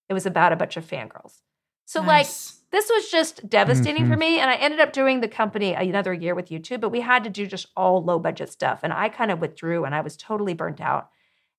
It 0.08 0.14
was 0.14 0.26
about 0.26 0.52
a 0.52 0.56
bunch 0.56 0.76
of 0.76 0.86
fangirls. 0.86 1.40
So, 1.84 2.02
like, 2.02 2.26
this 2.70 2.90
was 2.90 3.10
just 3.10 3.48
devastating 3.48 4.06
for 4.06 4.14
Mhm. 4.14 4.18
me. 4.18 4.40
And 4.40 4.50
I 4.50 4.54
ended 4.56 4.80
up 4.80 4.92
doing 4.92 5.20
the 5.20 5.28
company 5.28 5.74
another 5.74 6.12
year 6.12 6.34
with 6.34 6.48
YouTube, 6.50 6.80
but 6.80 6.90
we 6.90 7.00
had 7.00 7.24
to 7.24 7.30
do 7.30 7.46
just 7.46 7.68
all 7.76 8.02
low 8.02 8.18
budget 8.18 8.50
stuff. 8.50 8.80
And 8.82 8.92
I 8.92 9.08
kind 9.08 9.30
of 9.30 9.40
withdrew 9.40 9.84
and 9.84 9.94
I 9.94 10.00
was 10.00 10.16
totally 10.16 10.54
burnt 10.54 10.80
out. 10.80 11.10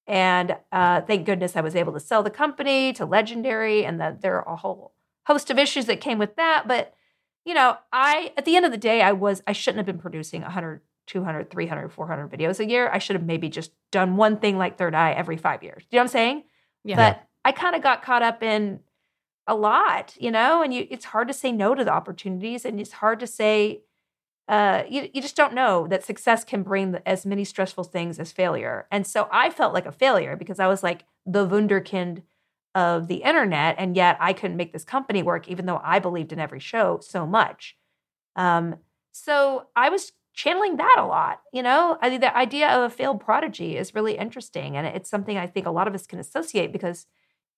And 0.10 0.58
uh, 0.72 1.02
thank 1.02 1.28
goodness 1.28 1.56
I 1.56 1.62
was 1.62 1.76
able 1.76 1.94
to 1.94 2.00
sell 2.00 2.24
the 2.24 2.32
company 2.32 2.92
to 2.94 3.06
Legendary, 3.06 3.86
and 3.86 4.02
that 4.02 4.22
there 4.22 4.44
are 4.44 4.54
a 4.54 4.58
whole 4.58 4.94
host 5.28 5.52
of 5.52 5.60
issues 5.60 5.86
that 5.86 6.02
came 6.02 6.18
with 6.18 6.36
that. 6.36 6.64
But, 6.68 6.96
you 7.46 7.54
know, 7.54 7.78
I, 7.94 8.34
at 8.36 8.44
the 8.44 8.56
end 8.56 8.66
of 8.66 8.72
the 8.72 8.78
day, 8.78 9.04
I 9.04 9.12
was, 9.12 9.44
I 9.46 9.54
shouldn't 9.54 9.78
have 9.78 9.86
been 9.86 10.02
producing 10.02 10.42
100, 10.42 10.82
200, 11.06 11.52
300, 11.52 11.90
400 11.90 12.32
videos 12.32 12.60
a 12.60 12.68
year. 12.68 12.90
I 12.92 12.98
should 12.98 13.16
have 13.16 13.26
maybe 13.26 13.50
just 13.50 13.72
done 13.92 14.18
one 14.18 14.38
thing 14.38 14.58
like 14.58 14.80
Third 14.80 14.96
Eye 14.96 15.12
every 15.12 15.38
five 15.38 15.62
years. 15.62 15.84
Do 15.84 15.90
you 15.92 15.98
know 15.98 16.02
what 16.02 16.06
I'm 16.06 16.12
saying? 16.12 16.44
Yeah. 16.84 16.96
But 16.96 17.28
I 17.46 17.52
kind 17.52 17.76
of 17.76 17.84
got 17.84 18.02
caught 18.02 18.24
up 18.24 18.42
in 18.42 18.80
a 19.46 19.54
lot, 19.54 20.16
you 20.20 20.32
know, 20.32 20.64
and 20.64 20.74
you, 20.74 20.88
it's 20.90 21.06
hard 21.06 21.28
to 21.28 21.34
say 21.36 21.52
no 21.52 21.76
to 21.76 21.84
the 21.84 21.94
opportunities, 21.94 22.66
and 22.66 22.80
it's 22.80 22.94
hard 22.94 23.20
to 23.20 23.28
say, 23.28 23.82
uh, 24.50 24.84
you, 24.90 25.08
you 25.14 25.22
just 25.22 25.36
don't 25.36 25.54
know 25.54 25.86
that 25.88 26.04
success 26.04 26.44
can 26.44 26.64
bring 26.64 26.98
as 27.06 27.24
many 27.24 27.46
stressful 27.46 27.84
things 27.84 28.18
as 28.18 28.32
failure. 28.32 28.88
And 28.92 29.06
so 29.06 29.30
I 29.32 29.52
felt 29.52 29.76
like 29.76 29.86
a 29.86 29.92
failure 29.92 30.36
because 30.36 30.60
I 30.60 30.68
was 30.68 30.82
like 30.82 31.06
the 31.24 31.48
wunderkind 31.48 32.24
of 32.74 33.08
the 33.08 33.18
internet, 33.18 33.76
and 33.78 33.96
yet 33.96 34.18
I 34.20 34.34
couldn't 34.34 34.58
make 34.58 34.74
this 34.74 34.84
company 34.84 35.22
work, 35.22 35.48
even 35.48 35.68
though 35.68 35.80
I 35.84 36.00
believed 36.00 36.34
in 36.34 36.40
every 36.40 36.60
show 36.60 37.00
so 37.00 37.28
much. 37.28 37.78
Um, 38.36 38.78
so 39.12 39.68
I 39.76 39.90
was 39.90 40.14
channeling 40.34 40.78
that 40.78 40.96
a 40.98 41.06
lot. 41.06 41.42
You 41.54 41.62
know, 41.62 42.00
I 42.02 42.10
mean, 42.10 42.22
the 42.22 42.36
idea 42.36 42.70
of 42.70 42.92
a 42.92 42.96
failed 42.96 43.22
prodigy 43.22 43.78
is 43.78 43.94
really 43.94 44.18
interesting, 44.18 44.76
and 44.76 44.88
it's 44.88 45.10
something 45.12 45.38
I 45.38 45.46
think 45.46 45.68
a 45.68 45.72
lot 45.72 45.88
of 45.88 45.94
us 45.94 46.08
can 46.08 46.20
associate 46.20 46.72
because, 46.72 47.06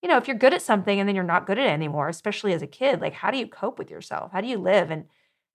you 0.02 0.10
know, 0.10 0.18
if 0.18 0.28
you're 0.28 0.36
good 0.36 0.54
at 0.54 0.60
something 0.60 1.00
and 1.00 1.08
then 1.08 1.14
you're 1.14 1.24
not 1.24 1.46
good 1.46 1.58
at 1.58 1.66
it 1.66 1.70
anymore, 1.70 2.08
especially 2.08 2.52
as 2.52 2.60
a 2.60 2.66
kid, 2.66 3.00
like 3.00 3.14
how 3.14 3.30
do 3.30 3.38
you 3.38 3.46
cope 3.46 3.78
with 3.78 3.90
yourself? 3.90 4.32
How 4.32 4.42
do 4.42 4.48
you 4.48 4.58
live? 4.58 4.90
And 4.90 5.06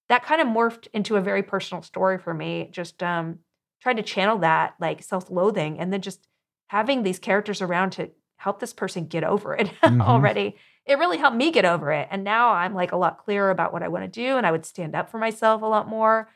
that 0.09 0.23
kind 0.23 0.41
of 0.41 0.47
morphed 0.47 0.87
into 0.93 1.15
a 1.15 1.21
very 1.21 1.43
personal 1.43 1.81
story 1.81 2.17
for 2.17 2.33
me. 2.33 2.69
Just 2.71 3.03
um, 3.03 3.39
trying 3.81 3.97
to 3.97 4.03
channel 4.03 4.37
that 4.39 4.75
like 4.79 5.03
self-loathing, 5.03 5.79
and 5.79 5.91
then 5.93 6.01
just 6.01 6.27
having 6.67 7.03
these 7.03 7.19
characters 7.19 7.61
around 7.61 7.91
to 7.91 8.11
help 8.37 8.59
this 8.59 8.73
person 8.73 9.05
get 9.07 9.23
over 9.23 9.55
it 9.55 9.71
Mhm. 9.83 10.01
already. 10.01 10.55
It 10.85 10.99
really 10.99 11.17
helped 11.17 11.35
me 11.37 11.51
get 11.51 11.65
over 11.65 11.91
it, 11.91 12.07
and 12.11 12.23
now 12.23 12.49
I'm 12.51 12.73
like 12.73 12.91
a 12.91 12.97
lot 12.97 13.17
clearer 13.19 13.49
about 13.51 13.73
what 13.73 13.83
I 13.83 13.87
want 13.89 14.05
to 14.05 14.21
do, 14.21 14.37
and 14.37 14.45
I 14.45 14.51
would 14.51 14.65
stand 14.65 14.95
up 14.95 15.09
for 15.09 15.17
myself 15.19 15.61
a 15.61 15.65
lot 15.65 15.87
more. 15.87 16.29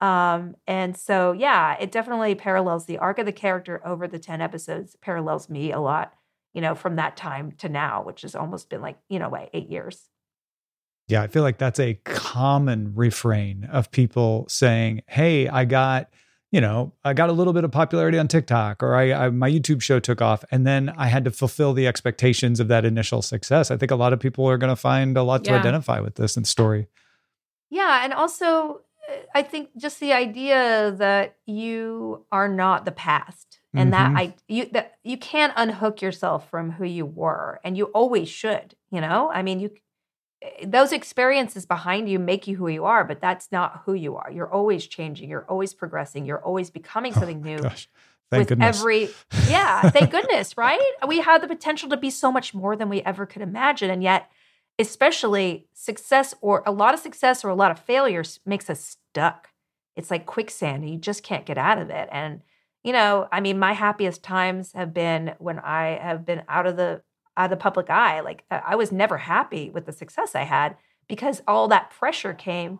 Um, 0.00 0.56
and 0.66 0.96
so, 0.96 1.32
yeah, 1.32 1.76
it 1.80 1.92
definitely 1.92 2.34
parallels 2.34 2.84
the 2.86 2.98
arc 2.98 3.18
of 3.18 3.26
the 3.26 3.32
character 3.32 3.80
over 3.86 4.06
the 4.08 4.18
10 4.18 4.40
episodes, 4.40 4.96
parallels 5.00 5.48
me 5.48 5.72
a 5.72 5.80
lot, 5.80 6.12
you 6.52 6.60
know, 6.60 6.74
from 6.74 6.96
that 6.96 7.16
time 7.16 7.52
to 7.52 7.68
now, 7.68 8.02
which 8.02 8.22
has 8.22 8.34
almost 8.34 8.68
been 8.68 8.82
like, 8.82 8.98
you 9.08 9.18
know, 9.18 9.28
what, 9.30 9.50
eight 9.54 9.70
years. 9.70 10.08
Yeah, 11.08 11.22
I 11.22 11.26
feel 11.26 11.42
like 11.42 11.58
that's 11.58 11.78
a 11.80 11.94
common 12.04 12.92
refrain 12.94 13.64
of 13.70 13.90
people 13.90 14.46
saying, 14.48 15.02
"Hey, 15.06 15.48
I 15.48 15.66
got, 15.66 16.08
you 16.50 16.60
know, 16.62 16.92
I 17.04 17.12
got 17.12 17.28
a 17.28 17.32
little 17.32 17.52
bit 17.52 17.64
of 17.64 17.70
popularity 17.70 18.18
on 18.18 18.26
TikTok, 18.26 18.82
or 18.82 18.94
I, 18.94 19.12
I 19.12 19.30
my 19.30 19.50
YouTube 19.50 19.82
show 19.82 20.00
took 20.00 20.22
off, 20.22 20.44
and 20.50 20.66
then 20.66 20.94
I 20.96 21.08
had 21.08 21.24
to 21.26 21.30
fulfill 21.30 21.74
the 21.74 21.86
expectations 21.86 22.58
of 22.58 22.68
that 22.68 22.84
initial 22.86 23.20
success." 23.20 23.70
I 23.70 23.76
think 23.76 23.90
a 23.90 23.96
lot 23.96 24.12
of 24.14 24.20
people 24.20 24.48
are 24.48 24.56
going 24.56 24.70
to 24.70 24.76
find 24.76 25.16
a 25.18 25.22
lot 25.22 25.44
to 25.44 25.50
identify 25.60 26.00
with 26.00 26.14
this 26.14 26.36
in 26.38 26.44
story. 26.44 26.88
Yeah. 27.70 28.02
And 28.04 28.12
also, 28.14 28.80
uh, 29.10 29.14
I 29.34 29.42
think 29.42 29.70
just 29.76 30.00
the 30.00 30.12
idea 30.12 30.92
that 30.92 31.36
you 31.44 32.24
are 32.32 32.48
not 32.48 32.84
the 32.84 32.92
past 32.92 33.58
and 33.74 33.92
that 33.92 34.12
Mhm. 34.12 34.18
I 34.18 34.34
you 34.48 34.66
that 34.72 34.94
you 35.02 35.18
can't 35.18 35.52
unhook 35.56 36.00
yourself 36.00 36.48
from 36.48 36.70
who 36.72 36.84
you 36.84 37.04
were 37.04 37.60
and 37.64 37.76
you 37.76 37.86
always 37.86 38.28
should, 38.28 38.74
you 38.90 39.00
know? 39.00 39.30
I 39.32 39.42
mean, 39.42 39.58
you 39.60 39.70
eh, 39.70 39.78
those 40.64 40.92
experiences 40.92 41.66
behind 41.66 42.08
you 42.08 42.18
make 42.18 42.46
you 42.46 42.56
who 42.56 42.68
you 42.68 42.84
are, 42.84 43.04
but 43.04 43.20
that's 43.20 43.50
not 43.50 43.82
who 43.84 43.94
you 43.94 44.16
are. 44.16 44.30
You're 44.30 44.52
always 44.52 44.86
changing, 44.86 45.28
you're 45.28 45.46
always 45.48 45.74
progressing, 45.74 46.24
you're 46.24 46.42
always 46.42 46.70
becoming 46.70 47.12
oh 47.16 47.20
something 47.20 47.42
new. 47.42 47.58
Gosh, 47.58 47.88
thank 48.30 48.40
with 48.40 48.48
goodness. 48.48 48.78
every 48.78 49.08
yeah 49.48 49.90
thank 49.90 50.10
goodness 50.10 50.56
right 50.56 50.80
we 51.06 51.20
have 51.20 51.40
the 51.40 51.48
potential 51.48 51.88
to 51.88 51.96
be 51.96 52.10
so 52.10 52.30
much 52.30 52.54
more 52.54 52.76
than 52.76 52.88
we 52.88 53.02
ever 53.02 53.26
could 53.26 53.42
imagine 53.42 53.90
and 53.90 54.02
yet 54.02 54.30
especially 54.78 55.66
success 55.72 56.34
or 56.40 56.62
a 56.66 56.72
lot 56.72 56.94
of 56.94 57.00
success 57.00 57.44
or 57.44 57.48
a 57.48 57.54
lot 57.54 57.70
of 57.70 57.78
failures 57.78 58.40
makes 58.44 58.68
us 58.70 58.96
stuck 59.12 59.50
it's 59.96 60.10
like 60.10 60.26
quicksand 60.26 60.82
and 60.82 60.92
you 60.92 60.98
just 60.98 61.22
can't 61.22 61.46
get 61.46 61.58
out 61.58 61.78
of 61.78 61.90
it 61.90 62.08
and 62.10 62.40
you 62.82 62.92
know 62.92 63.28
i 63.30 63.40
mean 63.40 63.58
my 63.58 63.72
happiest 63.72 64.22
times 64.22 64.72
have 64.72 64.92
been 64.92 65.34
when 65.38 65.58
i 65.58 65.98
have 66.00 66.24
been 66.24 66.42
out 66.48 66.66
of 66.66 66.76
the 66.76 67.02
the 67.48 67.56
public 67.56 67.90
eye 67.90 68.20
like 68.20 68.44
i 68.50 68.62
I 68.72 68.74
was 68.76 68.92
never 68.92 69.18
happy 69.18 69.70
with 69.70 69.86
the 69.86 69.92
success 69.92 70.34
i 70.34 70.42
had 70.42 70.76
because 71.08 71.42
all 71.46 71.68
that 71.68 71.90
pressure 71.90 72.34
came 72.34 72.78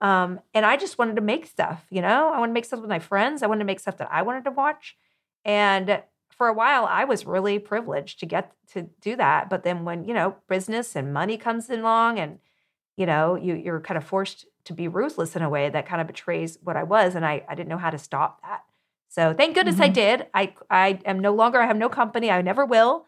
um, 0.00 0.40
and 0.54 0.64
I 0.64 0.76
just 0.76 0.96
wanted 0.98 1.16
to 1.16 1.22
make 1.22 1.44
stuff, 1.46 1.84
you 1.90 2.00
know, 2.00 2.32
I 2.32 2.38
want 2.38 2.50
to 2.50 2.54
make 2.54 2.64
stuff 2.64 2.80
with 2.80 2.88
my 2.88 3.00
friends. 3.00 3.42
I 3.42 3.46
wanted 3.48 3.60
to 3.60 3.64
make 3.64 3.80
stuff 3.80 3.96
that 3.98 4.08
I 4.12 4.22
wanted 4.22 4.44
to 4.44 4.50
watch. 4.52 4.96
And 5.44 6.02
for 6.30 6.46
a 6.46 6.52
while, 6.52 6.84
I 6.86 7.04
was 7.04 7.26
really 7.26 7.58
privileged 7.58 8.20
to 8.20 8.26
get 8.26 8.52
to 8.74 8.82
do 9.00 9.16
that. 9.16 9.50
But 9.50 9.64
then 9.64 9.84
when, 9.84 10.04
you 10.04 10.14
know, 10.14 10.36
business 10.48 10.94
and 10.94 11.12
money 11.12 11.36
comes 11.36 11.68
along 11.68 12.20
and, 12.20 12.38
you 12.96 13.06
know, 13.06 13.34
you, 13.34 13.54
you're 13.54 13.80
kind 13.80 13.98
of 13.98 14.04
forced 14.04 14.46
to 14.64 14.72
be 14.72 14.86
ruthless 14.88 15.34
in 15.34 15.42
a 15.42 15.48
way 15.48 15.68
that 15.68 15.86
kind 15.86 16.00
of 16.00 16.06
betrays 16.06 16.58
what 16.62 16.76
I 16.76 16.82
was. 16.84 17.14
And 17.14 17.24
I, 17.24 17.44
I 17.48 17.54
didn't 17.54 17.68
know 17.68 17.78
how 17.78 17.90
to 17.90 17.98
stop 17.98 18.40
that. 18.42 18.62
So 19.08 19.32
thank 19.34 19.54
goodness 19.54 19.80
I 19.80 19.88
Mhm. 19.88 19.94
did. 19.94 20.26
I, 20.34 20.54
I 20.70 21.00
am 21.06 21.18
no 21.20 21.32
longer, 21.34 21.60
I 21.60 21.66
have 21.66 21.76
no 21.76 21.88
company. 21.88 22.30
I 22.30 22.42
never 22.42 22.64
will. 22.66 23.06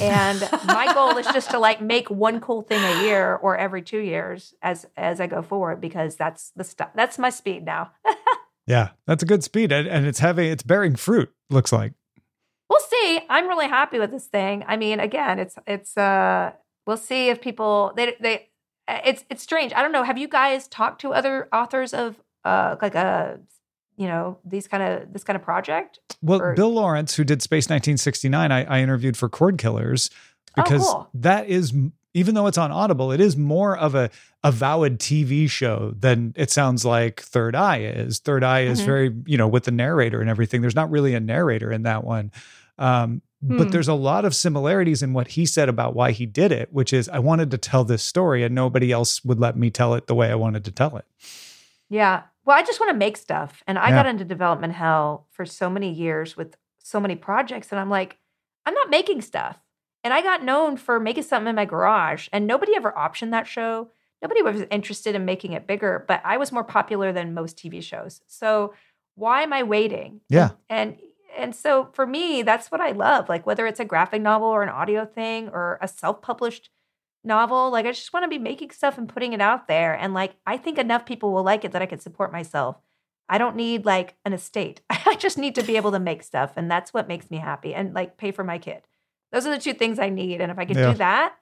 And 0.00 0.40
my 0.66 0.92
goal 0.94 1.16
is 1.16 1.26
just 1.26 1.50
to 1.50 1.58
like 1.58 1.80
make 1.80 2.10
one 2.10 2.40
cool 2.40 2.62
thing 2.62 2.82
a 2.82 3.02
year 3.04 3.36
or 3.36 3.56
every 3.56 3.82
two 3.82 4.00
years 4.00 4.54
as 4.62 4.86
as 4.96 5.20
I 5.20 5.26
go 5.26 5.42
forward 5.42 5.80
because 5.80 6.16
that's 6.16 6.50
the 6.56 6.64
stuff 6.64 6.90
that's 6.94 7.18
my 7.18 7.30
speed 7.30 7.64
now. 7.64 7.90
yeah, 8.66 8.90
that's 9.06 9.22
a 9.22 9.26
good 9.26 9.44
speed, 9.44 9.72
and, 9.72 9.88
and 9.88 10.06
it's 10.06 10.18
having 10.20 10.50
it's 10.50 10.62
bearing 10.62 10.96
fruit. 10.96 11.30
Looks 11.50 11.72
like. 11.72 11.92
we'll 12.70 12.80
see. 12.80 13.20
I'm 13.28 13.48
really 13.48 13.68
happy 13.68 13.98
with 13.98 14.10
this 14.10 14.26
thing. 14.26 14.64
I 14.66 14.76
mean, 14.76 15.00
again, 15.00 15.38
it's 15.38 15.56
it's 15.66 15.96
uh 15.96 16.52
we'll 16.86 16.96
see 16.96 17.28
if 17.28 17.40
people 17.40 17.92
they 17.96 18.16
they 18.20 18.48
it's 18.88 19.24
it's 19.30 19.42
strange. 19.42 19.72
I 19.72 19.82
don't 19.82 19.92
know. 19.92 20.02
Have 20.02 20.18
you 20.18 20.28
guys 20.28 20.68
talked 20.68 21.00
to 21.02 21.12
other 21.12 21.48
authors 21.52 21.94
of 21.94 22.16
uh, 22.44 22.76
like 22.82 22.94
a 22.94 23.40
you 23.96 24.06
know 24.06 24.38
these 24.44 24.66
kind 24.68 24.82
of 24.82 25.12
this 25.12 25.24
kind 25.24 25.36
of 25.36 25.42
project? 25.42 25.98
Well, 26.22 26.40
Or- 26.40 26.54
Bill 26.54 26.72
Lawrence, 26.72 27.14
who 27.16 27.24
did 27.24 27.42
Space 27.42 27.64
1969, 27.66 28.52
I, 28.52 28.64
I 28.64 28.80
interviewed 28.80 29.16
for 29.16 29.28
Cord 29.28 29.58
Killers 29.58 30.10
because 30.56 30.86
Oh, 30.88 30.92
cool. 30.92 31.10
that 31.14 31.48
is, 31.48 31.72
even 32.14 32.34
though 32.34 32.46
it's 32.46 32.58
on 32.58 32.70
Audible, 32.70 33.10
it 33.12 33.20
is 33.20 33.36
more 33.36 33.76
of 33.76 33.94
a 33.94 34.10
avowed 34.44 34.98
TV 34.98 35.48
show 35.48 35.94
than 35.98 36.32
it 36.36 36.50
sounds 36.50 36.84
like 36.84 37.20
Third 37.22 37.54
Eye 37.56 37.78
is. 37.80 38.18
Third 38.18 38.44
Eye 38.44 38.60
is 38.64 38.82
Mhm. 38.82 38.84
very, 38.86 39.14
you 39.26 39.38
know, 39.38 39.48
with 39.48 39.64
the 39.64 39.70
narrator 39.70 40.20
and 40.20 40.28
everything. 40.28 40.60
There's 40.60 40.74
not 40.76 40.90
really 40.90 41.14
a 41.14 41.20
narrator 41.20 41.70
in 41.72 41.82
that 41.84 42.04
one. 42.04 42.30
Um, 42.78 43.22
Hmm. 43.44 43.58
But 43.58 43.72
there's 43.72 43.88
a 43.88 43.94
lot 43.94 44.24
of 44.24 44.36
similarities 44.36 45.02
in 45.02 45.14
what 45.14 45.26
he 45.26 45.46
said 45.46 45.68
about 45.68 45.96
why 45.96 46.12
he 46.12 46.26
did 46.26 46.52
it, 46.52 46.72
which 46.72 46.92
is 46.92 47.08
I 47.08 47.18
wanted 47.18 47.50
to 47.50 47.58
tell 47.58 47.82
this 47.82 48.00
story 48.04 48.44
and 48.44 48.54
nobody 48.54 48.92
else 48.92 49.24
would 49.24 49.40
let 49.40 49.56
me 49.56 49.68
tell 49.68 49.94
it 49.94 50.06
the 50.06 50.14
way 50.14 50.30
I 50.30 50.36
wanted 50.36 50.64
to 50.66 50.70
tell 50.70 50.96
it. 50.96 51.04
Yeah. 51.88 52.22
Well, 52.44 52.56
I 52.56 52.62
just 52.62 52.80
want 52.80 52.90
to 52.90 52.96
make 52.98 53.16
stuff. 53.16 53.62
And 53.66 53.78
I 53.78 53.88
Yeah. 53.90 53.96
got 53.96 54.06
into 54.06 54.24
development 54.24 54.74
hell 54.74 55.26
for 55.30 55.44
so 55.46 55.70
many 55.70 55.90
years 55.92 56.36
with 56.36 56.56
so 56.78 56.98
many 57.00 57.14
projects. 57.14 57.70
And 57.70 57.80
I'm 57.80 57.90
like, 57.90 58.18
I'm 58.66 58.74
not 58.74 58.90
making 58.90 59.22
stuff. 59.22 59.58
And 60.04 60.12
I 60.12 60.20
got 60.22 60.42
known 60.42 60.76
for 60.76 60.98
making 60.98 61.22
something 61.22 61.48
in 61.50 61.54
my 61.56 61.64
garage. 61.64 62.28
And 62.32 62.46
nobody 62.46 62.74
ever 62.74 62.92
optioned 62.92 63.30
that 63.30 63.46
show. 63.46 63.90
Nobody 64.20 64.42
was 64.42 64.62
interested 64.70 65.14
in 65.14 65.24
making 65.24 65.52
it 65.52 65.66
bigger, 65.66 66.04
but 66.06 66.20
I 66.24 66.36
was 66.36 66.52
more 66.52 66.64
popular 66.64 67.12
than 67.12 67.34
most 67.34 67.56
TV 67.56 67.80
shows. 67.82 68.20
So 68.26 68.74
why 69.14 69.42
am 69.42 69.52
I 69.52 69.62
waiting? 69.62 70.20
Yeah. 70.28 70.50
And 70.68 70.96
and 71.36 71.56
so 71.56 71.88
for 71.94 72.06
me, 72.06 72.42
that's 72.42 72.70
what 72.70 72.80
I 72.80 72.90
love. 72.92 73.28
Like 73.28 73.46
whether 73.46 73.66
it's 73.66 73.80
a 73.80 73.84
graphic 73.84 74.20
novel 74.22 74.48
or 74.48 74.62
an 74.62 74.68
audio 74.68 75.06
thing 75.06 75.48
or 75.48 75.78
a 75.80 75.88
self-published 75.88 76.68
novel, 77.24 77.70
like 77.70 77.86
I 77.86 77.92
just 77.92 78.12
want 78.12 78.24
to 78.24 78.28
be 78.28 78.38
making 78.38 78.70
stuff 78.70 78.98
and 78.98 79.08
putting 79.08 79.32
it 79.32 79.40
out 79.40 79.68
there. 79.68 79.94
And 79.94 80.14
like 80.14 80.34
I 80.46 80.56
think 80.56 80.78
enough 80.78 81.06
people 81.06 81.32
will 81.32 81.42
like 81.44 81.64
it 81.64 81.72
that 81.72 81.82
I 81.82 81.86
can 81.86 81.98
support 82.00 82.32
myself. 82.32 82.76
I 83.28 83.38
don't 83.38 83.56
need 83.56 83.86
like 83.86 84.16
an 84.24 84.32
estate. 84.32 84.82
I 84.90 85.16
just 85.16 85.38
need 85.38 85.54
to 85.54 85.62
be 85.62 85.76
able 85.76 85.92
to 85.92 86.00
make 86.00 86.22
stuff. 86.22 86.52
And 86.56 86.70
that's 86.70 86.92
what 86.92 87.08
makes 87.08 87.30
me 87.30 87.38
happy 87.38 87.74
and 87.74 87.94
like 87.94 88.16
pay 88.16 88.30
for 88.32 88.44
my 88.44 88.58
kid. 88.58 88.82
Those 89.30 89.46
are 89.46 89.50
the 89.50 89.58
two 89.62 89.72
things 89.74 89.98
I 89.98 90.10
need. 90.10 90.40
And 90.40 90.50
if 90.52 90.58
I 90.58 90.64
can 90.64 90.76
Yeah. 90.76 90.92
do 90.92 90.98
that, 90.98 91.34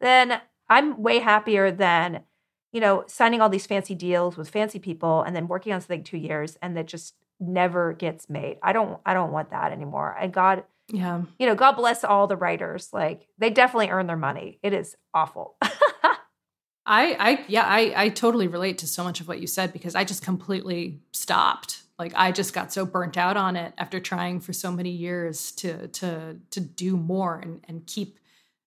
then 0.00 0.40
I'm 0.68 1.02
way 1.02 1.18
happier 1.20 1.70
than, 1.70 2.24
you 2.72 2.80
know, 2.80 3.04
signing 3.06 3.40
all 3.40 3.48
these 3.48 3.66
fancy 3.66 3.94
deals 3.94 4.36
with 4.36 4.50
fancy 4.50 4.78
people 4.78 5.22
and 5.22 5.34
then 5.34 5.48
working 5.48 5.72
on 5.72 5.80
something 5.80 6.04
two 6.04 6.18
years 6.18 6.56
and 6.60 6.76
that 6.76 6.86
just 6.86 7.14
never 7.40 7.92
gets 7.92 8.28
made. 8.28 8.58
I 8.62 8.72
don't 8.72 9.00
I 9.06 9.14
don't 9.14 9.32
want 9.32 9.50
that 9.50 9.72
anymore. 9.72 10.16
And 10.20 10.32
God, 10.32 10.64
Yeah. 10.90 11.22
you 11.38 11.46
know, 11.46 11.54
God 11.54 11.72
bless 11.72 12.02
all 12.02 12.26
the 12.26 12.36
writers. 12.36 12.88
Like 12.92 13.28
they 13.38 13.50
definitely 13.50 13.90
earn 13.90 14.06
their 14.06 14.16
money. 14.16 14.58
It 14.62 14.72
is 14.72 14.96
awful. 15.12 15.56
I, 15.62 17.16
I, 17.18 17.44
yeah, 17.48 17.64
I, 17.66 17.92
I 17.94 18.08
totally 18.08 18.48
relate 18.48 18.78
to 18.78 18.86
so 18.86 19.04
much 19.04 19.20
of 19.20 19.28
what 19.28 19.40
you 19.40 19.46
said 19.46 19.74
because 19.74 19.94
I 19.94 20.04
just 20.04 20.24
completely 20.24 21.00
stopped. 21.12 21.82
Like 21.98 22.12
I 22.14 22.32
just 22.32 22.54
got 22.54 22.72
so 22.72 22.86
burnt 22.86 23.18
out 23.18 23.36
on 23.36 23.56
it 23.56 23.74
after 23.76 24.00
trying 24.00 24.40
for 24.40 24.54
so 24.54 24.72
many 24.72 24.90
years 24.90 25.52
to, 25.52 25.88
to, 25.88 26.36
to 26.50 26.60
do 26.60 26.96
more 26.96 27.38
and, 27.38 27.60
and 27.68 27.86
keep 27.86 28.18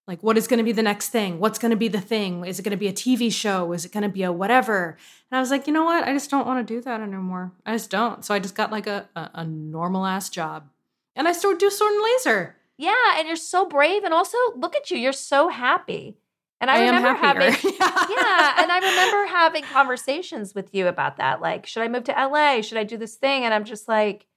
like, 0.08 0.22
what 0.22 0.38
is 0.38 0.48
going 0.48 0.58
to 0.60 0.64
be 0.64 0.72
the 0.72 0.84
next 0.84 1.10
thing? 1.10 1.40
What's 1.40 1.58
going 1.58 1.70
to 1.70 1.78
be 1.78 1.88
the 1.88 2.02
thing? 2.02 2.46
Is 2.46 2.60
it 2.60 2.64
going 2.64 2.72
to 2.72 2.78
be 2.78 2.88
a 2.88 2.94
TV 2.94 3.32
show? 3.32 3.72
Is 3.72 3.86
it 3.86 3.92
going 3.92 4.04
to 4.04 4.10
be 4.10 4.24
a 4.24 4.32
whatever? 4.32 4.98
And 5.32 5.38
I 5.38 5.40
was 5.40 5.50
like, 5.50 5.68
you 5.68 5.74
know 5.74 5.86
what? 5.86 6.04
I 6.04 6.14
just 6.14 6.30
don't 6.30 6.46
want 6.46 6.68
to 6.68 6.74
do 6.74 6.82
that 6.82 7.02
anymore. 7.02 7.54
I 7.66 7.74
just 7.74 7.90
don't. 7.90 8.26
So 8.26 8.34
I 8.34 8.40
just 8.40 8.54
got 8.54 8.72
like 8.72 8.88
a, 8.88 9.08
a, 9.16 9.30
a 9.36 9.46
normal 9.46 10.06
ass 10.06 10.30
job 10.30 10.68
and 11.16 11.28
I 11.28 11.32
still 11.34 11.56
do 11.56 11.70
sword 11.70 11.94
and 11.94 12.04
laser. 12.04 12.56
yeah, 12.78 13.18
and 13.18 13.28
you're 13.28 13.36
so 13.36 13.66
brave 13.66 14.04
and 14.04 14.14
also 14.14 14.38
look 14.56 14.76
at 14.76 14.90
you. 14.92 14.98
You're 14.98 15.14
so 15.14 15.50
happy. 15.50 16.18
And 16.60 16.70
I, 16.70 16.76
I, 16.84 16.86
remember 16.86 17.14
having 17.16 17.42
yeah, 17.64 18.62
and 18.62 18.72
I 18.72 18.80
remember 18.82 19.26
having 19.26 19.64
conversations 19.64 20.54
with 20.54 20.74
you 20.76 20.88
about 20.88 21.18
that. 21.18 21.42
Like, 21.42 21.66
should 21.66 21.82
I 21.84 21.88
move 21.88 22.04
to 22.04 22.12
LA? 22.12 22.62
Should 22.62 22.78
I 22.78 22.84
do 22.84 22.98
this 22.98 23.16
thing? 23.16 23.46
And 23.46 23.54
I'm 23.54 23.66
just 23.66 23.88
like, 23.88 24.28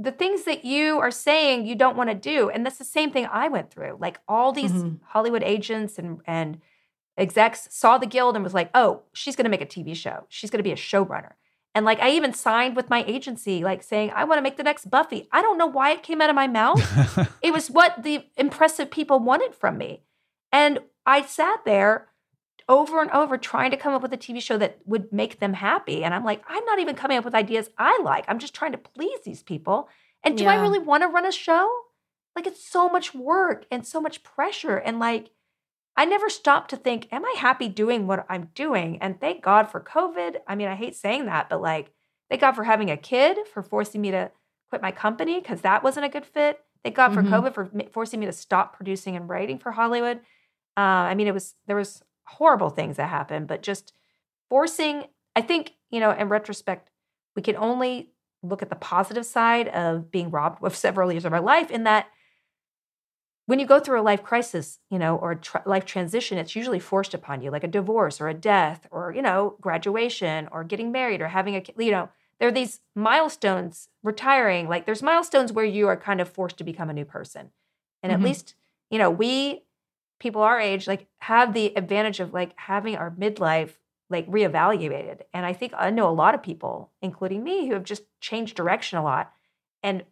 the 0.00 0.10
things 0.10 0.42
that 0.44 0.64
you 0.64 0.98
are 0.98 1.12
saying 1.12 1.64
you 1.66 1.76
don't 1.76 1.96
want 1.96 2.10
to 2.10 2.14
do, 2.16 2.50
and 2.50 2.66
that's 2.66 2.78
the 2.78 2.84
same 2.84 3.12
thing 3.12 3.28
I 3.30 3.46
went 3.46 3.70
through. 3.70 3.96
Like 4.00 4.18
all 4.26 4.50
these 4.52 4.72
Mhm. 4.72 4.98
Hollywood 5.06 5.44
agents 5.44 5.96
and 5.98 6.20
and 6.26 6.60
execs 7.16 7.68
saw 7.70 7.98
the 7.98 8.06
guild 8.06 8.34
and 8.34 8.42
was 8.42 8.54
like, 8.54 8.70
oh, 8.74 9.02
she's 9.12 9.36
going 9.36 9.44
to 9.44 9.50
make 9.50 9.60
a 9.60 9.66
TV 9.66 9.94
show. 9.94 10.24
She's 10.28 10.50
going 10.50 10.58
to 10.58 10.64
be 10.64 10.72
a 10.72 10.76
showrunner. 10.76 11.32
And 11.78 11.84
like, 11.84 12.00
I 12.00 12.10
even 12.10 12.32
signed 12.32 12.74
with 12.74 12.90
my 12.90 13.04
agency, 13.06 13.62
like 13.62 13.84
saying, 13.84 14.10
I 14.12 14.24
want 14.24 14.38
to 14.38 14.42
make 14.42 14.56
the 14.56 14.64
next 14.64 14.90
Buffy. 14.90 15.28
I 15.30 15.40
don't 15.40 15.56
know 15.56 15.68
why 15.68 15.92
it 15.92 16.02
came 16.02 16.20
out 16.20 16.28
of 16.28 16.34
my 16.34 16.48
mouth. 16.48 16.80
it 17.40 17.52
was 17.52 17.70
what 17.70 18.02
the 18.02 18.26
impressive 18.36 18.90
people 18.90 19.20
wanted 19.20 19.54
from 19.54 19.78
me. 19.78 20.02
And 20.50 20.80
I 21.06 21.22
sat 21.22 21.60
there 21.64 22.08
over 22.68 23.00
and 23.00 23.12
over 23.12 23.38
trying 23.38 23.70
to 23.70 23.76
come 23.76 23.94
up 23.94 24.02
with 24.02 24.12
a 24.12 24.16
TV 24.16 24.42
show 24.42 24.58
that 24.58 24.80
would 24.86 25.12
make 25.12 25.38
them 25.38 25.52
happy. 25.52 26.02
And 26.02 26.12
I'm 26.12 26.24
like, 26.24 26.42
I'm 26.48 26.64
not 26.64 26.80
even 26.80 26.96
coming 26.96 27.16
up 27.16 27.24
with 27.24 27.36
ideas 27.36 27.70
I 27.78 28.00
like. 28.02 28.24
I'm 28.26 28.40
just 28.40 28.54
trying 28.54 28.72
to 28.72 28.78
please 28.78 29.20
these 29.24 29.44
people. 29.44 29.88
And 30.24 30.36
do 30.36 30.46
I 30.46 30.60
really 30.60 30.80
want 30.80 31.04
to 31.04 31.08
run 31.08 31.26
a 31.26 31.30
show? 31.30 31.72
Like, 32.34 32.48
it's 32.48 32.68
so 32.68 32.88
much 32.88 33.14
work 33.14 33.66
and 33.70 33.86
so 33.86 34.00
much 34.00 34.24
pressure. 34.24 34.78
And 34.78 34.98
like, 34.98 35.30
I 35.98 36.04
never 36.04 36.30
stopped 36.30 36.70
to 36.70 36.76
think, 36.76 37.08
am 37.10 37.24
I 37.24 37.34
happy 37.36 37.68
doing 37.68 38.06
what 38.06 38.24
I'm 38.28 38.50
doing? 38.54 38.98
And 39.02 39.20
thank 39.20 39.42
God 39.42 39.68
for 39.68 39.80
COVID. 39.80 40.36
I 40.46 40.54
mean, 40.54 40.68
I 40.68 40.76
hate 40.76 40.94
saying 40.94 41.26
that, 41.26 41.48
but 41.48 41.60
like, 41.60 41.90
thank 42.30 42.40
God 42.40 42.52
for 42.52 42.62
having 42.62 42.88
a 42.88 42.96
kid, 42.96 43.36
for 43.52 43.64
forcing 43.64 44.00
me 44.00 44.12
to 44.12 44.30
quit 44.70 44.80
my 44.80 44.92
company 44.92 45.40
because 45.40 45.62
that 45.62 45.82
wasn't 45.82 46.06
a 46.06 46.08
good 46.08 46.24
fit. 46.24 46.60
Thank 46.84 46.94
God 46.94 47.08
for 47.08 47.22
Mhm. 47.24 47.30
COVID 47.30 47.52
for 47.52 47.70
forcing 47.90 48.20
me 48.20 48.26
to 48.26 48.32
stop 48.32 48.76
producing 48.76 49.16
and 49.16 49.28
writing 49.28 49.58
for 49.58 49.72
Hollywood. 49.72 50.18
Uh, 50.76 51.10
I 51.10 51.16
mean, 51.16 51.26
it 51.26 51.34
was 51.34 51.56
there 51.66 51.74
was 51.74 52.04
horrible 52.26 52.70
things 52.70 52.96
that 52.96 53.08
happened, 53.08 53.48
but 53.48 53.62
just 53.62 53.92
forcing. 54.48 55.04
I 55.34 55.40
think 55.40 55.74
you 55.90 55.98
know, 55.98 56.12
in 56.12 56.28
retrospect, 56.28 56.90
we 57.34 57.42
can 57.42 57.56
only 57.56 58.12
look 58.44 58.62
at 58.62 58.68
the 58.70 58.76
positive 58.76 59.26
side 59.26 59.66
of 59.68 60.12
being 60.12 60.30
robbed 60.30 60.62
of 60.62 60.76
several 60.76 61.10
years 61.10 61.24
of 61.24 61.32
our 61.32 61.40
life. 61.40 61.72
In 61.72 61.82
that, 61.84 62.06
when 63.48 63.58
you 63.58 63.66
go 63.66 63.80
through 63.80 64.00
a 64.00 64.02
life 64.02 64.22
crisis, 64.22 64.78
you 64.90 64.98
know, 64.98 65.16
or 65.16 65.32
a 65.32 65.36
tr- 65.36 65.58
life 65.66 65.86
transition, 65.86 66.38
it's 66.38 66.56
usually 66.56 66.80
forced 66.80 67.14
upon 67.14 67.42
you, 67.42 67.50
like 67.50 67.64
a 67.64 67.68
divorce 67.68 68.20
or 68.20 68.28
a 68.28 68.34
death, 68.34 68.86
or 68.92 69.12
you 69.14 69.22
know, 69.22 69.56
graduation, 69.60 70.48
or 70.52 70.64
getting 70.64 70.92
married, 70.92 71.22
or 71.22 71.28
having 71.28 71.56
a 71.56 71.64
you 71.78 71.90
know. 71.92 72.10
There 72.40 72.48
are 72.48 72.52
these 72.52 72.80
milestones, 72.94 73.88
retiring. 74.04 74.68
Like 74.68 74.86
there's 74.86 75.02
milestones 75.02 75.52
where 75.52 75.64
you 75.64 75.88
are 75.88 75.96
kind 75.96 76.20
of 76.20 76.28
forced 76.28 76.58
to 76.58 76.64
become 76.64 76.90
a 76.90 76.94
new 76.94 77.06
person, 77.06 77.50
and 78.02 78.12
Mhm. 78.12 78.16
at 78.16 78.22
least 78.22 78.54
you 78.90 78.98
know 78.98 79.10
we 79.10 79.64
people 80.20 80.42
our 80.42 80.60
age 80.60 80.86
like 80.88 81.06
have 81.20 81.54
the 81.54 81.76
advantage 81.76 82.20
of 82.20 82.32
like 82.34 82.52
having 82.56 82.96
our 82.96 83.10
midlife 83.12 83.72
like 84.10 84.26
reevaluated 84.28 85.20
and 85.32 85.46
i 85.46 85.52
think 85.52 85.72
i 85.76 85.90
know 85.90 86.08
a 86.08 86.10
lot 86.22 86.34
of 86.34 86.42
people 86.42 86.90
including 87.02 87.44
me 87.44 87.68
who 87.68 87.74
have 87.74 87.84
just 87.84 88.02
changed 88.20 88.56
direction 88.56 88.98
a 88.98 89.02
lot 89.02 89.32
and 89.82 90.04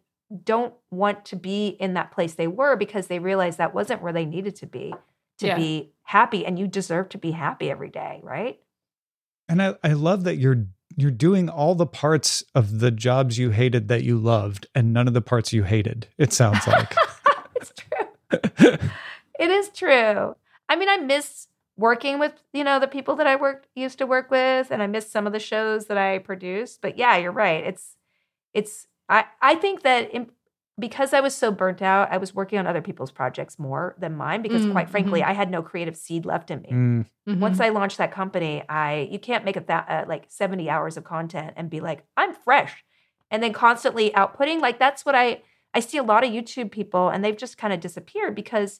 don't 0.43 0.73
want 0.91 1.25
to 1.25 1.35
be 1.35 1.67
in 1.67 1.93
that 1.93 2.11
place 2.11 2.33
they 2.33 2.47
were 2.47 2.75
because 2.75 3.07
they 3.07 3.19
realized 3.19 3.57
that 3.57 3.73
wasn't 3.73 4.01
where 4.01 4.13
they 4.13 4.25
needed 4.25 4.55
to 4.57 4.65
be 4.65 4.93
to 5.39 5.47
Yeah. 5.47 5.55
be 5.55 5.91
happy 6.03 6.45
and 6.45 6.57
you 6.59 6.67
deserve 6.67 7.09
to 7.09 7.17
be 7.17 7.31
happy 7.31 7.69
every 7.71 7.89
day 7.89 8.19
right 8.23 8.59
And 9.49 9.61
I, 9.61 9.75
I 9.83 9.93
love 9.93 10.23
that 10.25 10.35
you're 10.37 10.65
you're 10.95 11.11
doing 11.11 11.47
all 11.47 11.75
the 11.75 11.85
parts 11.85 12.43
of 12.55 12.79
the 12.79 12.89
jobs 12.91 13.37
you 13.37 13.51
hated 13.51 13.87
that 13.89 14.03
you 14.03 14.17
loved 14.17 14.65
and 14.73 14.91
none 14.93 15.07
of 15.07 15.13
the 15.13 15.21
parts 15.21 15.53
you 15.53 15.63
hated. 15.63 16.07
It 16.17 16.33
sounds 16.33 16.65
like. 16.65 16.93
it's 17.55 17.71
true 17.75 18.77
it 19.39 19.49
is 19.49 19.69
true 19.69 20.35
i 20.69 20.75
mean 20.75 20.89
i 20.89 20.97
miss 20.97 21.47
working 21.77 22.19
with 22.19 22.33
you 22.53 22.63
know 22.63 22.79
the 22.79 22.87
people 22.87 23.15
that 23.15 23.27
i 23.27 23.35
worked 23.35 23.67
used 23.75 23.97
to 23.99 24.05
work 24.07 24.29
with 24.31 24.69
and 24.71 24.81
i 24.81 24.87
miss 24.87 25.09
some 25.09 25.25
of 25.27 25.33
the 25.33 25.39
shows 25.39 25.85
that 25.85 25.97
i 25.97 26.17
produced 26.19 26.81
but 26.81 26.97
yeah 26.97 27.15
you're 27.17 27.31
right 27.31 27.63
it's 27.63 27.95
it's 28.53 28.87
i 29.09 29.25
i 29.41 29.55
think 29.55 29.83
that 29.83 30.11
in, 30.13 30.29
because 30.79 31.13
i 31.13 31.19
was 31.19 31.35
so 31.35 31.51
burnt 31.51 31.81
out 31.81 32.11
i 32.11 32.17
was 32.17 32.33
working 32.35 32.59
on 32.59 32.67
other 32.67 32.81
people's 32.81 33.11
projects 33.11 33.57
more 33.59 33.95
than 33.99 34.15
mine 34.15 34.41
because 34.41 34.65
Mm, 34.65 34.71
quite 34.71 34.89
frankly 34.89 35.21
mhm. 35.21 35.25
i 35.27 35.33
had 35.33 35.49
no 35.51 35.61
creative 35.61 35.95
seed 35.97 36.25
left 36.25 36.51
in 36.51 36.61
me 36.61 36.69
Mm, 36.71 37.05
Mhm. 37.27 37.39
once 37.41 37.59
I 37.59 37.69
launched 37.69 37.97
that 37.97 38.13
company, 38.13 38.63
I 38.69 39.09
you 39.11 39.19
can't 39.19 39.43
make 39.43 39.57
it 39.57 39.67
that 39.67 39.89
uh, 39.89 40.05
like 40.07 40.25
70 40.29 40.69
hours 40.69 40.95
of 40.95 41.03
content 41.03 41.55
and 41.57 41.69
be 41.69 41.81
like, 41.81 42.05
I'm 42.15 42.33
fresh. 42.33 42.85
And 43.29 43.43
then 43.43 43.51
constantly 43.51 44.11
outputting. 44.11 44.61
Like 44.61 44.79
that's 44.79 45.03
what 45.05 45.13
I 45.13 45.41
I 45.73 45.81
see 45.81 45.97
a 45.97 46.03
lot 46.03 46.23
of 46.23 46.31
YouTube 46.31 46.71
people 46.71 47.09
and 47.09 47.21
they've 47.25 47.35
just 47.35 47.57
kind 47.57 47.73
of 47.73 47.81
disappeared 47.81 48.33
because 48.33 48.79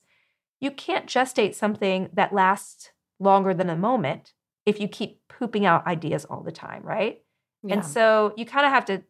you 0.61 0.71
can't 0.71 1.07
gestate 1.07 1.55
something 1.55 2.09
that 2.13 2.31
lasts 2.31 2.91
longer 3.19 3.53
than 3.53 3.69
a 3.69 3.75
moment 3.75 4.33
if 4.65 4.79
you 4.79 4.87
keep 4.87 5.19
pooping 5.27 5.65
out 5.65 5.85
ideas 5.85 6.23
all 6.23 6.41
the 6.41 6.51
time, 6.53 6.83
right? 6.83 7.21
Yeah. 7.63 7.73
And 7.75 7.85
so 7.85 8.33
you 8.37 8.45
kind 8.45 8.65
of 8.65 8.71
have 8.71 8.85
to 8.85 9.03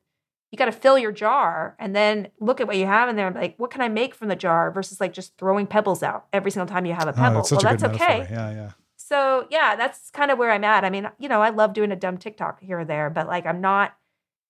you 0.52 0.58
got 0.58 0.66
to 0.66 0.72
fill 0.72 0.98
your 0.98 1.12
jar 1.12 1.76
and 1.78 1.95
then 1.95 2.30
look 2.39 2.62
at 2.62 2.68
what 2.68 2.78
you 2.78 2.86
have 2.86 3.10
in 3.10 3.16
there 3.16 3.28
and 3.28 3.36
be 3.36 3.41
like, 3.41 3.56
what 3.58 3.72
can 3.72 3.82
I 3.82 3.89
make 3.89 4.16
from 4.16 4.30
the 4.30 4.36
jar 4.36 4.72
versus 4.72 5.02
like 5.02 5.14
just 5.14 5.38
throwing 5.38 5.68
pebbles 5.68 6.02
out 6.02 6.28
every 6.32 6.52
single 6.52 6.68
time 6.68 6.86
you 6.86 6.93
have 6.93 7.08
a 7.08 7.12
oh, 7.12 7.14
pebble. 7.14 7.36
that's 7.36 7.50
such 7.50 7.64
well, 7.64 7.74
a 7.74 7.78
that's 7.78 7.84
good 7.84 8.02
okay. 8.02 8.20
metaphor. 8.20 8.36
Yeah, 8.36 8.52
yeah. 8.52 8.72
So 8.95 9.48
yeah, 9.50 9.76
that's 9.76 10.10
kind 10.12 10.32
of 10.32 10.38
where 10.38 10.52
I'm 10.52 10.64
at. 10.64 10.84
I 10.84 10.89
mean, 10.89 11.10
you 11.20 11.30
know, 11.30 11.41
I 11.41 11.50
love 11.50 11.74
doing 11.74 11.91
a 11.91 11.95
dumb 11.95 12.18
TikTok 12.18 12.62
here 12.62 12.80
or 12.80 12.86
there, 12.86 13.10
but 13.10 13.28
like 13.28 13.45
I'm 13.45 13.62
not 13.62 13.95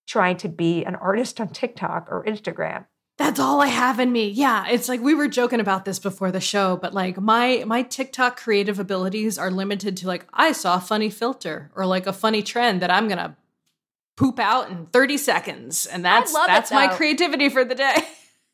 trying 0.06 0.36
to 0.38 0.48
be 0.48 0.84
an 0.84 0.94
artist 0.94 1.40
on 1.40 1.48
TikTok 1.48 2.08
or 2.10 2.24
Instagram. 2.24 2.86
That's 3.18 3.40
all 3.40 3.60
I 3.60 3.66
have 3.66 3.98
in 3.98 4.12
me. 4.12 4.28
Yeah, 4.28 4.66
it's 4.68 4.88
like 4.88 5.00
we 5.00 5.14
were 5.14 5.26
joking 5.26 5.58
about 5.58 5.84
this 5.84 5.98
before 5.98 6.30
the 6.30 6.40
show, 6.40 6.76
but 6.76 6.94
like 6.94 7.20
my 7.20 7.64
my 7.66 7.82
TikTok 7.82 8.36
creative 8.36 8.78
abilities 8.78 9.36
are 9.36 9.50
limited 9.50 9.96
to 9.98 10.06
like 10.06 10.26
I 10.32 10.52
saw 10.52 10.76
a 10.76 10.80
funny 10.80 11.10
filter 11.10 11.70
or 11.74 11.84
like 11.84 12.06
a 12.06 12.12
funny 12.12 12.42
trend 12.42 12.80
that 12.80 12.92
I'm 12.92 13.08
going 13.08 13.18
to 13.18 13.36
poop 14.18 14.40
out 14.40 14.68
in 14.68 14.86
30 14.86 15.16
seconds. 15.16 15.86
And 15.86 16.04
that's 16.04 16.34
love 16.34 16.44
it, 16.44 16.48
that's 16.48 16.72
my 16.72 16.88
creativity 16.88 17.48
for 17.48 17.64
the 17.64 17.76
day. 17.76 17.94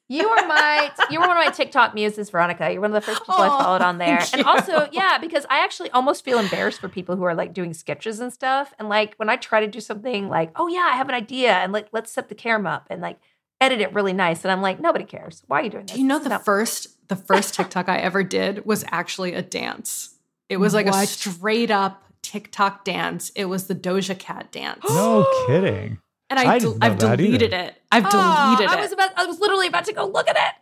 You 0.06 0.28
were 0.28 0.46
my 0.46 0.92
you 1.10 1.18
were 1.18 1.26
one 1.26 1.38
of 1.38 1.42
my 1.42 1.50
TikTok 1.50 1.94
muses, 1.94 2.28
Veronica. 2.28 2.70
You're 2.70 2.82
one 2.82 2.94
of 2.94 3.02
the 3.02 3.10
first 3.10 3.22
people 3.22 3.36
I 3.36 3.48
followed 3.48 3.80
on 3.80 3.96
there. 3.96 4.18
And 4.34 4.42
you. 4.42 4.44
also, 4.44 4.86
yeah, 4.92 5.16
because 5.16 5.46
I 5.48 5.64
actually 5.64 5.90
almost 5.92 6.26
feel 6.26 6.38
embarrassed 6.38 6.78
for 6.78 6.90
people 6.90 7.16
who 7.16 7.22
are 7.22 7.34
like 7.34 7.54
doing 7.54 7.72
sketches 7.72 8.20
and 8.20 8.30
stuff. 8.30 8.74
And 8.78 8.90
like 8.90 9.14
when 9.16 9.30
I 9.30 9.36
try 9.36 9.60
to 9.60 9.66
do 9.66 9.80
something 9.80 10.28
like, 10.28 10.50
oh 10.56 10.68
yeah, 10.68 10.90
I 10.92 10.96
have 10.96 11.08
an 11.08 11.14
idea 11.14 11.52
and 11.52 11.72
like 11.72 11.88
let's 11.92 12.12
set 12.12 12.28
the 12.28 12.34
camera 12.34 12.72
up 12.72 12.86
and 12.90 13.00
like 13.00 13.18
edit 13.62 13.80
it 13.80 13.94
really 13.94 14.12
nice. 14.12 14.44
And 14.44 14.52
I'm 14.52 14.60
like, 14.60 14.78
nobody 14.78 15.06
cares. 15.06 15.42
Why 15.46 15.60
are 15.60 15.64
you 15.64 15.70
doing 15.70 15.86
this? 15.86 15.94
Do 15.94 16.02
you 16.02 16.06
know 16.06 16.18
the 16.18 16.28
No. 16.28 16.38
first 16.44 17.08
the 17.08 17.16
first 17.16 17.54
TikTok 17.54 17.88
I 17.88 17.96
ever 17.96 18.22
did 18.22 18.66
was 18.66 18.84
actually 18.88 19.32
a 19.32 19.42
dance. 19.42 20.10
It 20.50 20.58
was 20.58 20.74
like 20.74 20.86
a 20.86 21.06
straight 21.06 21.70
up 21.70 22.03
TikTok 22.24 22.84
dance. 22.84 23.30
It 23.36 23.44
was 23.44 23.68
the 23.68 23.74
Doja 23.76 24.18
Cat 24.18 24.50
dance. 24.50 24.82
No 24.88 25.24
kidding. 25.46 25.98
And 26.30 26.40
I, 26.40 26.54
I 26.54 26.58
del- 26.58 26.78
I've 26.80 26.98
deleted 26.98 27.52
either. 27.52 27.62
it. 27.66 27.82
I've 27.92 28.06
Oh, 28.06 28.56
deleted 28.56 28.72
it. 28.72 28.76
I 28.78 28.80
was 28.80 28.90
about 28.92 29.10
I 29.16 29.26
was 29.26 29.38
literally 29.38 29.68
about 29.68 29.84
to 29.84 29.92
go 29.92 30.06
look 30.06 30.26
at 30.28 30.36
it. 30.36 30.54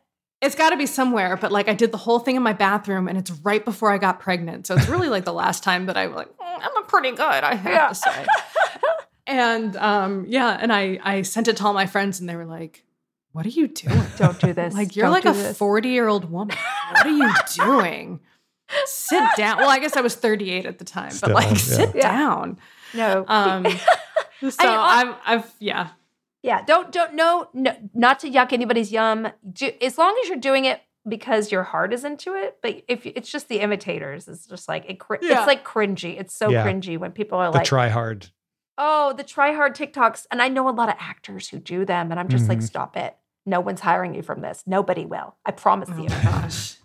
It's 0.44 0.56
got 0.56 0.70
to 0.70 0.76
be 0.76 0.86
somewhere, 0.86 1.36
but 1.36 1.52
like 1.52 1.68
I 1.68 1.74
did 1.74 1.92
the 1.92 1.96
whole 1.98 2.18
thing 2.18 2.34
in 2.34 2.42
my 2.42 2.52
bathroom, 2.52 3.06
and 3.06 3.16
it's 3.16 3.30
right 3.30 3.64
before 3.64 3.92
I 3.92 3.98
got 3.98 4.18
pregnant. 4.18 4.66
So 4.66 4.74
it's 4.74 4.88
really 4.88 5.08
like 5.08 5.24
the 5.24 5.32
last 5.32 5.62
time 5.62 5.86
that 5.86 5.96
I 5.96 6.08
was 6.08 6.16
like, 6.16 6.28
"Mm, 6.36 6.58
I'm 6.62 6.76
a 6.82 6.86
pretty 6.86 7.12
good, 7.12 7.20
I 7.20 7.54
have 7.54 7.72
Yeah. 7.72 7.88
to 7.88 7.94
say. 7.94 8.26
and 9.28 9.76
um, 9.76 10.24
yeah, 10.28 10.58
and 10.60 10.72
I 10.72 10.98
I 11.02 11.22
sent 11.22 11.46
it 11.48 11.56
to 11.58 11.64
all 11.64 11.72
my 11.72 11.86
friends, 11.86 12.18
and 12.20 12.28
they 12.28 12.34
were 12.36 12.44
like, 12.44 12.84
"What 13.30 13.46
are 13.46 13.50
you 13.50 13.68
doing? 13.68 14.02
Don't 14.18 14.38
do 14.40 14.52
this. 14.52 14.74
Like 14.74 14.96
you're 14.96 15.04
Don't 15.04 15.12
like 15.12 15.24
a 15.26 15.54
40 15.54 15.88
year 15.88 16.08
old 16.08 16.30
woman. 16.30 16.56
What 16.90 17.06
are 17.06 17.10
you 17.10 17.32
doing? 17.54 18.20
Sit 18.86 19.22
down. 19.36 19.58
Well, 19.58 19.68
I 19.70 19.78
guess 19.78 19.96
I 19.96 20.00
was 20.00 20.14
38 20.14 20.66
at 20.66 20.78
the 20.78 20.84
time, 20.84 21.12
but 21.20 21.30
like 21.32 21.50
yeah. 21.50 21.54
sit 21.54 21.94
Yeah. 21.94 22.10
down. 22.12 22.58
No. 22.94 23.24
Um, 23.28 23.66
so 24.40 24.56
I- 24.60 25.02
I'm 25.02 25.14
I've 25.26 25.52
yeah. 25.58 25.88
Yeah, 26.42 26.62
don't 26.64 26.90
don't 26.90 27.14
no, 27.14 27.48
no 27.52 27.76
not 27.94 28.18
to 28.20 28.30
yuck 28.30 28.52
anybody's 28.52 28.90
yum. 28.90 29.28
Do, 29.52 29.70
as 29.80 29.96
long 29.96 30.18
as 30.22 30.28
you're 30.28 30.38
doing 30.38 30.64
it 30.64 30.80
because 31.08 31.52
your 31.52 31.62
heart 31.62 31.92
is 31.92 32.04
into 32.04 32.34
it. 32.34 32.58
But 32.62 32.82
if 32.88 33.06
it's 33.06 33.30
just 33.30 33.48
the 33.48 33.60
imitators, 33.60 34.26
it's 34.28 34.46
just 34.46 34.68
like 34.68 34.84
it. 34.88 34.98
Cr- 34.98 35.16
Yeah. 35.22 35.38
It's 35.38 35.46
like 35.46 35.64
cringy. 35.64 36.18
It's 36.18 36.34
so 36.34 36.50
Yeah. 36.50 36.66
cringy 36.66 36.98
when 36.98 37.12
people 37.12 37.38
are 37.38 37.50
The 37.52 37.58
like, 37.58 37.66
try 37.66 37.88
hard. 37.88 38.28
"Oh, 38.78 39.12
the 39.12 39.22
try 39.22 39.52
hard 39.52 39.76
TikToks." 39.76 40.26
And 40.32 40.42
I 40.42 40.48
know 40.48 40.68
a 40.68 40.70
lot 40.70 40.88
of 40.88 40.96
actors 40.98 41.48
who 41.48 41.58
do 41.58 41.84
them, 41.84 42.10
and 42.10 42.18
I'm 42.18 42.28
just 42.28 42.48
like, 42.48 42.58
Mhm. 42.58 42.62
"Stop 42.64 42.96
it! 42.96 43.16
No 43.46 43.60
one's 43.60 43.80
hiring 43.80 44.14
you 44.14 44.22
from 44.22 44.40
this. 44.40 44.64
Nobody 44.66 45.04
will. 45.06 45.36
I 45.46 45.50
promise 45.52 45.88
Oh 45.92 45.96
you." 46.02 46.08
gosh. 46.08 46.76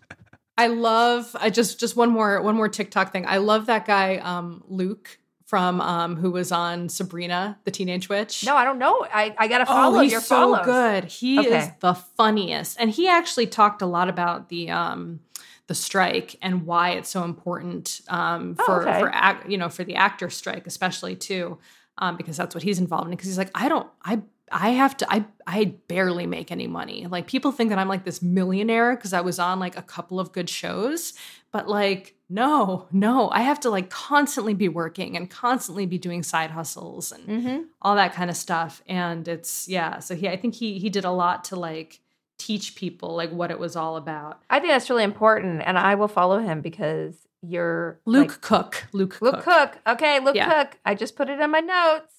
I 0.58 0.68
love 0.68 1.36
I 1.40 1.50
just 1.50 1.80
just 1.80 1.96
one 1.96 2.10
more 2.10 2.42
one 2.42 2.56
more 2.56 2.70
TikTok 2.70 3.12
thing. 3.12 3.26
I 3.28 3.38
love 3.38 3.68
that 3.68 3.86
guy 3.86 4.18
um 4.18 4.64
Luke 4.68 5.20
from 5.46 5.80
um 5.82 6.16
who 6.18 6.32
was 6.32 6.52
on 6.52 6.90
Sabrina 6.90 7.58
the 7.64 7.72
Teenage 7.72 8.10
Witch. 8.10 8.44
No, 8.46 8.56
I 8.56 8.64
don't 8.64 8.80
know. 8.80 9.06
I 9.14 9.36
I 9.38 9.48
gotta 9.48 9.66
follow 9.66 10.00
oh, 10.00 10.02
he's 10.02 10.12
your 10.12 10.22
so 10.22 10.56
follows. 10.56 10.66
good. 10.66 11.06
He 11.06 11.40
is 11.40 11.70
the 11.80 11.94
funniest, 11.94 12.78
and 12.80 12.90
he 12.90 13.08
actually 13.08 13.48
talked 13.48 13.82
a 13.82 13.86
lot 13.86 14.10
about 14.10 14.50
the 14.50 14.72
um 14.72 15.20
the 15.68 15.76
strike 15.76 16.38
and 16.42 16.66
why 16.66 16.92
it's 16.92 17.10
so 17.10 17.24
important 17.24 18.02
um 18.08 18.56
Oh, 18.60 18.64
for 18.66 18.88
okay. 18.90 19.00
for 19.00 19.10
act, 19.14 19.50
you 19.50 19.58
know 19.58 19.70
for 19.70 19.84
the 19.84 19.96
actor 19.96 20.30
strike 20.30 20.66
especially 20.66 21.16
too 21.16 21.58
um 21.98 22.16
because 22.16 22.38
that's 22.38 22.56
what 22.56 22.64
he's 22.64 22.80
involved 22.80 23.06
in 23.06 23.12
because 23.12 23.28
he's 23.28 23.38
like 23.38 23.52
I 23.54 23.68
don't 23.70 23.88
I 24.04 24.22
I 24.52 24.70
have 24.70 24.96
to 24.98 25.12
I 25.14 25.26
I 25.46 25.66
barely 25.88 26.26
make 26.26 26.52
any 26.52 26.68
money. 26.68 27.06
Like 27.08 27.28
people 27.28 27.52
think 27.52 27.70
that 27.70 27.80
I'm 27.80 27.88
like 27.90 28.06
this 28.06 28.22
millionaire 28.22 28.96
because 28.96 29.14
I 29.14 29.22
was 29.22 29.40
on 29.40 29.60
like 29.60 29.78
a 29.78 29.82
couple 29.82 30.20
of 30.20 30.32
good 30.32 30.50
shows, 30.50 31.14
but 31.52 31.68
like 31.68 32.16
no, 32.30 32.88
no, 32.92 33.30
I 33.30 33.42
have 33.42 33.60
to 33.62 33.70
like 33.70 33.90
constantly 33.90 34.54
be 34.54 34.68
working 34.68 35.16
and 35.16 35.30
constantly 35.30 35.86
be 35.86 35.98
doing 35.98 36.24
side 36.24 36.52
hustles 36.52 37.12
and 37.14 37.26
Mm-hmm. 37.28 37.62
all 37.82 37.96
that 37.96 38.14
kind 38.14 38.30
of 38.30 38.36
stuff. 38.36 38.82
And 38.88 39.28
it's 39.28 39.68
yeah, 39.68 40.00
so 40.00 40.16
he 40.16 40.28
I 40.30 40.38
think 40.38 40.56
he 40.56 40.80
he 40.80 40.90
did 40.90 41.06
a 41.06 41.12
lot 41.12 41.44
to 41.46 41.56
like 41.56 42.00
teach 42.38 42.76
people 42.76 43.16
like 43.16 43.32
what 43.32 43.50
it 43.52 43.60
was 43.60 43.76
all 43.76 43.98
about. 43.98 44.42
I 44.50 44.60
think 44.60 44.72
that's 44.72 44.90
really 44.90 45.04
important, 45.04 45.62
and 45.66 45.78
I 45.78 45.96
will 45.96 46.08
follow 46.08 46.40
him 46.40 46.62
because 46.62 47.16
you're 47.42 48.00
Luke 48.06 48.30
like, 48.30 48.42
Cook, 48.42 48.88
Luke, 48.94 49.22
Luke 49.22 49.42
Cook. 49.42 49.44
Cook. 49.44 49.78
Okay, 49.88 50.20
Luke 50.20 50.36
Yeah. 50.36 50.64
Cook. 50.64 50.78
I 50.86 50.96
just 50.96 51.16
put 51.16 51.30
it 51.30 51.40
in 51.40 51.50
my 51.52 51.60
notes. 51.62 52.14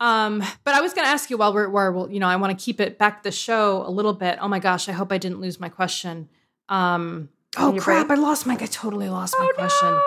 Um, 0.00 0.42
but 0.64 0.74
I 0.74 0.80
was 0.80 0.92
going 0.92 1.06
to 1.06 1.10
ask 1.10 1.30
you 1.30 1.38
while 1.38 1.54
we're, 1.54 1.68
while 1.68 1.92
we're, 1.92 2.10
you 2.10 2.20
know, 2.20 2.28
I 2.28 2.36
want 2.36 2.56
to 2.58 2.64
keep 2.64 2.80
it 2.80 2.98
back 2.98 3.22
the 3.22 3.32
show 3.32 3.82
a 3.86 3.90
little 3.90 4.12
bit. 4.12 4.38
Oh 4.40 4.48
my 4.48 4.58
gosh, 4.58 4.88
I 4.88 4.92
hope 4.92 5.10
I 5.10 5.18
didn't 5.18 5.40
lose 5.40 5.58
my 5.58 5.68
question. 5.68 6.28
Um, 6.68 7.30
oh 7.56 7.76
crap, 7.78 8.08
break? 8.08 8.18
I 8.18 8.20
lost 8.20 8.46
my, 8.46 8.54
I 8.54 8.66
totally 8.66 9.08
lost 9.08 9.34
my 9.38 9.48
Oh 9.50 9.54
question. 9.54 9.90
no! 9.90 10.02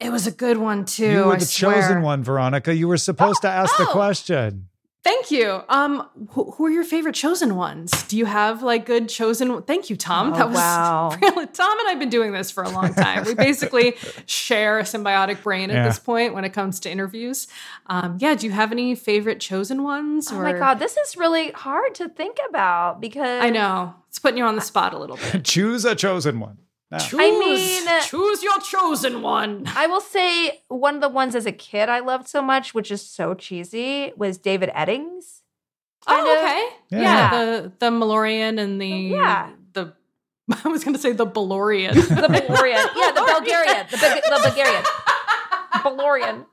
It 0.00 0.10
was 0.10 0.26
a 0.26 0.32
good 0.32 0.56
one 0.58 0.84
too. 0.84 1.10
You 1.10 1.24
were 1.26 1.34
I 1.34 1.38
the 1.38 1.44
swear. 1.44 1.80
chosen 1.80 2.02
one, 2.02 2.24
Veronica. 2.24 2.74
You 2.74 2.88
were 2.88 2.96
supposed 2.96 3.42
to 3.42 3.48
ask 3.48 3.76
the 3.76 3.86
oh. 3.88 3.92
question. 3.92 4.68
Thank 5.04 5.32
you. 5.32 5.62
Um, 5.68 6.08
who, 6.30 6.52
who 6.52 6.66
are 6.66 6.70
your 6.70 6.84
favorite 6.84 7.16
chosen 7.16 7.56
ones? 7.56 7.90
Do 8.04 8.16
you 8.16 8.24
have 8.24 8.62
like 8.62 8.86
good 8.86 9.08
chosen? 9.08 9.60
Thank 9.62 9.90
you, 9.90 9.96
Tom. 9.96 10.32
Oh, 10.32 10.36
that 10.36 10.46
was 10.48 10.56
wow. 10.56 11.16
really 11.22 11.46
Tom 11.48 11.78
and 11.80 11.88
I've 11.88 11.98
been 11.98 12.08
doing 12.08 12.30
this 12.32 12.52
for 12.52 12.62
a 12.62 12.68
long 12.70 12.94
time. 12.94 13.24
We 13.24 13.34
basically 13.34 13.96
share 14.26 14.78
a 14.78 14.82
symbiotic 14.84 15.42
brain 15.42 15.70
at 15.70 15.74
Yeah. 15.74 15.88
this 15.88 15.98
point 15.98 16.34
when 16.34 16.44
it 16.44 16.50
comes 16.52 16.78
to 16.80 16.90
interviews. 16.90 17.48
Um, 17.86 18.16
yeah. 18.20 18.36
Do 18.36 18.46
you 18.46 18.52
have 18.52 18.70
any 18.70 18.94
favorite 18.94 19.40
chosen 19.40 19.82
ones? 19.82 20.30
Oh 20.30 20.40
my 20.40 20.52
god, 20.52 20.78
this 20.78 20.96
is 20.96 21.16
really 21.16 21.50
hard 21.50 21.96
to 21.96 22.08
think 22.08 22.36
about 22.48 23.00
because 23.00 23.42
I 23.42 23.50
know 23.50 23.94
it's 24.08 24.20
putting 24.20 24.38
you 24.38 24.44
on 24.44 24.54
the 24.54 24.62
spot 24.62 24.94
a 24.94 24.98
little 24.98 25.16
bit. 25.16 25.44
Choose 25.44 25.84
a 25.84 25.96
chosen 25.96 26.38
one. 26.38 26.58
Now. 26.92 26.98
Choose, 26.98 27.20
I 27.20 27.30
mean- 27.30 27.88
choose 28.02 28.42
your 28.42 28.58
chosen 28.60 29.22
one. 29.22 29.64
I 29.74 29.86
will 29.86 30.02
say 30.02 30.60
one 30.68 30.96
of 30.96 31.00
the 31.00 31.08
ones 31.08 31.34
as 31.34 31.46
a 31.46 31.52
kid 31.52 31.88
I 31.88 32.00
loved 32.00 32.28
so 32.28 32.42
much, 32.42 32.74
which 32.74 32.90
is 32.90 33.00
so 33.00 33.32
cheesy, 33.34 34.12
was 34.14 34.36
David 34.36 34.68
Eddings. 34.76 35.40
Oh, 36.06 36.20
of. 36.20 36.26
okay. 36.38 36.68
Yeah. 36.90 37.00
Yeah. 37.00 37.30
the 37.30 37.72
the 37.78 37.90
Malloreon 37.90 38.60
and 38.60 38.78
the 38.80 38.86
Yeah. 38.88 39.50
the. 39.72 39.94
I 40.64 40.68
was 40.68 40.84
going 40.84 40.94
to 40.94 41.00
say 41.00 41.12
the 41.12 41.24
Balorian. 41.26 41.94
The 41.94 42.28
Bulgarian. 42.28 42.86
yeah, 42.94 43.10
the 43.12 43.22
Bulgarian. 43.26 43.86
The, 43.90 43.96
Bul- 43.96 44.20
the 44.28 44.40
Bulgarian. 44.48 44.84
Bulgarian. 45.82 46.44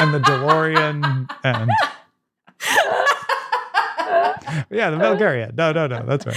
and 0.00 0.12
the 0.14 0.18
DeLorean 0.20 1.28
and 1.44 1.70
yeah, 4.70 4.90
the 4.90 4.98
Bulgarian. 4.98 5.54
No, 5.56 5.72
no, 5.72 5.86
no. 5.86 6.02
That's 6.04 6.26
right. 6.26 6.36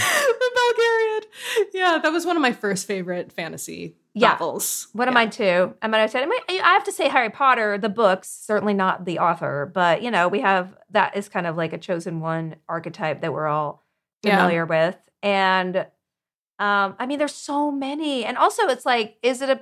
Yeah, 1.77 1.99
that 2.01 2.11
was 2.11 2.25
one 2.25 2.35
of 2.35 2.41
my 2.41 2.51
first 2.53 2.87
favorite 2.87 3.31
fantasy 3.31 3.95
Yeah. 4.13 4.29
novels. 4.31 4.87
One 4.93 5.07
of 5.07 5.13
mine 5.13 5.29
too. 5.29 5.75
I 5.81 5.87
mean, 5.87 6.01
I 6.01 6.07
said, 6.07 6.23
I, 6.23 6.25
mean, 6.25 6.41
I 6.49 6.73
have 6.73 6.83
to 6.85 6.91
say 6.91 7.07
Harry 7.07 7.29
Potter, 7.29 7.77
the 7.77 7.89
books, 7.89 8.29
certainly 8.29 8.73
not 8.73 9.05
the 9.05 9.19
author, 9.19 9.69
but 9.73 10.01
you 10.01 10.09
know, 10.09 10.27
we 10.27 10.39
have 10.41 10.75
that 10.89 11.15
is 11.15 11.29
kind 11.29 11.45
of 11.45 11.55
like 11.55 11.73
a 11.73 11.77
chosen 11.77 12.19
one 12.19 12.55
archetype 12.67 13.21
that 13.21 13.31
we're 13.33 13.47
all 13.47 13.83
Yeah. 14.23 14.37
familiar 14.37 14.65
with. 14.65 14.97
And 15.21 15.77
um, 16.59 16.95
I 16.97 17.05
mean, 17.05 17.19
there's 17.19 17.35
so 17.35 17.69
many. 17.71 18.25
And 18.25 18.35
also 18.37 18.63
it's 18.63 18.85
like, 18.85 19.17
is 19.21 19.41
it 19.41 19.49
a 19.49 19.59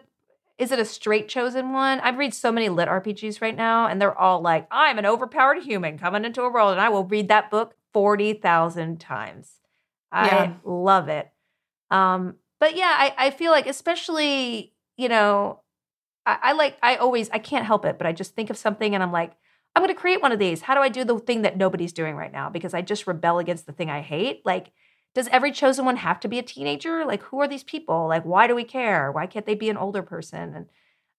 is 0.58 0.72
it 0.72 0.80
a 0.80 0.86
straight 0.86 1.28
chosen 1.28 1.74
one? 1.74 2.00
I've 2.00 2.18
read 2.18 2.34
so 2.34 2.50
many 2.50 2.70
lit 2.70 2.88
RPGs 2.88 3.42
right 3.42 3.58
now, 3.58 3.88
and 3.88 4.02
they're 4.02 4.18
all 4.18 4.40
like, 4.40 4.68
I'm 4.72 4.98
an 4.98 5.06
overpowered 5.06 5.64
human 5.64 5.98
coming 5.98 6.24
into 6.24 6.44
a 6.44 6.50
world, 6.50 6.72
and 6.72 6.80
I 6.80 6.88
will 6.88 7.04
read 7.04 7.28
that 7.28 7.52
book 7.52 7.76
40,000 7.92 8.98
times. 9.02 9.60
I 10.14 10.28
Yeah. 10.28 10.54
love 10.64 11.10
it. 11.10 11.30
Um, 11.96 12.36
but 12.60 12.76
yeah, 12.76 12.94
I, 12.98 13.14
I 13.18 13.30
feel 13.32 13.52
like, 13.52 13.68
especially, 13.68 14.74
you 14.98 15.10
know, 15.10 15.62
I, 16.26 16.38
I 16.44 16.52
like, 16.54 16.78
I 16.82 16.96
always, 16.98 17.30
I 17.32 17.40
can't 17.40 17.66
help 17.66 17.86
it, 17.86 17.98
but 17.98 18.08
I 18.08 18.12
just 18.12 18.36
think 18.36 18.50
of 18.50 18.58
something 18.58 18.94
and 18.94 19.04
I'm 19.04 19.12
like, 19.12 19.34
I'm 19.76 19.84
going 19.84 19.94
to 19.94 20.00
create 20.00 20.22
one 20.22 20.32
of 20.32 20.40
these. 20.40 20.62
How 20.62 20.74
do 20.76 20.82
I 20.82 20.90
do 20.90 21.04
the 21.04 21.20
thing 21.20 21.42
that 21.44 21.58
nobody's 21.58 21.94
doing 21.94 22.16
right 22.16 22.32
now? 22.32 22.50
Because 22.50 22.74
I 22.74 22.82
just 22.82 23.08
rebel 23.08 23.40
against 23.40 23.66
the 23.66 23.74
thing 23.74 23.90
I 23.90 24.02
hate. 24.02 24.42
Like, 24.46 24.72
does 25.14 25.28
every 25.30 25.52
chosen 25.52 25.86
one 25.86 25.98
have 25.98 26.20
to 26.22 26.28
be 26.28 26.40
a 26.40 26.44
teenager? 26.44 27.06
Like, 27.06 27.24
who 27.24 27.40
are 27.42 27.48
these 27.48 27.64
people? 27.64 28.08
Like, 28.08 28.24
why 28.24 28.48
do 28.48 28.56
we 28.56 28.64
care? 28.64 29.12
Why 29.12 29.28
can't 29.28 29.46
they 29.46 29.56
be 29.56 29.70
an 29.70 29.78
older 29.78 30.02
person? 30.02 30.54
And 30.56 30.66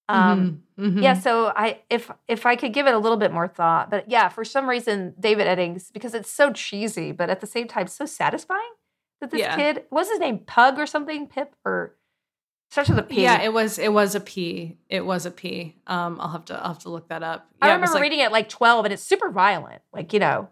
um, 0.08 0.58
Mhm, 0.78 0.92
mhm. 0.92 1.02
yeah, 1.02 1.14
so 1.14 1.52
I 1.56 1.80
if 1.90 2.10
if 2.28 2.46
I 2.46 2.56
could 2.56 2.72
give 2.72 2.86
it 2.86 2.94
a 2.94 2.98
little 2.98 3.18
bit 3.18 3.32
more 3.32 3.48
thought, 3.48 3.90
but 3.90 4.10
yeah, 4.10 4.28
for 4.28 4.44
some 4.44 4.68
reason 4.68 5.14
David 5.20 5.46
Eddings 5.46 5.92
because 5.92 6.14
it's 6.14 6.30
so 6.30 6.52
cheesy, 6.52 7.12
but 7.12 7.30
at 7.30 7.40
the 7.40 7.46
same 7.46 7.68
time 7.68 7.86
so 7.88 8.06
satisfying 8.06 8.60
that 9.20 9.30
this 9.30 9.40
Yeah. 9.40 9.56
kid 9.56 9.84
what's 9.90 10.10
his 10.10 10.18
name 10.18 10.38
Pug 10.40 10.78
or 10.78 10.86
something 10.86 11.26
Pip 11.26 11.54
or 11.64 11.94
starts 12.70 12.90
with 12.90 12.98
a 12.98 13.02
P. 13.02 13.22
Yeah, 13.22 13.42
it 13.42 13.52
was 13.52 13.78
it 13.78 13.92
was 13.92 14.14
a 14.14 14.20
P. 14.20 14.76
It 14.88 15.06
was 15.06 15.24
a 15.26 15.30
P. 15.30 15.76
Um, 15.86 16.18
I'll 16.20 16.30
have 16.30 16.44
to 16.46 16.54
I'll 16.60 16.68
have 16.74 16.80
to 16.80 16.90
look 16.90 17.08
that 17.08 17.22
up. 17.22 17.48
I 17.62 17.66
Yeah, 17.68 17.72
it 17.72 17.74
remember 17.76 17.94
like- 17.94 18.02
reading 18.02 18.20
it 18.20 18.32
like 18.32 18.48
twelve, 18.48 18.84
and 18.84 18.92
it's 18.92 19.02
super 19.02 19.30
violent. 19.30 19.82
Like 19.92 20.12
you 20.12 20.18
know, 20.18 20.48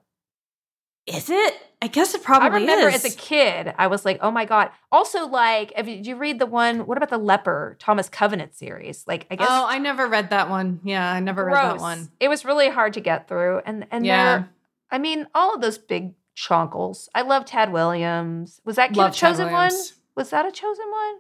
Is 1.06 1.28
it? 1.28 1.54
I 1.82 1.86
guess 1.88 2.14
it 2.14 2.22
probably 2.22 2.48
I 2.48 2.60
remember 2.60 2.88
is. 2.88 3.04
as 3.04 3.14
a 3.14 3.16
kid, 3.18 3.74
I 3.76 3.88
was 3.88 4.06
like, 4.06 4.18
oh 4.22 4.30
my 4.30 4.46
god. 4.46 4.70
Also, 4.90 5.26
like, 5.26 5.70
if 5.76 5.86
you, 5.86 5.96
did 5.96 6.06
you 6.06 6.16
read 6.16 6.38
the 6.38 6.46
one? 6.46 6.86
What 6.86 6.96
about 6.96 7.10
the 7.10 7.18
Leper 7.18 7.76
Thomas 7.78 8.08
Covenant 8.08 8.54
series? 8.54 9.04
Like, 9.06 9.26
I 9.30 9.36
guess 9.36 9.48
Oh, 9.50 9.66
I 9.68 9.76
never 9.78 10.06
read 10.06 10.30
that 10.30 10.48
one. 10.48 10.80
Yeah, 10.82 11.12
I 11.12 11.20
never 11.20 11.44
read 11.44 11.56
that 11.56 11.78
one. 11.80 12.08
It 12.20 12.28
was 12.28 12.46
really 12.46 12.70
hard 12.70 12.94
to 12.94 13.00
get 13.02 13.28
through, 13.28 13.60
and 13.66 13.86
and 13.90 14.06
Yeah. 14.06 14.44
I 14.90 14.96
mean, 14.96 15.26
all 15.34 15.54
of 15.54 15.60
those 15.60 15.76
big 15.76 16.14
chonkles. 16.36 17.08
I 17.14 17.22
love 17.22 17.44
Tad 17.44 17.72
Williams. 17.72 18.60
Was 18.64 18.76
that 18.76 18.94
Love 18.96 19.12
a 19.12 19.14
chosen 19.14 19.50
one? 19.52 19.72
Was 20.16 20.30
that 20.30 20.46
a 20.46 20.52
chosen 20.52 20.90
one? 20.90 21.14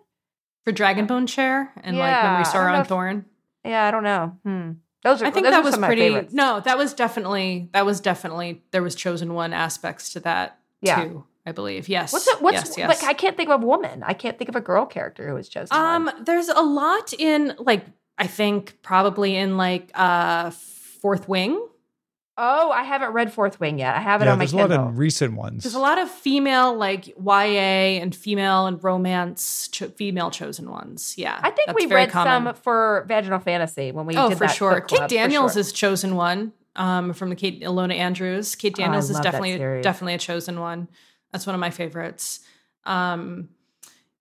For 0.64 0.72
Dragonbone 0.72 1.28
Chair 1.28 1.72
and 1.82 1.96
like 1.98 2.08
Yeah, 2.10 2.22
Memory 2.22 2.40
I 2.40 2.42
Star 2.44 2.66
don't 2.66 2.74
on 2.76 2.80
if- 2.82 2.86
Thorn. 2.88 3.24
Yeah, 3.64 3.84
I 3.84 3.90
don't 3.90 4.04
know. 4.04 4.36
Hmm. 4.44 4.70
Those 5.02 5.20
are 5.22 5.26
I 5.26 5.30
think 5.30 5.44
that 5.46 5.62
was 5.62 5.74
some 5.74 5.84
of 5.84 5.88
my 5.88 5.94
pretty. 5.94 6.28
No, 6.32 6.60
that 6.60 6.78
was 6.78 6.94
definitely 6.94 7.68
that 7.72 7.84
was 7.84 8.00
definitely 8.00 8.62
there 8.70 8.82
was 8.82 8.94
chosen 8.94 9.34
one 9.34 9.52
aspects 9.52 10.12
to 10.14 10.20
that 10.20 10.58
Yeah. 10.80 11.04
too. 11.04 11.24
I 11.46 11.52
believe 11.52 11.90
yes. 11.90 12.10
What's 12.10 12.26
it, 12.26 12.40
what's 12.40 12.54
yes, 12.54 12.78
yes. 12.78 12.88
like? 12.88 13.04
I 13.04 13.12
can't 13.12 13.36
think 13.36 13.50
of 13.50 13.62
a 13.62 13.66
woman. 13.66 14.02
I 14.02 14.14
can't 14.14 14.38
think 14.38 14.48
of 14.48 14.56
a 14.56 14.62
girl 14.62 14.86
character 14.86 15.28
who 15.28 15.34
was 15.34 15.48
chosen. 15.50 15.76
Um, 15.76 16.06
one. 16.06 16.24
there's 16.24 16.48
a 16.48 16.62
lot 16.62 17.12
in 17.12 17.54
like 17.58 17.84
I 18.16 18.26
think 18.26 18.78
probably 18.82 19.36
in 19.36 19.58
like 19.58 19.90
uh 19.94 20.50
Fourth 21.02 21.28
Wing. 21.28 21.62
Oh, 22.36 22.72
I 22.72 22.82
haven't 22.82 23.12
read 23.12 23.32
Fourth 23.32 23.60
Wing 23.60 23.78
yet. 23.78 23.94
I 23.94 24.00
have 24.00 24.20
it 24.20 24.24
yeah, 24.24 24.32
on 24.32 24.38
my 24.38 24.44
there's 24.44 24.52
a 24.52 24.56
lot 24.56 24.72
of 24.72 24.98
recent 24.98 25.34
ones. 25.36 25.62
There's 25.62 25.76
a 25.76 25.78
lot 25.80 25.98
of 25.98 26.10
female 26.10 26.74
like 26.76 27.06
YA 27.06 28.00
and 28.02 28.14
female 28.14 28.66
and 28.66 28.82
romance 28.82 29.68
cho- 29.68 29.88
female 29.90 30.30
chosen 30.32 30.68
ones. 30.68 31.14
Yeah, 31.16 31.38
I 31.40 31.50
think 31.50 31.66
that's 31.68 31.76
we 31.76 31.86
very 31.86 32.02
read 32.02 32.10
common. 32.10 32.46
some 32.52 32.62
for 32.62 33.04
Vaginal 33.08 33.38
Fantasy 33.38 33.92
when 33.92 34.06
we 34.06 34.16
Oh, 34.16 34.30
did 34.30 34.38
for 34.38 34.46
that 34.46 34.54
sure. 34.56 34.70
book 34.80 34.88
Kate 34.88 34.96
club, 34.98 35.10
for 35.10 35.14
Daniels 35.14 35.52
sure. 35.52 35.60
is 35.60 35.72
chosen 35.72 36.16
one 36.16 36.52
um, 36.74 37.12
from 37.12 37.30
the 37.30 37.36
Kate 37.36 37.62
Ilona 37.62 37.94
Andrews. 37.94 38.56
Kate 38.56 38.74
Oh, 38.78 38.82
Daniels 38.82 39.10
is 39.10 39.20
definitely 39.20 39.56
definitely 39.82 40.14
a 40.14 40.18
chosen 40.18 40.58
one. 40.58 40.88
That's 41.30 41.46
one 41.46 41.54
of 41.54 41.60
my 41.60 41.70
favorites. 41.70 42.40
Um, 42.84 43.50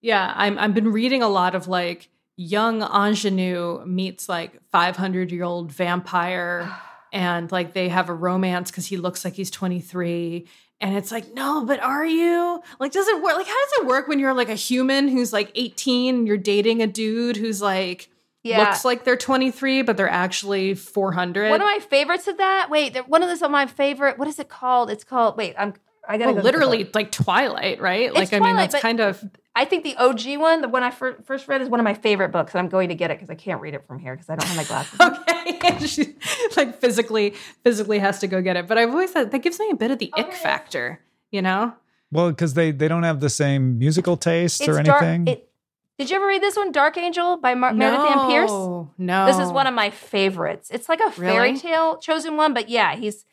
yeah, 0.01 0.31
I'm 0.35 0.59
I've 0.59 0.75
been 0.75 0.91
reading 0.91 1.23
a 1.23 1.29
lot 1.29 1.55
of 1.55 1.67
like 1.67 2.09
young 2.37 2.83
ingenue 2.83 3.83
meets 3.85 4.29
like 4.29 4.59
500 4.71 5.31
year 5.31 5.43
old 5.43 5.71
vampire 5.71 6.69
and 7.13 7.49
like 7.51 7.71
they 7.73 7.87
have 7.87 8.09
a 8.09 8.13
romance 8.13 8.69
because 8.71 8.87
he 8.87 8.97
looks 8.97 9.23
like 9.23 9.35
he's 9.35 9.49
23 9.51 10.45
and 10.81 10.97
it's 10.97 11.11
like 11.11 11.33
no 11.33 11.63
but 11.63 11.79
are 11.79 12.05
you 12.05 12.61
like 12.79 12.91
does 12.91 13.07
it 13.07 13.21
work 13.21 13.37
like 13.37 13.47
how 13.47 13.53
does 13.65 13.73
it 13.79 13.85
work 13.85 14.07
when 14.09 14.19
you're 14.19 14.33
like 14.33 14.49
a 14.49 14.55
human 14.55 15.07
who's 15.07 15.31
like 15.31 15.51
18 15.55 16.15
and 16.15 16.27
you're 16.27 16.35
dating 16.37 16.81
a 16.81 16.87
dude 16.87 17.37
who's 17.37 17.61
like 17.61 18.09
Yeah. 18.41 18.59
looks 18.59 18.83
like 18.83 19.05
they're 19.05 19.15
23 19.15 19.83
but 19.83 19.95
they're 19.95 20.09
actually 20.09 20.73
400 20.73 21.49
One 21.51 21.61
of 21.61 21.65
my 21.65 21.79
favorites 21.79 22.27
of 22.27 22.37
that. 22.37 22.67
Wait, 22.69 22.97
one 23.07 23.23
of 23.23 23.29
those 23.29 23.41
of 23.41 23.51
my 23.51 23.67
favorite. 23.67 24.17
What 24.17 24.27
is 24.27 24.37
it 24.39 24.49
called? 24.49 24.89
It's 24.89 25.05
called. 25.05 25.37
Wait, 25.37 25.55
I'm. 25.57 25.75
I 26.07 26.17
gotta 26.17 26.33
well, 26.33 26.35
go 26.35 26.39
Oh, 26.41 26.43
literally 26.43 26.83
book. 26.83 26.95
like 26.95 27.11
twilight 27.11 27.79
right 27.81 28.13
like 28.13 28.33
i 28.33 28.39
mean 28.39 28.49
Twilight, 28.53 28.71
that's 28.71 28.81
kind 28.81 28.99
of 28.99 29.23
I 29.55 29.65
think 29.65 29.83
the 29.83 29.95
OG 29.97 30.37
one, 30.39 30.61
the 30.61 30.67
one 30.67 30.81
I 30.81 30.89
fir- 30.89 31.21
first 31.25 31.47
read, 31.47 31.61
is 31.61 31.69
one 31.69 31.79
of 31.79 31.83
my 31.83 31.93
favorite 31.93 32.29
books, 32.29 32.55
and 32.55 32.59
I'm 32.59 32.69
going 32.69 32.89
to 32.89 32.95
get 32.95 33.11
it 33.11 33.17
because 33.19 33.29
I 33.29 33.35
can't 33.35 33.61
read 33.61 33.75
it 33.75 33.85
from 33.85 33.99
here 33.99 34.15
because 34.15 34.27
I 34.27 34.35
don't 34.35 34.47
have 34.47 34.57
my 34.57 34.63
glasses. 34.63 34.99
okay 35.47 35.85
she 35.85 36.15
like 36.57 36.79
physically 36.79 37.35
physically 37.63 37.99
has 37.99 38.17
to 38.19 38.27
go 38.27 38.41
get 38.41 38.55
it 38.57 38.67
but 38.67 38.77
i've 38.77 38.89
always 38.89 39.11
thought 39.11 39.29
that 39.31 39.39
gives 39.39 39.59
me 39.59 39.69
a 39.71 39.75
bit 39.75 39.91
of 39.91 39.99
the 39.99 40.11
ick 40.17 40.27
oh, 40.29 40.31
factor 40.31 40.99
you 41.31 41.41
know 41.41 41.73
well, 42.11 42.29
because 42.29 42.53
they 42.53 42.71
they 42.71 42.87
don't 42.87 43.03
have 43.03 43.19
the 43.19 43.29
same 43.29 43.77
musical 43.79 44.17
tastes 44.17 44.67
or 44.67 44.81
dark- 44.83 45.01
anything. 45.03 45.27
it- 45.27 45.49
did 45.99 46.09
you 46.09 46.15
ever 46.15 46.25
read 46.25 46.41
this 46.41 46.55
one, 46.57 46.71
Dark 46.71 46.97
Angel 46.97 47.37
by 47.37 47.53
Mar- 47.53 47.71
Meredith 47.73 47.99
Ann 48.01 48.27
Pierce? 48.27 48.49
no 48.97 49.25
This 49.27 49.37
is 49.37 49.51
one 49.51 49.67
of 49.67 49.75
my 49.75 49.91
favorites. 49.91 50.71
It's 50.71 50.89
like 50.89 50.99
a 50.99 51.11
fairy 51.11 51.49
Really? 51.49 51.59
tale 51.59 51.97
chosen 51.97 52.35
one, 52.35 52.51
but 52.55 52.67
yeah, 52.67 52.95
he's 52.95 53.25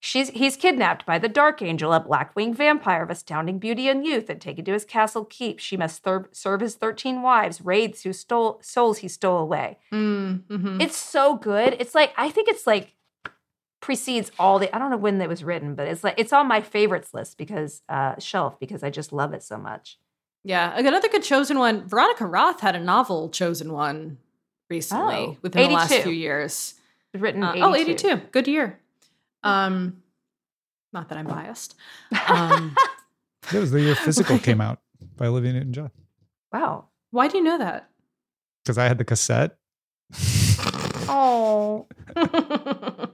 she's 0.00 0.28
he's 0.30 0.56
kidnapped 0.56 1.04
by 1.06 1.18
the 1.18 1.28
Dark 1.28 1.60
Angel, 1.62 1.92
a 1.92 2.00
black-winged 2.00 2.56
vampire 2.56 3.02
of 3.02 3.10
astounding 3.10 3.58
beauty 3.58 3.88
and 3.88 4.04
youth, 4.06 4.28
and 4.30 4.40
taken 4.40 4.64
to 4.64 4.72
his 4.72 4.84
castle 4.84 5.24
keep. 5.24 5.58
She 5.58 5.76
must 5.76 6.02
thir- 6.02 6.28
serve 6.32 6.60
his 6.60 6.74
thirteen 6.76 7.22
wives, 7.22 7.60
wraiths 7.60 8.02
who 8.02 8.12
stole 8.12 8.58
souls 8.62 8.98
he 8.98 9.08
stole 9.08 9.38
away. 9.38 9.78
Mm, 9.92 10.42
mhm. 10.44 10.82
It's 10.82 10.96
so 10.96 11.36
good. 11.36 11.76
It's 11.78 11.94
like 11.94 12.12
I 12.16 12.30
think 12.30 12.48
it's 12.48 12.66
like 12.66 12.94
precedes 13.80 14.32
all 14.38 14.58
the 14.58 14.74
I 14.74 14.78
don't 14.78 14.90
know 14.90 14.96
when 14.96 15.18
that 15.18 15.28
was 15.28 15.44
written, 15.44 15.74
but 15.74 15.86
it's 15.86 16.02
like 16.02 16.14
it's 16.18 16.32
on 16.32 16.48
my 16.48 16.60
favorites 16.60 17.14
list 17.14 17.38
because 17.38 17.82
uh 17.88 18.18
shelf 18.18 18.58
because 18.58 18.82
I 18.82 18.90
just 18.90 19.12
love 19.12 19.32
it 19.32 19.42
so 19.42 19.56
much. 19.56 19.98
Yeah, 20.44 20.76
another 20.76 21.08
good 21.08 21.22
chosen 21.22 21.58
one. 21.58 21.86
Veronica 21.86 22.26
Roth 22.26 22.60
had 22.60 22.74
a 22.74 22.80
novel 22.80 23.28
chosen 23.28 23.72
one 23.72 24.18
recently 24.70 25.14
Oh, 25.16 25.36
within 25.42 25.68
the 25.68 25.74
last 25.74 25.92
few 25.94 26.12
years. 26.12 26.74
Written 27.14 27.42
Uh, 27.42 27.52
82. 27.52 27.64
oh, 27.64 27.74
82. 27.74 28.16
Good 28.32 28.48
year. 28.48 28.78
Um, 29.42 30.02
not 30.92 31.08
that 31.08 31.18
I'm 31.18 31.26
biased. 31.26 31.74
Um, 32.28 32.74
That 33.52 33.60
was 33.60 33.70
the 33.70 33.80
year 33.80 33.94
Physical 34.06 34.38
came 34.38 34.60
out 34.60 34.80
by 35.16 35.26
Olivia 35.26 35.52
Newton 35.52 35.72
John. 35.72 35.90
Wow. 36.52 36.86
why 37.10 37.28
do 37.28 37.38
you 37.38 37.44
know 37.44 37.58
that? 37.58 37.88
Because 38.64 38.78
I 38.78 38.84
had 38.88 38.98
the 38.98 39.04
cassette. 39.04 39.56
Oh. 41.08 41.86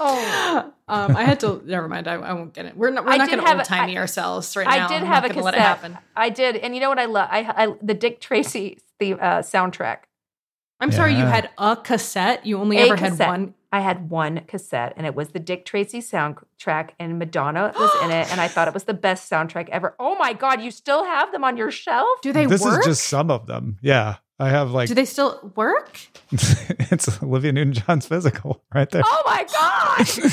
Oh. 0.00 0.72
um, 0.88 1.16
I 1.16 1.22
had 1.24 1.38
to. 1.40 1.62
Never 1.64 1.86
mind. 1.86 2.08
I, 2.08 2.14
I 2.14 2.32
won't 2.32 2.54
get 2.54 2.64
it. 2.66 2.76
We're 2.76 2.90
not. 2.90 3.04
We're 3.04 3.12
I 3.12 3.16
not 3.18 3.28
going 3.28 3.40
to 3.40 3.46
have 3.46 3.58
old 3.58 3.66
timey 3.66 3.98
ourselves 3.98 4.56
right 4.56 4.66
I 4.66 4.78
now. 4.78 4.88
did 4.88 5.02
I'm 5.02 5.06
have 5.06 5.22
not 5.22 5.30
a 5.30 5.34
cassette. 5.34 5.44
Let 5.44 5.54
it 5.54 5.60
happen. 5.60 5.98
I 6.16 6.30
did, 6.30 6.56
and 6.56 6.74
you 6.74 6.80
know 6.80 6.88
what 6.88 6.98
I 6.98 7.04
love? 7.04 7.28
I, 7.30 7.40
I 7.56 7.74
the 7.82 7.94
Dick 7.94 8.20
Tracy 8.20 8.78
the 8.98 9.12
uh, 9.12 9.42
soundtrack. 9.42 9.98
I'm 10.80 10.90
sorry. 10.90 11.12
You 11.14 11.24
had 11.24 11.50
a 11.58 11.76
cassette. 11.76 12.46
You 12.46 12.58
only 12.58 12.78
A 12.78 12.86
ever 12.86 12.96
had 12.96 13.16
one. 13.18 13.54
I 13.72 13.80
had 13.80 14.10
one 14.10 14.42
cassette, 14.46 14.92
and 14.98 15.06
it 15.06 15.14
was 15.14 15.30
the 15.30 15.38
Dick 15.40 15.64
Tracy 15.64 16.00
soundtrack, 16.00 16.90
and 16.98 17.18
Madonna 17.18 17.72
was 17.78 17.90
in 18.04 18.10
it, 18.10 18.30
and 18.30 18.40
I 18.40 18.46
thought 18.48 18.68
it 18.68 18.74
was 18.74 18.84
the 18.84 18.92
best 18.94 19.30
soundtrack 19.30 19.68
ever. 19.70 19.94
Oh 19.98 20.14
my 20.16 20.34
god, 20.34 20.60
you 20.60 20.70
still 20.70 21.04
have 21.04 21.32
them 21.32 21.42
on 21.42 21.56
your 21.56 21.70
shelf? 21.70 22.20
Do 22.22 22.32
they 22.32 22.44
this 22.46 22.60
work? 22.62 22.80
is 22.80 22.86
just 22.86 23.04
some 23.04 23.30
of 23.30 23.46
them. 23.46 23.78
Yeah. 23.80 24.16
I 24.38 24.48
have 24.48 24.72
like 24.72 24.88
Do 24.88 24.94
they 24.94 25.04
still 25.04 25.52
work? 25.54 25.98
it's 26.32 27.22
Olivia 27.22 27.52
Newton 27.52 27.74
John's 27.74 28.06
physical 28.06 28.62
right 28.74 28.90
there. 28.90 29.02
Oh 29.04 29.22
my 29.24 29.46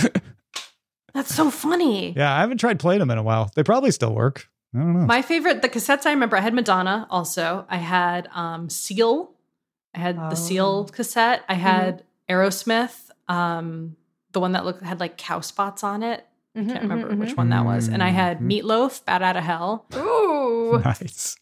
god! 0.05 0.21
That's 1.13 1.33
so 1.33 1.49
funny. 1.51 2.13
yeah, 2.15 2.35
I 2.35 2.39
haven't 2.41 2.59
tried 2.59 2.79
playing 2.79 2.99
them 2.99 3.11
in 3.11 3.17
a 3.17 3.23
while. 3.23 3.51
They 3.55 3.63
probably 3.63 3.91
still 3.91 4.13
work. 4.13 4.47
I 4.75 4.79
don't 4.79 4.93
know. 4.93 5.05
My 5.05 5.21
favorite, 5.21 5.61
the 5.61 5.69
cassettes 5.69 6.05
I 6.05 6.11
remember, 6.11 6.37
I 6.37 6.41
had 6.41 6.53
Madonna 6.53 7.07
also. 7.09 7.65
I 7.69 7.77
had 7.77 8.27
um, 8.33 8.69
Seal. 8.69 9.31
I 9.95 9.99
had 9.99 10.17
Oh. 10.19 10.29
the 10.29 10.35
Seal 10.35 10.85
cassette. 10.85 11.43
I 11.49 11.55
had 11.55 12.03
Aerosmith, 12.29 13.08
um, 13.29 13.95
the 14.33 14.39
one 14.41 14.51
that 14.51 14.65
looked 14.65 14.83
had 14.83 14.99
like 14.99 15.17
cow 15.17 15.39
spots 15.39 15.83
on 15.83 16.03
it. 16.03 16.25
I 16.55 16.59
Mm-hmm, 16.59 16.69
can't 16.71 16.81
remember 16.83 17.15
which 17.15 17.37
one 17.37 17.49
that 17.49 17.63
was. 17.63 17.87
And 17.87 18.01
I 18.03 18.09
had 18.09 18.39
Mhm. 18.39 18.47
Meatloaf, 18.63 19.05
Bat 19.05 19.21
Out 19.21 19.37
of 19.37 19.43
Hell. 19.43 19.85
Ooh. 19.95 20.79
nice. 20.83 21.37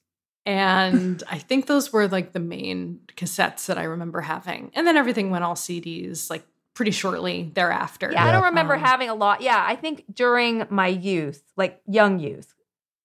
And 0.46 1.24
I 1.32 1.38
think 1.40 1.66
those 1.66 1.92
were 1.92 2.08
like 2.08 2.34
the 2.34 2.40
main 2.40 3.00
cassettes 3.16 3.66
that 3.68 3.78
I 3.78 3.84
remember 3.84 4.22
having. 4.22 4.72
And 4.76 4.86
then 4.86 4.98
everything 4.98 5.30
went 5.32 5.44
all 5.44 5.56
CDs 5.56 6.30
like 6.30 6.46
pretty 6.74 6.92
shortly 6.92 7.52
thereafter. 7.56 8.12
Yeah, 8.12 8.26
I 8.26 8.32
don't 8.32 8.44
remember 8.44 8.76
Um, 8.76 8.82
having 8.82 9.10
a 9.10 9.16
lot. 9.16 9.42
Yeah, 9.42 9.64
I 9.66 9.76
think 9.76 10.04
during 10.14 10.66
my 10.70 10.88
youth, 10.88 11.42
like 11.56 11.82
young 11.88 12.20
youth, 12.20 12.54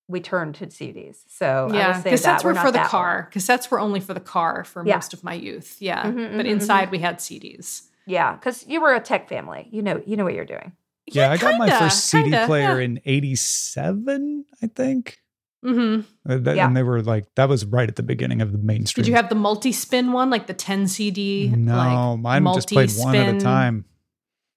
we 0.09 0.21
turned 0.21 0.57
to 0.57 0.67
CDs. 0.67 1.23
So 1.29 1.69
I 1.71 1.77
Yeah, 1.79 1.97
will 1.97 2.03
say 2.03 2.11
cassettes 2.11 2.23
that. 2.25 2.45
We're 2.45 2.51
were 2.55 2.59
for 2.61 2.67
the 2.73 2.79
that 2.79 2.89
car. 2.91 3.31
Cassettes 3.33 3.71
were 3.71 3.81
only 3.81 4.01
for 4.01 4.13
the 4.13 4.21
car 4.21 4.65
for 4.65 4.85
Yeah. 4.85 4.97
most 4.97 5.15
of 5.15 5.25
my 5.25 5.33
youth. 5.35 5.77
Yeah, 5.81 6.05
Mhm, 6.05 6.37
but 6.37 6.47
mhm, 6.47 6.51
inside 6.51 6.91
we 6.91 6.99
had 6.99 7.19
CDs. 7.19 7.85
Old. 8.07 8.13
Yeah, 8.13 8.35
because 8.35 8.67
you 8.67 8.81
were 8.81 8.95
a 8.95 9.01
tech 9.01 9.29
family. 9.29 9.69
You 9.71 9.83
know, 9.83 10.03
you 10.07 10.17
know 10.17 10.25
what 10.25 10.35
you're 10.35 10.45
doing. 10.45 10.73
Yeah, 11.07 11.31
I 11.31 11.37
got 11.37 11.59
my 11.59 11.69
first 11.69 12.07
CD 12.07 12.25
kinda, 12.31 12.47
player 12.47 12.79
yeah. 12.79 12.85
in 12.85 13.01
87, 13.05 14.45
I 14.63 14.67
think. 14.69 15.19
Mm-hmm. 15.65 16.31
Uh, 16.31 16.39
that- 16.39 16.57
Yeah. 16.57 16.67
And 16.67 16.77
they 16.77 16.83
were 16.83 17.03
like, 17.03 17.27
that 17.35 17.49
was 17.49 17.65
right 17.65 17.89
at 17.89 17.97
the 17.97 18.03
beginning 18.03 18.41
of 18.41 18.53
the 18.53 18.59
mainstream. 18.59 19.03
Did 19.03 19.09
you 19.09 19.17
have 19.17 19.29
the 19.29 19.35
multi-spin 19.35 20.13
one, 20.13 20.31
like 20.31 20.47
the 20.47 20.55
10 20.55 20.87
CD? 20.89 21.49
No, 21.49 22.15
like, 22.15 22.21
mine 22.21 22.55
just 22.55 22.69
played 22.69 22.91
one 22.93 23.15
at 23.15 23.21
a 23.21 23.25
multi-spin? 23.25 23.39
time. 23.41 23.85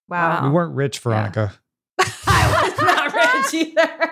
Wow. 0.08 0.43
We 0.46 0.50
weren't 0.52 0.76
rich, 0.76 1.00
Veronica. 1.00 1.54
I 2.00 2.70
was 2.70 2.82
not 2.82 3.14
rich 3.14 3.54
either. 3.68 4.12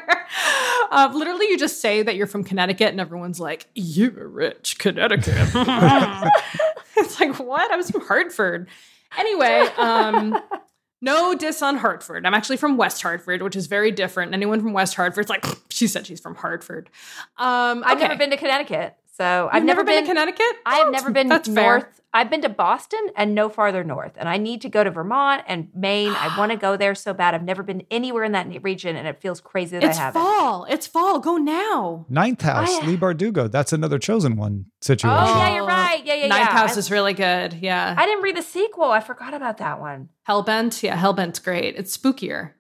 Uh, 0.92 1.12
literally, 1.14 1.48
you 1.48 1.58
just 1.58 1.82
say 1.82 2.04
that 2.04 2.16
you're 2.16 2.28
from 2.28 2.44
Connecticut, 2.44 2.90
and 2.90 3.00
everyone's 3.02 3.40
like, 3.40 3.66
"You're 3.74 4.28
rich, 4.28 4.78
Connecticut." 4.78 5.28
it's 6.98 7.20
like, 7.20 7.40
what? 7.40 7.72
I 7.72 7.76
was 7.76 7.90
from 7.90 8.02
Hartford. 8.02 8.68
Anyway, 9.18 9.68
um, 9.78 10.40
no 11.02 11.36
diss 11.36 11.62
on 11.62 11.78
Hartford. 11.78 12.26
I'm 12.26 12.34
actually 12.34 12.58
from 12.58 12.78
West 12.78 13.02
Hartford, 13.02 13.42
which 13.42 13.56
is 13.56 13.68
very 13.68 13.92
different. 13.92 14.34
Anyone 14.34 14.62
from 14.62 14.74
West 14.74 14.96
Hartford's 14.96 15.30
like, 15.30 15.46
she 15.70 15.88
said 15.88 16.08
she's 16.08 16.20
from 16.20 16.36
Hartford. 16.36 16.90
Um, 17.38 17.84
I've 17.86 17.98
okay. 17.98 18.08
never 18.08 18.18
been 18.18 18.30
to 18.30 18.38
Connecticut, 18.38 18.96
so 19.16 19.44
You've 19.46 19.56
I've 19.56 19.64
never, 19.64 19.84
been. 19.84 20.04
to 20.04 20.08
Connecticut. 20.10 20.46
I 20.66 20.78
have 20.78 20.92
never 20.92 21.12
been 21.12 21.28
That's 21.30 21.48
north. 21.48 21.84
fair. 21.84 21.92
I've 22.16 22.30
been 22.30 22.42
to 22.44 22.50
Boston 22.50 23.00
and 23.16 23.34
no 23.34 23.50
farther 23.50 23.84
north, 23.84 24.12
and 24.18 24.30
I 24.30 24.38
need 24.38 24.62
to 24.62 24.70
go 24.70 24.84
to 24.84 24.92
Vermont 24.92 25.44
and 25.48 25.70
Maine. 25.74 26.12
I 26.12 26.38
want 26.38 26.52
to 26.52 26.58
go 26.58 26.78
there 26.78 26.94
so 26.94 27.12
bad. 27.12 27.34
I've 27.34 27.44
never 27.44 27.64
been 27.64 27.84
anywhere 27.90 28.24
in 28.24 28.34
that 28.34 28.48
region, 28.64 28.96
and 28.96 29.08
it 29.08 29.20
feels 29.20 29.42
crazy 29.42 29.80
that 29.80 29.84
It's 29.84 29.98
I 29.98 30.02
haven't. 30.02 30.22
It's 30.22 30.30
fall. 30.30 30.66
It's 30.70 30.88
fall. 30.88 31.20
Go 31.20 31.38
now. 31.38 32.06
Ninth 32.10 32.42
House, 32.44 32.70
I- 32.72 32.86
Leigh 32.86 32.98
Bardugo. 32.98 33.50
That's 33.52 33.74
another 33.74 33.98
chosen 33.98 34.36
one 34.36 34.66
situation. 34.82 35.18
Oh, 35.20 35.38
yeah, 35.40 35.56
you're 35.56 35.66
right. 35.66 36.06
Yeah, 36.06 36.14
yeah, 36.14 36.28
Ninth 36.28 36.50
yeah. 36.50 36.58
House 36.58 36.76
I- 36.76 36.80
is 36.80 36.92
really 36.92 37.14
good. 37.14 37.54
Yeah. 37.56 37.96
I 37.98 38.06
didn't 38.06 38.22
read 38.22 38.38
the 38.38 38.44
sequel. 38.44 38.92
I 38.92 39.00
forgot 39.00 39.34
about 39.34 39.58
that 39.58 39.80
one. 39.80 40.10
Hellbent. 40.30 40.84
Yeah, 40.84 40.96
Hellbent's 40.96 41.40
great. 41.40 41.76
It's 41.76 41.98
spookier. 41.98 42.52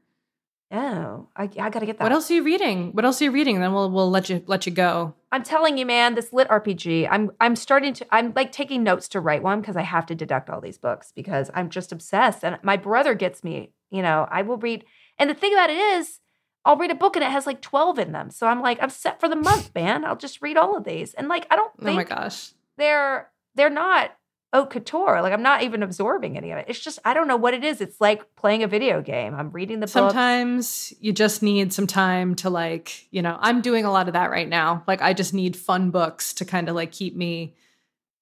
Oh, 0.74 1.28
I, 1.36 1.44
I 1.44 1.70
got 1.70 1.80
to 1.80 1.86
get 1.86 2.00
that. 2.00 2.04
What 2.04 2.12
else 2.12 2.32
are 2.32 2.34
you 2.34 2.44
reading? 2.44 2.92
What 2.94 3.06
else 3.06 3.22
are 3.22 3.26
you 3.26 3.32
reading? 3.32 3.60
Then 3.60 3.74
we'll 3.74 3.92
we'll 3.92 4.10
let 4.10 4.28
you 4.30 4.44
let 4.48 4.66
you 4.66 4.72
go. 4.72 5.14
I'm 5.32 5.44
telling 5.44 5.78
you, 5.78 5.86
man, 5.86 6.16
this 6.16 6.34
lit 6.34 6.48
RPG. 6.50 7.08
I'm 7.10 7.32
I'm 7.40 7.56
starting 7.56 7.94
to. 7.94 8.06
I'm 8.12 8.34
like 8.36 8.52
taking 8.52 8.84
notes 8.84 9.08
to 9.10 9.20
write 9.20 9.44
one 9.44 9.62
because 9.62 9.78
I 9.78 9.84
have 9.84 10.06
to 10.08 10.16
deduct 10.16 10.50
all 10.50 10.60
these 10.62 10.78
books 10.80 11.12
because 11.16 11.52
I'm 11.54 11.70
just 11.70 11.92
obsessed. 11.92 12.44
And 12.44 12.58
my 12.64 12.76
brother 12.76 13.14
gets 13.14 13.44
me. 13.44 13.72
You 13.92 14.02
know, 14.02 14.28
I 14.32 14.42
will 14.42 14.58
read. 14.58 14.84
And 15.20 15.30
the 15.30 15.36
thing 15.36 15.54
about 15.54 15.70
it 15.70 15.78
is, 15.78 16.20
I'll 16.66 16.78
read 16.78 16.90
a 16.90 16.96
book 16.96 17.16
and 17.16 17.24
it 17.24 17.30
has 17.30 17.46
like 17.46 17.62
12 17.62 18.00
in 18.00 18.12
them. 18.12 18.32
So 18.32 18.48
I'm 18.48 18.62
like, 18.62 18.80
I'm 18.82 18.90
set 18.90 19.20
for 19.20 19.30
the 19.30 19.36
month, 19.36 19.70
man. 19.76 20.04
I'll 20.04 20.16
just 20.16 20.42
read 20.42 20.58
all 20.58 20.76
of 20.76 20.86
these. 20.86 21.14
And 21.14 21.28
like, 21.28 21.46
I 21.52 21.56
don't 21.56 21.72
Oh 21.84 21.94
my 21.94 22.04
gosh. 22.04 22.52
they're 22.78 23.30
they're 23.54 23.70
not 23.70 24.12
haute 24.54 24.70
couture. 24.70 25.22
Like 25.22 25.34
I'm 25.34 25.42
not 25.42 25.64
even 25.64 25.82
absorbing 25.84 26.38
any 26.38 26.52
of 26.52 26.60
it. 26.60 26.66
It's 26.68 26.80
just 26.80 27.00
I 27.04 27.14
don't 27.14 27.28
know 27.28 27.36
what 27.38 27.54
it 27.54 27.64
is. 27.64 27.82
It's 27.82 28.00
like 28.00 28.36
playing 28.36 28.64
a 28.64 28.68
video 28.68 29.02
game. 29.02 29.34
I'm 29.34 29.50
reading 29.52 29.80
the 29.80 29.88
book. 29.88 29.92
Sometimes 29.94 30.94
you 31.02 31.12
just 31.12 31.42
need 31.42 31.74
some 31.74 31.88
time 31.88 32.36
to 32.36 32.50
like, 32.50 33.08
you 33.12 33.22
know, 33.22 33.38
I'm 33.42 33.62
doing 33.62 33.84
a 33.86 33.92
lot 33.92 34.08
of 34.08 34.14
that 34.14 34.30
right 34.30 34.48
now. 34.48 34.84
Like 34.88 35.02
I 35.02 35.14
just 35.14 35.34
need 35.34 35.56
fun 35.58 35.90
books 35.92 36.34
to 36.36 36.46
kind 36.46 36.70
of 36.70 36.76
like 36.76 36.92
keep 36.92 37.16
me, 37.16 37.56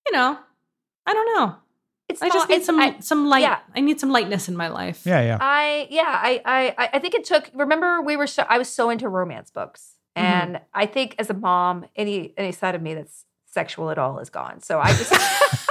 you 0.08 0.14
know, 0.14 0.38
I 1.06 1.14
don't 1.14 1.36
know. 1.36 1.56
It's 2.08 2.22
I 2.22 2.28
not, 2.28 2.34
just 2.34 2.50
need 2.50 2.64
some 2.64 2.80
I, 2.80 3.00
some 3.00 3.28
light. 3.28 3.42
yeah. 3.42 3.60
I 3.76 3.80
need 3.82 4.00
some 4.00 4.10
lightness 4.12 4.48
in 4.50 4.56
my 4.58 4.68
life. 4.68 5.06
Yeah, 5.06 5.22
yeah. 5.22 5.38
I 5.40 5.88
yeah, 5.90 6.04
I 6.08 6.42
I 6.78 6.90
I 6.94 7.00
think 7.00 7.14
it 7.14 7.24
took. 7.24 7.50
Remember, 7.54 8.02
we 8.02 8.18
were 8.18 8.28
so 8.28 8.46
I 8.50 8.58
was 8.58 8.68
so 8.68 8.90
into 8.90 9.08
romance 9.08 9.50
books, 9.50 9.96
Mhm. 10.18 10.22
and 10.24 10.62
I 10.74 10.86
think 10.88 11.16
as 11.20 11.30
a 11.30 11.34
mom, 11.34 11.86
any 11.96 12.34
any 12.38 12.52
side 12.52 12.76
of 12.76 12.82
me 12.82 12.96
that's 12.96 13.24
sexual 13.46 13.90
at 13.92 13.98
all 13.98 14.20
is 14.20 14.30
gone. 14.30 14.62
So 14.62 14.80
I 14.82 14.88
just 14.94 15.12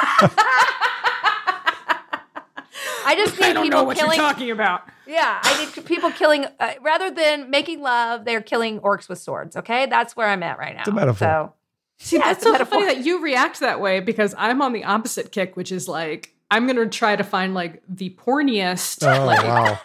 I 3.06 3.14
just 3.16 3.40
need 3.40 3.56
people 3.56 3.92
killing. 3.94 4.18
talking 4.18 4.50
about. 4.50 4.82
Yeah, 5.06 5.40
I 5.42 5.64
need 5.64 5.84
people 5.86 6.10
killing 6.12 6.46
uh, 6.60 6.72
rather 6.82 7.10
than 7.10 7.50
making 7.50 7.80
love. 7.82 8.24
They're 8.24 8.42
killing 8.42 8.78
orcs 8.80 9.08
with 9.08 9.18
swords. 9.18 9.56
Okay, 9.56 9.86
that's 9.86 10.14
where 10.16 10.28
I'm 10.28 10.42
at 10.42 10.58
right 10.58 10.74
now. 10.74 10.80
It's 10.80 10.88
a 10.88 10.92
metaphor. 10.92 11.18
So 11.18 11.52
See, 11.98 12.16
Yeah, 12.16 12.26
that's 12.26 12.38
it's 12.38 12.44
a 12.44 12.48
so 12.48 12.52
metaphor. 12.52 12.80
funny 12.80 12.94
that 12.94 13.04
you 13.04 13.20
react 13.22 13.60
that 13.60 13.80
way 13.80 14.00
because 14.00 14.34
I'm 14.38 14.62
on 14.62 14.72
the 14.72 14.84
opposite 14.84 15.32
kick, 15.32 15.56
which 15.56 15.72
is 15.72 15.88
like 15.88 16.34
I'm 16.50 16.66
gonna 16.66 16.88
try 16.88 17.16
to 17.16 17.24
find 17.24 17.54
like 17.54 17.82
the 17.88 18.10
porniest, 18.10 19.02
Oh, 19.06 19.24
like, 19.26 19.42
wow. 19.42 19.78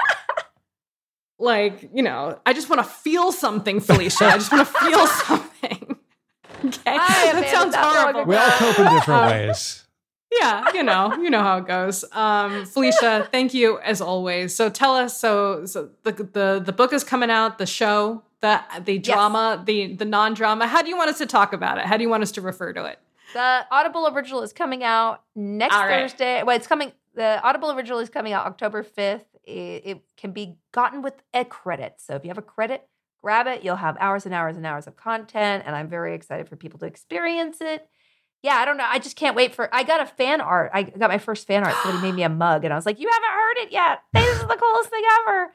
like 1.40 1.90
you 1.94 2.04
know, 2.04 2.40
I 2.46 2.54
just 2.54 2.70
want 2.70 2.82
to 2.84 2.88
feel 2.90 3.32
something, 3.32 3.80
Felicia. 3.80 4.26
I 4.26 4.38
just 4.38 4.52
want 4.52 4.68
to 4.68 4.74
feel 4.74 5.08
something. 5.26 5.98
Okay, 6.66 6.92
I 6.92 6.98
that 6.98 7.36
abandoned 7.38 7.74
sounds 7.74 7.76
horrible. 7.76 8.24
We 8.26 8.36
all 8.36 8.50
cope 8.52 8.80
in 8.80 8.94
different 8.94 9.26
ways. 9.26 9.85
Yeah, 10.32 10.72
you 10.74 10.84
know, 10.84 11.14
you 11.16 11.30
know 11.30 11.42
how 11.42 11.58
it 11.58 11.68
goes. 11.68 12.04
Um, 12.12 12.66
Felicia, 12.66 13.28
thank 13.32 13.54
you 13.54 13.80
as 13.80 14.02
always. 14.02 14.56
So 14.56 14.70
tell 14.70 14.96
us. 14.96 15.20
So, 15.20 15.66
so 15.66 15.90
the 16.04 16.12
the 16.12 16.62
the 16.66 16.74
book 16.74 16.94
is 16.94 17.04
coming 17.04 17.30
out. 17.30 17.58
The 17.58 17.66
show, 17.66 18.24
the 18.42 18.62
the 18.84 18.98
drama, 18.98 19.62
the 19.66 19.94
the 19.94 20.06
non 20.06 20.34
drama. 20.34 20.68
How 20.68 20.82
do 20.82 20.90
you 20.90 20.98
want 20.98 21.10
us 21.10 21.18
to 21.20 21.26
talk 21.26 21.54
about 21.54 21.78
it? 21.78 21.86
How 21.86 21.98
do 21.98 22.04
you 22.04 22.10
want 22.10 22.24
us 22.24 22.32
to 22.34 22.42
refer 22.42 22.74
to 22.74 22.86
it? 22.86 23.00
The 23.34 23.66
Audible 23.70 24.08
original 24.08 24.42
is 24.42 24.54
coming 24.54 24.84
out 24.84 25.22
next 25.36 25.76
right. 25.76 26.02
Thursday. 26.02 26.44
Well, 26.44 26.56
it's 26.56 26.68
coming. 26.68 26.92
The 27.14 27.42
Audible 27.44 27.72
original 27.72 28.00
is 28.00 28.10
coming 28.10 28.34
out 28.34 28.46
October 28.46 28.84
fifth. 28.84 29.26
It, 29.44 29.82
it 29.86 30.04
can 30.18 30.32
be 30.32 30.58
gotten 30.72 31.02
with 31.02 31.22
a 31.34 31.46
credit. 31.46 31.96
So 31.98 32.16
if 32.16 32.24
you 32.24 32.30
have 32.30 32.38
a 32.38 32.42
credit, 32.42 32.88
grab 33.22 33.48
it. 33.48 33.64
You'll 33.64 33.76
have 33.76 33.96
hours 34.00 34.26
and 34.26 34.34
hours 34.34 34.58
and 34.58 34.66
hours 34.66 34.88
of 34.88 34.96
content, 34.96 35.64
and 35.66 35.76
I'm 35.76 35.88
very 35.88 36.16
excited 36.16 36.50
for 36.50 36.56
people 36.56 36.80
to 36.80 36.86
experience 36.86 37.58
it. 37.62 37.88
Yeah, 38.46 38.58
I 38.58 38.66
don't 38.66 38.78
know. 38.78 38.86
I 38.88 39.00
just 39.00 39.16
can't 39.16 39.36
wait 39.36 39.56
for. 39.56 39.74
I 39.74 39.82
got 39.82 40.02
a 40.02 40.06
fan 40.06 40.40
art. 40.40 40.70
I 40.72 40.84
got 40.84 41.10
my 41.10 41.18
first 41.18 41.48
fan 41.48 41.64
art. 41.64 41.76
Somebody 41.82 42.04
made 42.08 42.16
me 42.16 42.22
a 42.22 42.30
mug, 42.46 42.64
and 42.64 42.72
I 42.72 42.76
was 42.76 42.86
like, 42.86 43.00
"You 43.00 43.10
haven't 43.12 43.30
heard 43.30 43.58
it 43.66 43.72
yet. 43.72 44.04
This 44.14 44.38
is 44.38 44.48
the 44.48 44.56
coolest 44.56 44.90
thing 44.92 45.04
ever." 45.22 45.52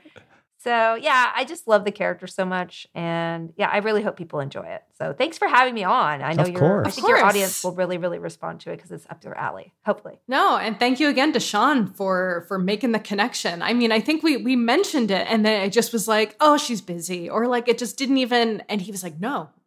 So 0.63 0.95
yeah, 0.97 1.31
I 1.35 1.45
just 1.45 1.69
love 1.69 1.85
the 1.85 1.93
character 1.93 2.27
so 2.27 2.45
much, 2.45 2.87
and 2.95 3.53
yeah, 3.57 3.71
I 3.73 3.79
really 3.79 4.03
hope 4.03 4.17
people 4.17 4.41
enjoy 4.41 4.65
it. 4.65 4.83
So 4.99 5.15
thanks 5.15 5.39
for 5.39 5.47
having 5.49 5.73
me 5.73 5.85
on. 5.85 6.21
I 6.21 6.33
know 6.33 6.43
Of 6.43 6.51
your. 6.51 6.87
I 6.87 6.91
think 6.91 7.07
your 7.07 7.25
audience 7.25 7.63
will 7.65 7.73
really, 7.73 7.97
really 7.97 8.19
respond 8.19 8.61
to 8.63 8.73
it 8.73 8.77
because 8.77 8.91
it's 8.91 9.07
up 9.09 9.23
their 9.23 9.39
alley. 9.39 9.73
Hopefully, 9.87 10.21
No, 10.27 10.59
and 10.59 10.79
thank 10.79 10.99
you 10.99 11.09
again 11.09 11.33
to 11.33 11.41
Sean 11.41 11.87
for 11.87 12.45
for 12.49 12.59
making 12.59 12.91
the 12.93 12.99
connection. 12.99 13.63
I 13.63 13.73
mean, 13.73 13.93
I 13.93 14.01
think 14.01 14.25
we 14.25 14.37
we 14.37 14.57
mentioned 14.57 15.13
it, 15.13 15.29
and 15.31 15.47
then 15.47 15.63
it 15.63 15.71
just 15.71 15.93
was 15.93 16.09
like, 16.09 16.35
oh, 16.41 16.59
she's 16.59 16.81
busy, 16.83 17.31
or 17.31 17.47
like 17.47 17.69
it 17.69 17.79
just 17.79 17.97
didn't 17.97 18.19
even. 18.19 18.65
And 18.69 18.83
he 18.83 18.91
was 18.91 19.05
like, 19.05 19.21
no, 19.21 19.51
Within 19.51 19.60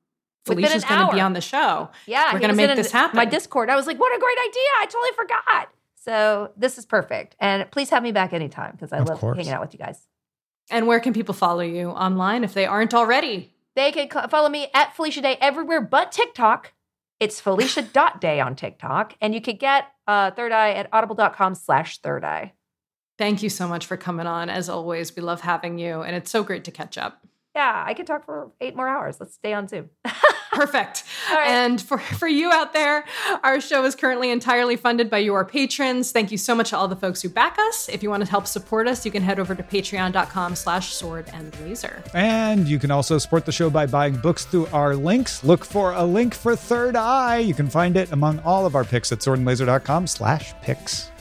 Felicia's 0.46 0.84
going 0.86 1.08
to 1.08 1.14
be 1.14 1.22
on 1.22 1.34
the 1.34 1.42
show. 1.42 1.90
yeah, 2.06 2.34
We're 2.34 2.40
gonna 2.40 2.54
make 2.54 2.76
this 2.76 2.92
happen. 2.92 3.16
My 3.18 3.26
Discord, 3.26 3.70
I 3.70 3.76
was 3.76 3.88
like, 3.88 4.00
"What 4.00 4.16
a 4.16 4.20
great 4.20 4.38
idea! 4.38 4.64
I 4.80 4.86
totally 4.86 5.12
forgot." 5.16 5.70
So 5.96 6.52
this 6.58 6.78
is 6.78 6.86
perfect, 6.86 7.36
and 7.40 7.70
please 7.72 7.90
have 7.92 8.04
me 8.04 8.12
back 8.12 8.34
anytime 8.34 8.72
because 8.74 8.92
I 8.92 8.98
Of 8.98 9.08
love 9.08 9.20
course. 9.20 9.38
hanging 9.38 9.54
out 9.54 9.62
with 9.62 9.74
you 9.74 9.80
guys. 9.80 10.06
And 10.70 10.86
where 10.88 11.00
can 11.00 11.14
people 11.14 11.34
follow 11.34 11.62
you 11.62 11.90
online 11.90 12.44
if 12.44 12.54
they 12.54 12.66
aren't 12.66 12.94
already? 12.94 13.54
They 13.76 13.92
can 13.92 14.08
co- 14.10 14.28
follow 14.28 14.50
me 14.50 14.68
at 14.74 14.96
Felicia 14.96 15.22
Day 15.22 15.38
everywhere 15.42 15.82
but 15.82 16.12
TikTok. 16.12 16.74
It's 17.20 17.40
Felicia.day 17.40 18.40
on 18.42 18.56
TikTok. 18.56 19.16
And 19.22 19.34
you 19.34 19.40
can 19.42 19.56
get 19.56 19.86
uh, 20.08 20.32
Third 20.32 20.52
Eye 20.52 20.72
at 20.74 20.90
audible.com 20.92 21.56
slash 21.56 22.00
Third 22.00 22.26
Eye. 22.26 22.52
Thank 23.18 23.42
you 23.44 23.50
so 23.50 23.68
much 23.68 23.86
for 23.86 23.96
coming 23.96 24.28
on. 24.28 24.50
As 24.50 24.68
always, 24.68 25.16
we 25.16 25.22
love 25.22 25.40
having 25.42 25.78
you, 25.78 26.02
and 26.02 26.16
it's 26.16 26.30
so 26.32 26.44
great 26.44 26.66
to 26.66 26.72
catch 26.72 26.98
up. 26.98 27.26
Yeah, 27.56 27.84
I 27.86 27.94
could 27.94 28.08
talk 28.08 28.26
for 28.26 28.52
eight 28.60 28.76
more 28.76 28.88
hours. 28.90 29.20
Let's 29.20 29.36
stay 29.36 29.54
on 29.54 29.68
Zoom. 29.68 29.90
Perfect. 30.54 31.04
All 31.30 31.38
right. 31.38 31.48
And 31.48 31.82
for, 31.82 31.98
for 31.98 32.28
you 32.28 32.52
out 32.52 32.74
there, 32.74 33.06
our 33.44 33.60
show 33.60 33.84
is 33.86 33.96
currently 33.96 34.30
entirely 34.32 34.76
funded 34.76 35.10
by 35.10 35.20
your 35.20 35.46
patrons. 35.46 36.12
Thank 36.12 36.32
you 36.32 36.38
so 36.38 36.56
much 36.56 36.70
to 36.70 36.78
all 36.78 36.88
the 36.88 36.96
folks 36.96 37.22
who 37.22 37.30
back 37.30 37.58
us. 37.60 37.90
If 37.90 38.04
you 38.04 38.10
want 38.10 38.24
to 38.24 38.30
help 38.30 38.48
support 38.48 38.88
us, 38.88 39.06
you 39.06 39.12
can 39.12 39.24
head 39.24 39.40
over 39.40 39.56
to 39.56 39.64
patreon.com 39.64 40.56
slash 40.56 40.94
sword 40.94 41.30
and 41.34 41.58
laser. 41.62 42.04
And 42.14 42.68
you 42.68 42.80
can 42.80 42.92
also 42.92 43.18
support 43.18 43.46
the 43.46 43.52
show 43.52 43.70
by 43.70 43.86
buying 43.86 44.16
books 44.16 44.46
through 44.46 44.68
our 44.68 44.96
links. 44.96 45.44
Look 45.44 45.66
for 45.66 45.94
a 45.94 46.04
link 46.04 46.34
for 46.34 46.56
Third 46.56 46.96
Eye. 46.96 47.40
You 47.40 47.54
can 47.54 47.70
find 47.70 47.98
it 47.98 48.12
among 48.12 48.40
all 48.40 48.66
of 48.66 48.76
our 48.76 48.84
picks 48.84 49.12
at 49.12 49.20
swordandlaser.com 49.20 50.08
slash 50.08 50.54
picks. 50.62 51.13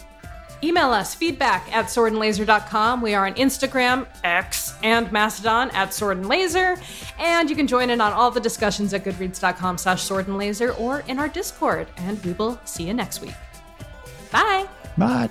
Email 0.64 0.90
us 0.90 1.14
feedback 1.14 1.74
at 1.74 1.86
swordandlaser.com. 1.86 3.02
We 3.02 3.14
are 3.14 3.26
on 3.26 3.34
Instagram, 3.34 4.06
X, 4.22 4.74
and 4.82 5.10
Mastodon 5.10 5.70
at 5.70 5.92
Sword 5.92 6.18
and 6.18 6.28
Laser. 6.28 6.76
And 7.18 7.50
you 7.50 7.56
can 7.56 7.66
join 7.66 7.90
in 7.90 8.00
on 8.00 8.12
all 8.12 8.30
the 8.30 8.40
discussions 8.40 8.94
at 8.94 9.04
goodreads.com 9.04 9.78
slash 9.78 10.02
sword 10.02 10.28
and 10.28 10.38
laser 10.38 10.72
or 10.74 11.00
in 11.08 11.18
our 11.18 11.28
Discord. 11.28 11.88
And 11.96 12.24
we 12.24 12.32
will 12.32 12.60
see 12.64 12.84
you 12.84 12.94
next 12.94 13.20
week. 13.20 13.34
Bye. 14.30 14.68
Bye. 14.96 15.30